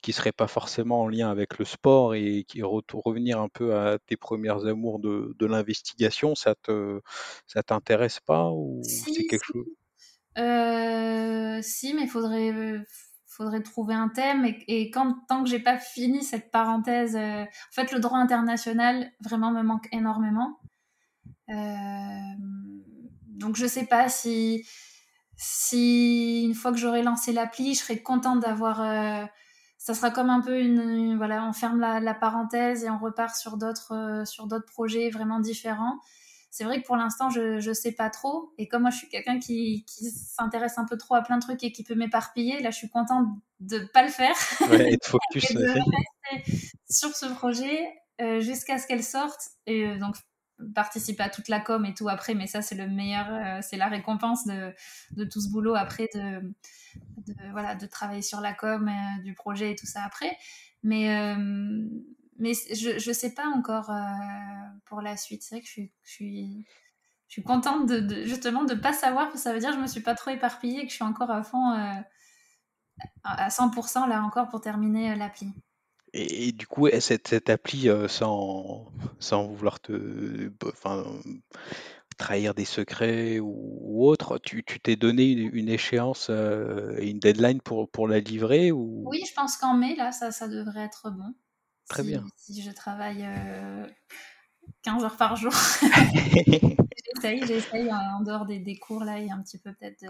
qui 0.02 0.14
serait 0.14 0.32
pas 0.32 0.48
forcément 0.48 1.02
en 1.02 1.08
lien 1.08 1.30
avec 1.30 1.60
le 1.60 1.66
sport 1.66 2.16
et 2.16 2.46
qui 2.48 2.62
revenir 2.64 3.40
un 3.40 3.50
peu 3.50 3.76
à 3.76 4.00
tes 4.00 4.18
premières 4.18 4.66
amours 4.66 5.00
de, 5.00 5.46
l'investigation, 5.46 6.36
ça 6.36 6.56
te, 6.56 7.02
ça 7.48 7.64
t'intéresse 7.64 8.20
pas 8.20 8.50
ou 8.50 8.82
c'est 8.84 9.26
quelque 9.26 9.44
chose? 9.44 9.68
Si, 11.62 11.94
mais 11.94 12.04
il 12.04 12.10
faudrait 12.10 12.54
faudrait 13.40 13.64
trouver 13.64 13.96
un 13.96 14.10
thème 14.10 14.46
et, 14.68 14.92
quand 14.92 15.16
tant 15.30 15.44
que 15.44 15.50
j'ai 15.50 15.60
pas 15.60 15.78
fini 15.78 16.24
cette 16.24 16.52
parenthèse, 16.52 17.16
euh, 17.16 17.44
en 17.44 17.72
fait 17.72 17.94
le 17.94 18.00
droit 18.00 18.18
international 18.18 19.12
vraiment 19.22 19.52
me 19.52 19.64
manque 19.64 19.88
énormément. 19.94 20.60
Euh, 21.50 22.34
donc 23.28 23.56
je 23.56 23.66
sais 23.66 23.86
pas 23.86 24.10
si 24.10 24.68
si 25.38 26.44
une 26.44 26.54
fois 26.54 26.74
que 26.74 26.78
j'aurai 26.78 27.02
lancé 27.02 27.32
l'appli, 27.32 27.76
je 27.76 27.80
serai 27.80 28.04
contente 28.04 28.42
d'avoir. 28.42 28.82
Euh, 28.82 29.26
ça 29.78 29.94
sera 29.94 30.12
comme 30.12 30.30
un 30.30 30.42
peu 30.42 30.60
une, 30.60 31.16
voilà, 31.16 31.46
on 31.46 31.54
ferme 31.54 31.80
la, 31.80 32.02
la, 32.02 32.14
parenthèse 32.14 32.84
et 32.84 32.90
on 32.90 33.00
repart 33.00 33.34
sur 33.34 33.56
d'autres 33.56 34.24
sur 34.26 34.48
d'autres 34.48 34.66
projets 34.66 35.10
vraiment 35.10 35.40
différents 35.40 36.00
c'est 36.52 36.64
vrai 36.64 36.82
que 36.82 36.88
pour 36.88 36.96
l'instant, 36.96 37.30
je 37.30 37.68
ne 37.68 37.74
sais 37.74 37.92
pas 37.92 38.10
trop. 38.10 38.54
Et 38.58 38.68
comme 38.68 38.82
moi, 38.82 38.92
je 38.92 38.98
suis 38.98 39.10
quelqu'un 39.10 39.40
qui, 39.40 39.86
qui 39.86 40.10
s'intéresse 40.10 40.78
un 40.78 40.86
peu 40.86 40.98
trop 40.98 41.16
à 41.16 41.22
plein 41.22 41.38
de 41.38 41.42
trucs 41.42 41.64
et 41.64 41.72
qui 41.72 41.84
peut 41.84 41.96
m'éparpiller, 41.96 42.60
là, 42.62 42.72
je 42.72 42.78
suis 42.78 42.90
contente 42.90 43.28
de 43.60 43.80
ne 43.80 43.86
pas 43.86 44.04
le 44.04 44.10
faire. 44.10 44.36
Ouais, 44.70 44.94
et 44.94 44.98
de 44.98 45.06
focus. 45.06 45.52
de 45.54 45.64
rester 45.64 46.70
sur 46.90 47.16
ce 47.16 47.28
projet 47.28 47.94
euh, 48.22 48.40
jusqu'à 48.40 48.80
ce 48.80 48.88
qu'elle 48.88 49.04
sorte. 49.04 49.42
Et 49.68 49.86
euh, 49.86 50.00
donc, 50.00 50.16
participer 50.74 51.24
à 51.24 51.30
toute 51.30 51.50
la 51.50 51.60
com 51.60 51.86
et 51.86 51.94
tout 51.94 52.10
après, 52.10 52.34
mais 52.34 52.48
ça, 52.48 52.62
c'est 52.64 52.76
le 52.76 52.88
meilleur, 52.88 53.28
euh, 53.32 53.60
c'est 53.62 53.78
la 53.78 53.88
récompense 53.88 54.46
de, 54.46 54.74
de, 55.12 55.26
tout 55.26 55.42
ce 55.42 55.50
boulot 55.50 55.76
après, 55.76 56.10
de, 56.16 56.42
de, 57.28 57.52
voilà, 57.52 57.76
de 57.76 57.86
travailler 57.86 58.24
sur 58.24 58.42
la 58.42 58.54
com 58.54 58.92
du 59.24 59.36
projet 59.36 59.72
et 59.72 59.76
tout 59.76 59.86
ça 59.86 60.02
après. 60.04 60.36
Mais 60.82 61.36
mais 62.40 62.54
je 62.54 63.10
ne 63.10 63.14
sais 63.14 63.34
pas 63.34 63.48
encore 63.48 63.92
euh, 63.92 64.00
pour 64.86 65.02
la 65.02 65.18
suite. 65.18 65.44
C'est 65.44 65.56
vrai 65.56 65.62
que 65.62 65.68
je 65.68 65.72
suis, 65.72 65.92
je 66.04 66.10
suis, 66.10 66.66
je 67.28 67.34
suis 67.34 67.44
contente 67.44 67.86
de, 67.86 68.24
justement 68.24 68.64
de 68.64 68.74
ne 68.74 68.80
pas 68.80 68.94
savoir, 68.94 69.26
parce 69.26 69.36
que 69.36 69.42
ça 69.42 69.54
veut 69.54 69.60
dire 69.60 69.70
que 69.70 69.76
je 69.76 69.80
ne 69.80 69.84
me 69.84 69.90
suis 69.90 70.02
pas 70.02 70.16
trop 70.16 70.32
éparpillée, 70.32 70.84
que 70.84 70.90
je 70.90 70.96
suis 70.96 71.04
encore 71.04 71.30
à 71.32 71.44
fond, 71.44 71.74
euh, 71.74 71.94
à 73.24 73.50
100% 73.50 74.08
là 74.08 74.24
encore 74.24 74.48
pour 74.48 74.62
terminer 74.62 75.12
euh, 75.12 75.16
l'appli. 75.16 75.48
Et, 76.14 76.54
du 76.54 76.66
coup, 76.66 76.88
cette, 77.02 77.28
cette 77.28 77.52
appli, 77.52 77.88
sans, 78.08 78.92
sans 79.20 79.46
vouloir 79.46 79.80
te 79.80 80.52
enfin, 80.66 81.06
trahir 82.18 82.56
des 82.56 82.66
secrets 82.66 83.40
ou, 83.40 84.08
autre, 84.08 84.40
tu 84.40 84.64
t'es 84.64 84.96
donné 84.96 85.30
une, 85.30 85.70
échéance 85.70 86.32
et 86.32 87.12
une 87.12 87.20
deadline 87.20 87.62
pour, 87.62 87.92
pour 87.92 88.08
la 88.08 88.22
livrer 88.22 88.72
ou... 88.72 89.04
Oui, 89.06 89.24
je 89.30 89.36
pense 89.36 89.56
qu'en 89.58 89.76
mai, 89.76 89.96
là, 89.96 90.12
ça, 90.12 90.32
ça 90.32 90.48
devrait 90.48 90.86
être 90.86 91.12
bon. 91.12 91.36
Très 91.90 92.04
bien. 92.04 92.24
Si 92.38 92.62
je 92.62 92.72
travaille 92.72 93.28
15 94.84 95.02
euh, 95.02 95.06
heures 95.06 95.18
par 95.18 95.36
jour. 95.36 95.52
j'essaye, 97.16 97.46
j'essaye 97.46 97.92
en 97.92 98.22
dehors 98.22 98.46
des, 98.46 98.60
des, 98.60 98.78
cours 98.78 99.04
là 99.04 99.20
et 99.20 99.32
un 99.32 99.42
petit 99.42 99.58
peu 99.58 99.74
peut-être 99.74 100.06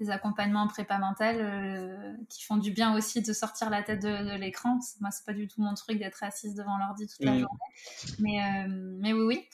des 0.00 0.10
accompagnements 0.10 0.62
en 0.62 0.68
prépa 0.68 0.98
mentale 0.98 1.38
euh, 1.40 2.14
qui 2.30 2.44
font 2.44 2.56
du 2.56 2.70
bien 2.70 2.96
aussi 2.96 3.20
de 3.20 3.32
sortir 3.32 3.68
la 3.68 3.82
tête 3.82 4.00
de, 4.00 4.36
l'écran. 4.36 4.78
Moi, 5.00 5.10
c'est 5.10 5.26
pas 5.26 5.32
du 5.32 5.48
tout 5.48 5.60
mon 5.60 5.74
truc 5.74 5.98
d'être 5.98 6.22
assise 6.22 6.54
devant 6.54 6.78
l'ordi 6.78 7.08
toute 7.08 7.24
la 7.24 7.32
mmh. 7.32 7.38
journée. 7.40 7.58
Mais, 8.20 8.40
euh, 8.40 8.96
mais 9.00 9.12
oui, 9.12 9.24
oui. 9.24 9.48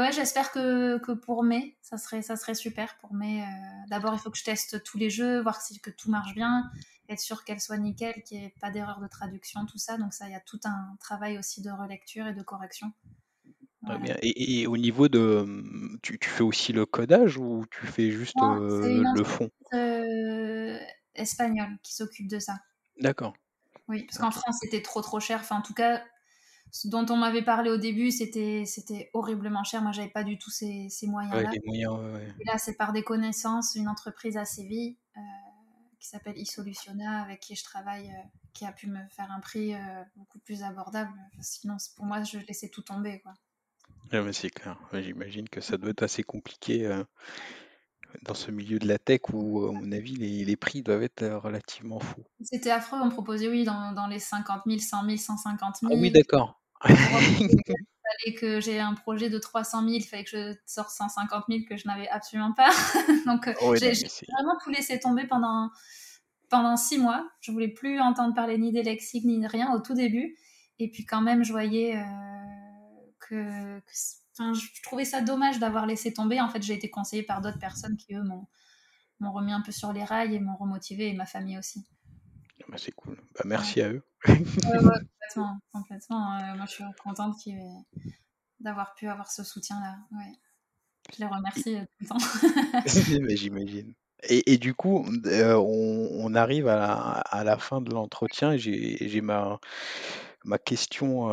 Ouais, 0.00 0.12
j'espère 0.12 0.52
que, 0.52 0.98
que, 0.98 1.12
pour 1.12 1.42
mai, 1.42 1.76
ça 1.80 1.96
serait, 1.96 2.22
ça 2.22 2.36
serait 2.36 2.54
super. 2.54 2.96
Pour 2.98 3.14
mai, 3.14 3.42
d'abord, 3.88 4.12
il 4.14 4.18
faut 4.18 4.30
que 4.30 4.38
je 4.38 4.44
teste 4.44 4.82
tous 4.82 4.98
les 4.98 5.10
jeux, 5.10 5.40
voir 5.40 5.60
si 5.60 5.80
que 5.80 5.90
tout 5.90 6.10
marche 6.10 6.34
bien 6.34 6.70
être 7.08 7.20
sûr 7.20 7.44
qu'elle 7.44 7.60
soit 7.60 7.78
nickel, 7.78 8.22
qu'il 8.24 8.38
n'y 8.38 8.46
ait 8.46 8.54
pas 8.60 8.70
d'erreur 8.70 9.00
de 9.00 9.06
traduction, 9.06 9.64
tout 9.66 9.78
ça. 9.78 9.96
Donc 9.96 10.12
ça, 10.12 10.26
il 10.26 10.32
y 10.32 10.36
a 10.36 10.40
tout 10.40 10.60
un 10.64 10.96
travail 11.00 11.38
aussi 11.38 11.62
de 11.62 11.70
relecture 11.70 12.26
et 12.26 12.34
de 12.34 12.42
correction. 12.42 12.92
Et, 14.22 14.66
au 14.66 14.76
niveau 14.76 15.08
de, 15.08 15.46
tu, 16.02 16.18
fais 16.20 16.42
aussi 16.42 16.72
le 16.72 16.86
codage 16.86 17.38
ou 17.38 17.64
tu 17.70 17.86
fais 17.86 18.10
juste 18.10 18.42
euh, 18.42 19.04
le 19.14 19.24
fond? 19.24 19.48
euh, 19.74 20.78
espagnol 21.14 21.68
qui 21.82 21.94
s'occupe 21.94 22.28
de 22.28 22.38
ça. 22.38 22.58
D'accord. 23.00 23.34
Oui, 23.88 24.04
parce 24.04 24.18
qu'en 24.18 24.32
France 24.32 24.58
c'était 24.60 24.82
trop 24.82 25.02
trop 25.02 25.20
cher. 25.20 25.38
Enfin, 25.40 25.58
en 25.58 25.62
tout 25.62 25.74
cas, 25.74 26.02
dont 26.84 27.06
on 27.10 27.16
m'avait 27.16 27.44
parlé 27.44 27.70
au 27.70 27.76
début, 27.76 28.10
c'était 28.10 28.64
c'était 28.66 29.10
horriblement 29.14 29.64
cher. 29.64 29.82
Moi, 29.82 29.92
j'avais 29.92 30.10
pas 30.10 30.24
du 30.24 30.38
tout 30.38 30.50
ces, 30.50 30.88
ces 30.90 31.06
moyens-là. 31.06 31.50
et 31.52 32.44
là, 32.44 32.58
c'est 32.58 32.76
par 32.76 32.92
des 32.92 33.02
connaissances, 33.02 33.74
une 33.74 33.88
entreprise 33.88 34.36
à 34.36 34.44
Séville. 34.44 34.96
Euh, 35.16 35.20
qui 35.98 36.10
s'appelle 36.10 36.38
eSolutiona, 36.38 37.22
avec 37.22 37.40
qui 37.40 37.56
je 37.56 37.64
travaille, 37.64 38.08
euh, 38.08 38.28
qui 38.52 38.64
a 38.64 38.70
pu 38.70 38.86
me 38.86 39.00
faire 39.08 39.30
un 39.32 39.40
prix 39.40 39.74
euh, 39.74 39.78
beaucoup 40.14 40.38
plus 40.38 40.62
abordable. 40.62 41.10
Sinon, 41.40 41.78
pour 41.96 42.04
moi, 42.04 42.22
je 42.22 42.38
laissais 42.38 42.68
tout 42.68 42.82
tomber. 42.82 43.20
Quoi. 43.20 43.34
mais 44.12 44.32
c'est 44.32 44.50
clair. 44.50 44.78
J'imagine 44.92 45.48
que 45.48 45.60
ça 45.60 45.76
doit 45.78 45.90
être 45.90 46.04
assez 46.04 46.22
compliqué 46.22 46.86
dans 48.22 48.34
ce 48.34 48.50
milieu 48.50 48.78
de 48.78 48.86
la 48.86 48.98
tech 48.98 49.20
où, 49.32 49.66
à 49.66 49.72
mon 49.72 49.92
avis, 49.92 50.16
les, 50.16 50.44
les 50.44 50.56
prix 50.56 50.82
doivent 50.82 51.02
être 51.02 51.26
relativement 51.26 52.00
fous. 52.00 52.24
C'était 52.42 52.70
affreux. 52.70 52.98
On 53.02 53.10
proposait, 53.10 53.48
oui, 53.48 53.64
dans, 53.64 53.92
dans, 53.92 54.06
les 54.06 54.18
50 54.18 54.62
000, 54.66 54.78
100 54.78 55.04
000, 55.04 55.16
150 55.16 55.76
000. 55.82 55.92
Ah 55.92 55.98
oui, 55.98 56.10
d'accord. 56.10 56.60
fallait 56.80 58.34
que 58.38 58.60
j'ai 58.60 58.80
un 58.80 58.94
projet 58.94 59.30
de 59.30 59.38
300 59.38 59.82
000, 59.82 59.94
il 59.94 60.02
fallait 60.02 60.24
que 60.24 60.30
je 60.30 60.54
sorte 60.66 60.90
150 60.90 61.44
000 61.48 61.60
que 61.68 61.76
je 61.76 61.86
n'avais 61.86 62.08
absolument 62.08 62.52
pas. 62.52 62.70
Donc, 63.26 63.48
euh, 63.48 63.54
j'ai 63.76 63.92
vraiment 63.92 64.56
tout 64.62 64.70
laissé 64.70 64.98
tomber 64.98 65.26
pendant, 65.26 65.70
pendant 66.48 66.76
six 66.76 66.98
mois. 66.98 67.28
Je 67.40 67.52
voulais 67.52 67.68
plus 67.68 68.00
entendre 68.00 68.34
parler 68.34 68.58
ni 68.58 68.72
des 68.72 68.82
lexiques 68.82 69.24
ni 69.24 69.46
rien 69.46 69.72
au 69.72 69.80
tout 69.80 69.94
début. 69.94 70.36
Et 70.78 70.90
puis, 70.90 71.04
quand 71.04 71.22
même, 71.22 71.44
je 71.44 71.52
voyais 71.52 71.96
euh, 71.96 72.02
que, 73.20 73.80
je 74.38 74.82
trouvais 74.82 75.04
ça 75.04 75.20
dommage 75.20 75.58
d'avoir 75.58 75.86
laissé 75.86 76.12
tomber. 76.12 76.40
En 76.40 76.48
fait, 76.48 76.62
j'ai 76.62 76.74
été 76.74 76.90
conseillée 76.90 77.22
par 77.22 77.40
d'autres 77.40 77.58
personnes 77.58 77.96
qui, 77.96 78.14
eux, 78.14 78.22
m'ont 78.22 79.32
remis 79.32 79.52
un 79.52 79.60
peu 79.60 79.72
sur 79.72 79.92
les 79.92 80.04
rails 80.04 80.34
et 80.34 80.40
m'ont 80.40 80.56
remotivé, 80.56 81.08
et 81.08 81.14
ma 81.14 81.26
famille 81.26 81.58
aussi. 81.58 81.86
Bah, 82.68 82.76
c'est 82.78 82.92
cool. 82.92 83.16
Bah, 83.34 83.42
merci 83.44 83.80
à 83.80 83.90
eux. 83.90 84.02
complètement. 84.24 85.58
complètement. 85.72 86.38
Euh, 86.38 86.56
moi, 86.56 86.66
je 86.66 86.72
suis 86.72 86.84
contente 87.02 87.36
d'avoir 88.60 88.94
pu 88.94 89.08
avoir 89.08 89.30
ce 89.30 89.44
soutien-là. 89.44 89.96
Je 91.12 91.20
les 91.20 91.26
remercie 91.26 91.76
euh, 91.76 91.84
tout 91.84 91.96
le 92.00 92.06
temps. 92.06 92.18
J'imagine. 93.36 93.94
Et, 94.28 94.54
et, 94.54 94.58
du 94.58 94.74
coup, 94.74 95.06
euh, 95.26 95.54
on, 95.54 96.08
on, 96.24 96.34
arrive 96.34 96.68
à 96.68 96.76
la, 96.76 96.92
à 96.94 97.44
la 97.44 97.58
fin 97.58 97.80
de 97.80 97.92
l'entretien. 97.92 98.56
J'ai 98.56 99.20
ma, 99.20 99.60
ma 100.46 100.58
question 100.58 101.28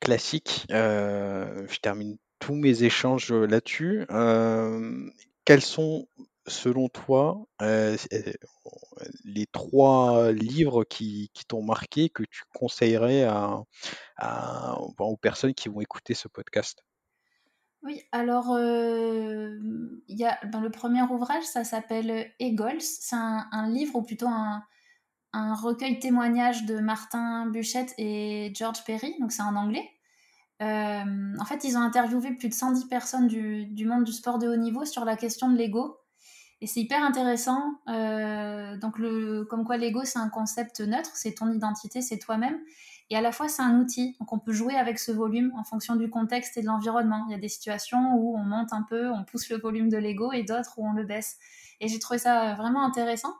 classique. 0.00 0.66
je 0.68 1.78
termine 1.80 2.16
tous 2.38 2.54
mes 2.54 2.84
échanges 2.84 3.32
là-dessus. 3.32 4.06
quels 5.44 5.62
sont 5.62 6.06
selon 6.48 6.88
toi, 6.88 7.46
euh, 7.62 7.96
euh, 8.12 8.32
les 9.24 9.46
trois 9.46 10.32
livres 10.32 10.84
qui, 10.84 11.30
t'ont 11.46 11.62
marqué 11.62 12.08
que 12.08 12.22
tu 12.24 12.42
conseillerais 12.54 13.24
à, 13.24 14.78
aux 14.78 15.16
personnes 15.16 15.54
qui 15.54 15.68
vont 15.68 15.80
écouter 15.80 16.14
ce 16.14 16.28
podcast? 16.28 16.84
Oui, 17.82 18.02
alors 18.10 18.52
euh, 18.54 19.56
y 20.08 20.24
a, 20.24 20.38
ben, 20.46 20.60
le 20.60 20.70
premier 20.70 21.02
ouvrage, 21.02 21.44
ça 21.44 21.62
s'appelle 21.62 22.32
Eagles. 22.40 22.80
C'est 22.80 23.14
un, 23.14 23.68
livre 23.70 23.96
ou 23.96 24.02
plutôt 24.02 24.26
un, 24.26 24.64
recueil 25.34 25.98
témoignage 25.98 26.64
de 26.66 26.78
Martin 26.78 27.46
Buchette 27.46 27.94
et 27.98 28.52
George 28.54 28.84
Perry, 28.84 29.14
donc 29.20 29.32
c'est 29.32 29.42
en 29.42 29.56
anglais. 29.56 29.88
en 30.60 31.44
fait, 31.46 31.64
ils 31.64 31.76
ont 31.76 31.82
interviewé 31.82 32.32
plus 32.32 32.48
de 32.48 32.54
110 32.54 32.86
personnes 32.86 33.26
du, 33.26 33.86
monde 33.86 34.04
du 34.04 34.12
sport 34.12 34.38
de 34.38 34.48
haut 34.48 34.56
niveau 34.56 34.84
sur 34.84 35.04
la 35.04 35.16
question 35.16 35.50
de 35.50 35.56
l'ego. 35.56 35.98
Et 36.60 36.66
c'est 36.66 36.80
hyper 36.80 37.02
intéressant. 37.02 37.74
Euh, 37.88 38.76
donc, 38.78 38.96
comme 39.48 39.64
quoi 39.64 39.76
l'ego, 39.76 40.00
c'est 40.04 40.18
un 40.18 40.28
concept 40.28 40.80
neutre, 40.80 41.10
c'est 41.14 41.34
ton 41.34 41.52
identité, 41.52 42.02
c'est 42.02 42.18
toi-même. 42.18 42.58
Et 43.10 43.16
à 43.16 43.20
la 43.20 43.32
fois, 43.32 43.48
c'est 43.48 43.62
un 43.62 43.80
outil. 43.80 44.16
Donc, 44.18 44.32
on 44.32 44.38
peut 44.38 44.52
jouer 44.52 44.74
avec 44.74 44.98
ce 44.98 45.12
volume 45.12 45.52
en 45.56 45.64
fonction 45.64 45.96
du 45.96 46.10
contexte 46.10 46.56
et 46.56 46.62
de 46.62 46.66
l'environnement. 46.66 47.24
Il 47.28 47.32
y 47.32 47.34
a 47.34 47.38
des 47.38 47.48
situations 47.48 48.14
où 48.16 48.36
on 48.36 48.42
monte 48.42 48.72
un 48.72 48.82
peu, 48.82 49.10
on 49.10 49.24
pousse 49.24 49.48
le 49.50 49.58
volume 49.58 49.88
de 49.88 49.96
l'ego 49.96 50.32
et 50.32 50.42
d'autres 50.42 50.74
où 50.78 50.86
on 50.86 50.92
le 50.92 51.04
baisse. 51.04 51.38
Et 51.80 51.88
j'ai 51.88 52.00
trouvé 52.00 52.18
ça 52.18 52.54
vraiment 52.54 52.84
intéressant. 52.84 53.34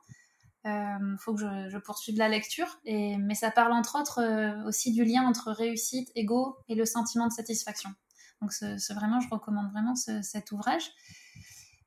Il 0.68 1.16
faut 1.18 1.34
que 1.34 1.40
je, 1.40 1.68
je, 1.70 1.78
poursuive 1.78 2.18
la 2.18 2.28
lecture. 2.28 2.78
Et, 2.84 3.16
mais 3.16 3.34
ça 3.34 3.50
parle 3.50 3.72
entre 3.72 3.98
autres 3.98 4.66
aussi 4.66 4.92
du 4.92 5.04
lien 5.04 5.22
entre 5.22 5.50
réussite, 5.50 6.10
ego 6.14 6.56
et 6.68 6.74
le 6.74 6.84
sentiment 6.84 7.26
de 7.26 7.32
satisfaction. 7.32 7.90
Donc 8.40 8.52
c'est 8.52 8.94
vraiment, 8.94 9.20
je 9.20 9.28
recommande 9.28 9.70
vraiment 9.72 9.94
cet 9.96 10.52
ouvrage. 10.52 10.90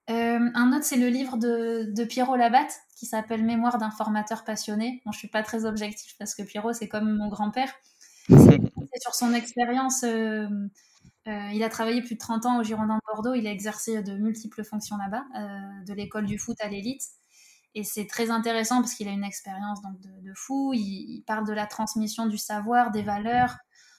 un 0.07 0.73
autre, 0.73 0.83
c'est 0.83 0.97
le 0.97 1.07
livre 1.07 1.37
de, 1.37 1.91
de 1.95 2.03
Pierrot 2.03 2.35
Labatte 2.35 2.73
qui 3.01 3.07
s'appelle 3.07 3.43
Mémoire 3.43 3.79
d'un 3.79 3.89
formateur 3.89 4.43
passionné. 4.43 5.01
Bon, 5.05 5.11
je 5.11 5.17
suis 5.17 5.27
pas 5.27 5.41
très 5.41 5.65
objectif 5.65 6.15
parce 6.19 6.35
que 6.35 6.43
Pierrot, 6.43 6.73
c'est 6.73 6.87
comme 6.87 7.17
mon 7.17 7.29
grand-père. 7.29 7.73
C'est 8.29 9.01
sur 9.01 9.15
son 9.15 9.33
expérience. 9.33 10.03
Euh, 10.03 10.47
euh, 11.27 11.49
il 11.51 11.63
a 11.63 11.69
travaillé 11.69 12.03
plus 12.03 12.13
de 12.13 12.19
30 12.19 12.45
ans 12.45 12.59
au 12.59 12.63
Girondin 12.63 12.97
de 12.97 13.01
Bordeaux. 13.11 13.33
Il 13.33 13.47
a 13.47 13.51
exercé 13.51 14.03
de 14.03 14.13
multiples 14.17 14.63
fonctions 14.63 14.97
là-bas, 14.97 15.23
euh, 15.35 15.85
de 15.87 15.93
l'école 15.93 16.25
du 16.25 16.37
foot 16.37 16.57
à 16.61 16.67
l'élite. 16.67 17.01
Et 17.73 17.83
c'est 17.83 18.05
très 18.05 18.31
intéressant 18.31 18.81
parce 18.81 18.93
qu'il 18.93 19.07
a 19.07 19.11
une 19.11 19.23
expérience 19.23 19.81
donc 19.81 19.99
de, 20.01 20.33
fou. 20.35 20.73
Il, 20.73 21.23
parle 21.25 21.47
de 21.47 21.53
la 21.53 21.65
transmission 21.65 22.25
du 22.25 22.37
savoir, 22.37 22.91
des 22.91 23.01
valeurs, 23.01 23.57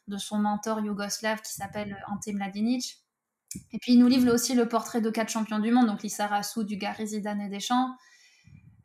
de 0.09 0.19
son 0.19 0.39
mentor 0.39 0.81
yougoslave 0.81 1.41
qui 1.41 1.53
s'appelle 1.53 1.97
Ante 2.09 2.27
Mladinic. 2.27 2.99
Et 3.73 3.79
puis 3.79 3.93
il 3.93 3.99
nous 3.99 4.09
livre 4.09 4.33
aussi 4.33 4.55
le 4.55 4.69
portrait 4.69 5.01
de 5.01 5.11
quatre 5.11 5.31
champions 5.31 5.59
du 5.59 5.71
monde, 5.71 5.87
donc 5.87 6.03
Lisa 6.03 6.27
Rassou, 6.27 6.65
Dugarry, 6.65 7.07
Zidane 7.07 7.41
et 7.43 7.49
Deschamps. 7.49 7.95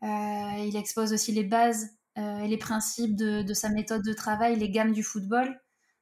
Euh, 0.03 0.65
il 0.65 0.75
expose 0.75 1.13
aussi 1.13 1.31
les 1.31 1.43
bases 1.43 1.89
euh, 2.17 2.39
et 2.39 2.47
les 2.47 2.57
principes 2.57 3.15
de, 3.15 3.53
sa 3.53 3.69
méthode 3.69 4.03
de 4.03 4.13
travail, 4.13 4.57
les 4.57 4.69
gammes 4.69 4.91
du 4.91 5.03
football. 5.03 5.59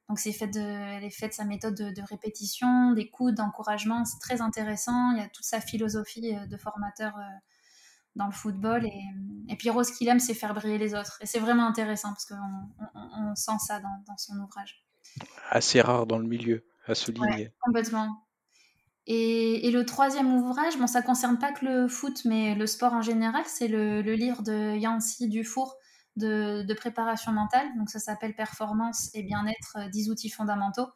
Donc, 0.08 0.20
c'est 0.20 0.32
fait 0.32 0.46
de, 0.46 0.60
elle 0.60 1.04
est 1.04 1.10
faite 1.10 1.34
sa 1.34 1.44
méthode 1.44 1.74
de, 1.74 2.02
répétition, 2.08 2.92
d'écoute, 2.92 3.34
d'encouragement. 3.34 4.04
C'est 4.04 4.20
très 4.20 4.40
intéressant. 4.40 5.12
Il 5.12 5.18
y 5.18 5.20
a 5.20 5.28
toute 5.28 5.44
sa 5.44 5.60
philosophie 5.60 6.34
euh, 6.36 6.46
de 6.46 6.56
formateur 6.56 7.14
dans 8.16 8.26
le 8.26 8.32
football. 8.32 8.84
Et, 8.84 9.04
et 9.48 9.56
puis, 9.56 9.70
Rose, 9.70 9.90
qu'il 9.92 10.08
aime, 10.08 10.18
c'est 10.18 10.34
faire 10.34 10.54
briller 10.54 10.78
les 10.78 10.94
autres. 10.94 11.18
Et 11.20 11.26
c'est 11.26 11.38
vraiment 11.38 11.66
intéressant 11.66 12.08
parce 12.08 12.26
qu'on 12.26 13.34
sent 13.34 13.64
ça 13.66 13.80
dans, 13.80 14.16
son 14.16 14.38
ouvrage. 14.40 14.84
Assez 15.50 15.80
rare 15.80 16.06
dans 16.06 16.18
le 16.18 16.26
milieu, 16.26 16.66
à 16.86 16.94
souligner. 16.94 17.52
complètement. 17.60 18.26
Et, 19.06 19.70
le 19.70 19.84
troisième 19.84 20.34
ouvrage, 20.34 20.76
bon, 20.78 20.88
ça 20.88 21.00
concerne 21.00 21.38
pas 21.38 21.52
que 21.52 21.64
le 21.64 21.88
foot, 21.88 22.24
mais 22.24 22.54
le 22.56 22.66
sport 22.66 22.92
en 22.92 23.02
général, 23.02 23.44
c'est 23.46 23.68
le, 23.68 24.00
livre 24.00 24.42
de 24.42 24.76
Yancy 24.76 25.28
Dufour 25.28 25.76
de, 26.16 26.62
de 26.62 26.74
préparation 26.74 27.30
mentale. 27.30 27.68
Donc 27.76 27.88
ça 27.88 28.00
s'appelle 28.00 28.34
Performance 28.34 29.10
et 29.14 29.22
bien-être, 29.22 29.88
10 29.90 30.08
euh, 30.08 30.12
outils 30.12 30.30
fondamentaux. 30.30 30.88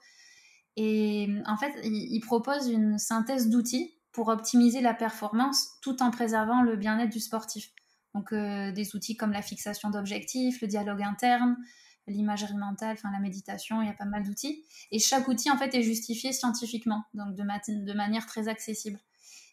Et 0.76 1.28
en 1.46 1.56
fait, 1.56 1.72
il, 1.84 2.20
propose 2.20 2.68
une 2.68 2.98
synthèse 2.98 3.48
d'outils 3.48 3.99
pour 4.12 4.28
optimiser 4.28 4.80
la 4.80 4.94
performance 4.94 5.78
tout 5.82 6.02
en 6.02 6.10
préservant 6.10 6.62
le 6.62 6.76
bien-être 6.76 7.10
du 7.10 7.20
sportif. 7.20 7.70
Donc 8.14 8.32
euh, 8.32 8.72
des 8.72 8.96
outils 8.96 9.16
comme 9.16 9.32
la 9.32 9.42
fixation 9.42 9.90
d'objectifs, 9.90 10.60
le 10.60 10.68
dialogue 10.68 11.02
interne, 11.02 11.56
l'imagerie 12.06 12.56
mentale, 12.56 12.96
enfin 12.98 13.10
la 13.12 13.20
méditation, 13.20 13.82
il 13.82 13.86
y 13.86 13.90
a 13.90 13.94
pas 13.94 14.04
mal 14.04 14.24
d'outils. 14.24 14.64
Et 14.90 14.98
chaque 14.98 15.28
outil 15.28 15.50
en 15.50 15.56
fait 15.56 15.74
est 15.74 15.82
justifié 15.82 16.32
scientifiquement, 16.32 17.04
donc 17.14 17.34
de, 17.34 17.92
manière 17.94 18.26
très 18.26 18.48
accessible. 18.48 18.98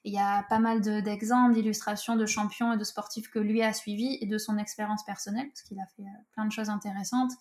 il 0.04 0.14
y 0.14 0.20
a 0.20 0.44
pas 0.50 0.60
mal 0.60 0.82
d'exemples, 0.82 1.54
d'illustrations 1.54 2.16
de 2.16 2.26
champions 2.26 2.74
et 2.74 2.78
de 2.78 2.84
sportifs 2.84 3.30
que 3.30 3.40
lui 3.40 3.62
a 3.62 3.74
suivis 3.74 4.18
et 4.22 4.26
de 4.26 4.38
son 4.38 4.58
expérience 4.58 5.04
personnelle, 5.06 5.48
parce 5.50 5.62
qu'il 5.62 5.80
a 5.80 5.86
fait 5.96 6.04
euh, 6.04 6.24
plein 6.34 6.46
de 6.46 6.52
choses 6.52 6.70
intéressantes. 6.70 7.32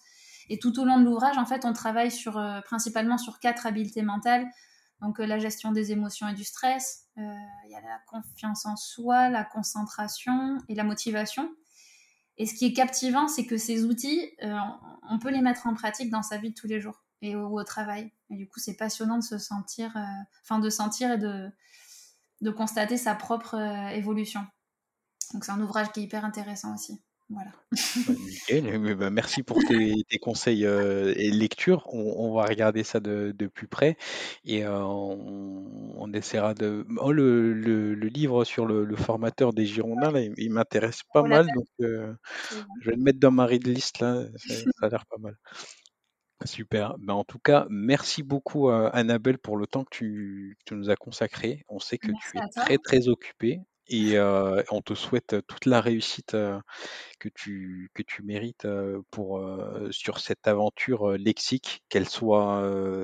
Et 0.49 0.59
tout 0.59 0.79
au 0.79 0.85
long 0.85 0.99
de 0.99 1.05
l'ouvrage, 1.05 1.39
en 1.39 1.47
fait, 1.47 1.64
on 1.64 1.73
travaille 1.73 2.11
sur, 2.11 2.39
euh, 2.39 2.61
principalement 2.61 3.19
sur 3.19 3.41
quatre 3.41 3.67
habiletés 3.67 4.03
mentales. 4.03 4.47
Donc 5.01 5.20
euh, 5.20 5.26
la 5.26 5.38
gestion 5.38 5.72
des 5.72 5.92
émotions 5.92 6.28
et 6.28 6.34
du 6.34 6.44
stress, 6.44 7.07
il 7.16 7.70
y 7.70 7.74
a 7.74 7.80
la 7.80 7.99
confiance 8.07 8.66
en 8.66 8.76
soi, 8.76 9.30
la 9.30 9.44
concentration 9.44 10.59
et 10.68 10.74
la 10.74 10.84
motivation. 10.84 11.51
Et 12.38 12.47
ce 12.47 12.55
qui 12.55 12.66
est 12.66 12.72
captivant, 12.72 13.28
c'est 13.28 13.47
que 13.47 13.57
ces 13.57 13.84
outils, 13.84 14.30
euh, 14.42 14.59
on 15.09 15.18
peut 15.18 15.30
les 15.30 15.40
mettre 15.40 15.66
en 15.66 15.74
pratique 15.74 16.11
dans 16.11 16.22
sa 16.22 16.36
vie 16.36 16.51
de 16.51 16.55
tous 16.55 16.66
les 16.66 16.80
jours 16.80 17.03
et 17.22 17.34
au, 17.34 17.64
travail. 17.64 18.12
Et 18.30 18.36
du 18.36 18.47
coup, 18.47 18.61
c'est 18.61 18.76
passionnant 18.76 19.16
de 19.16 19.24
se 19.24 19.38
sentir, 19.38 19.97
euh, 19.97 20.05
enfin 20.42 20.59
de 20.59 20.68
sentir 20.68 21.12
et 21.12 21.18
de, 21.18 21.51
de 22.42 22.51
constater 22.51 22.99
sa 22.99 23.14
propre 23.14 23.55
euh, 23.55 23.88
évolution. 23.88 24.47
Donc 25.32 25.44
c'est 25.44 25.53
un 25.53 25.61
ouvrage 25.61 25.90
qui 25.92 26.01
est 26.01 26.03
hyper 26.03 26.24
intéressant 26.24 26.74
aussi. 26.74 27.01
Voilà. 27.29 27.51
Bah, 28.95 29.11
merci 29.11 29.43
pour 29.43 29.59
tes, 29.64 30.18
conseils 30.20 30.64
euh, 30.64 31.12
et 31.16 31.31
lectures. 31.31 31.83
On, 31.93 32.35
va 32.35 32.45
regarder 32.45 32.85
ça 32.85 33.01
de, 33.01 33.33
plus 33.53 33.66
près 33.66 33.97
et 34.45 34.64
euh, 34.64 34.85
on, 34.85 36.12
essaiera 36.12 36.55
de. 36.55 36.87
Oh, 36.99 37.12
le, 37.12 37.95
livre 37.95 38.45
sur 38.45 38.66
le, 38.66 38.95
formateur 38.97 39.53
des 39.53 39.66
Girondins, 39.66 40.12
il, 40.37 40.51
m'intéresse 40.51 41.01
pas 41.12 41.22
mal, 41.22 41.47
donc 41.55 41.66
euh, 41.81 42.14
je 42.81 42.91
vais 42.91 42.97
le 42.97 43.03
mettre 43.03 43.18
dans 43.18 43.33
ma 43.33 43.45
read 43.47 43.66
list 43.66 43.99
là. 43.99 44.24
Ça, 44.37 44.55
a 44.83 44.89
l'air 44.89 45.05
pas 45.07 45.18
mal. 45.18 45.37
Super. 46.45 46.97
Ben, 46.99 47.14
en 47.14 47.24
tout 47.24 47.41
cas, 47.41 47.66
merci 47.70 48.22
beaucoup 48.22 48.68
Annabelle 48.68 49.39
pour 49.39 49.57
le 49.57 49.66
temps 49.66 49.85
que 49.85 49.91
tu, 49.91 50.57
nous 50.70 50.91
as 50.91 50.97
consacré. 50.97 51.64
On 51.68 51.81
sait 51.81 51.99
que 51.99 52.12
tu 52.20 52.39
es 52.39 52.41
très 52.55 52.79
très 52.79 53.09
occupée 53.09 53.61
et 53.89 54.18
on 54.70 54.82
te 54.82 54.95
souhaite 54.95 55.37
toute 55.47 55.66
la 55.66 55.80
réussite 55.80 56.37
que 57.18 57.28
tu, 57.34 57.91
que 57.95 58.03
tu 58.03 58.22
mérites 58.22 58.66
pour, 59.11 59.45
sur 59.91 60.18
cette 60.18 60.47
aventure 60.47 61.12
lexique, 61.12 61.82
qu'elle 61.89 62.09
soit 62.09 62.62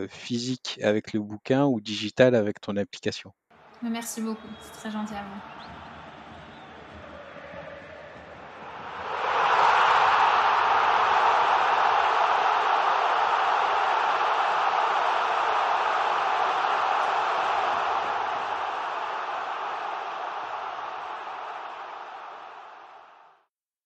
physique 0.08 0.78
avec 0.82 1.12
le 1.12 1.20
bouquin 1.20 1.64
ou 1.64 1.80
digitale 1.80 2.34
avec 2.34 2.60
ton 2.60 2.76
application. 2.76 3.32
Merci 3.82 4.20
beaucoup, 4.20 4.48
c'est 4.60 4.72
très 4.72 4.90
gentil 4.90 5.14
à 5.14 5.22
vous. 5.22 5.81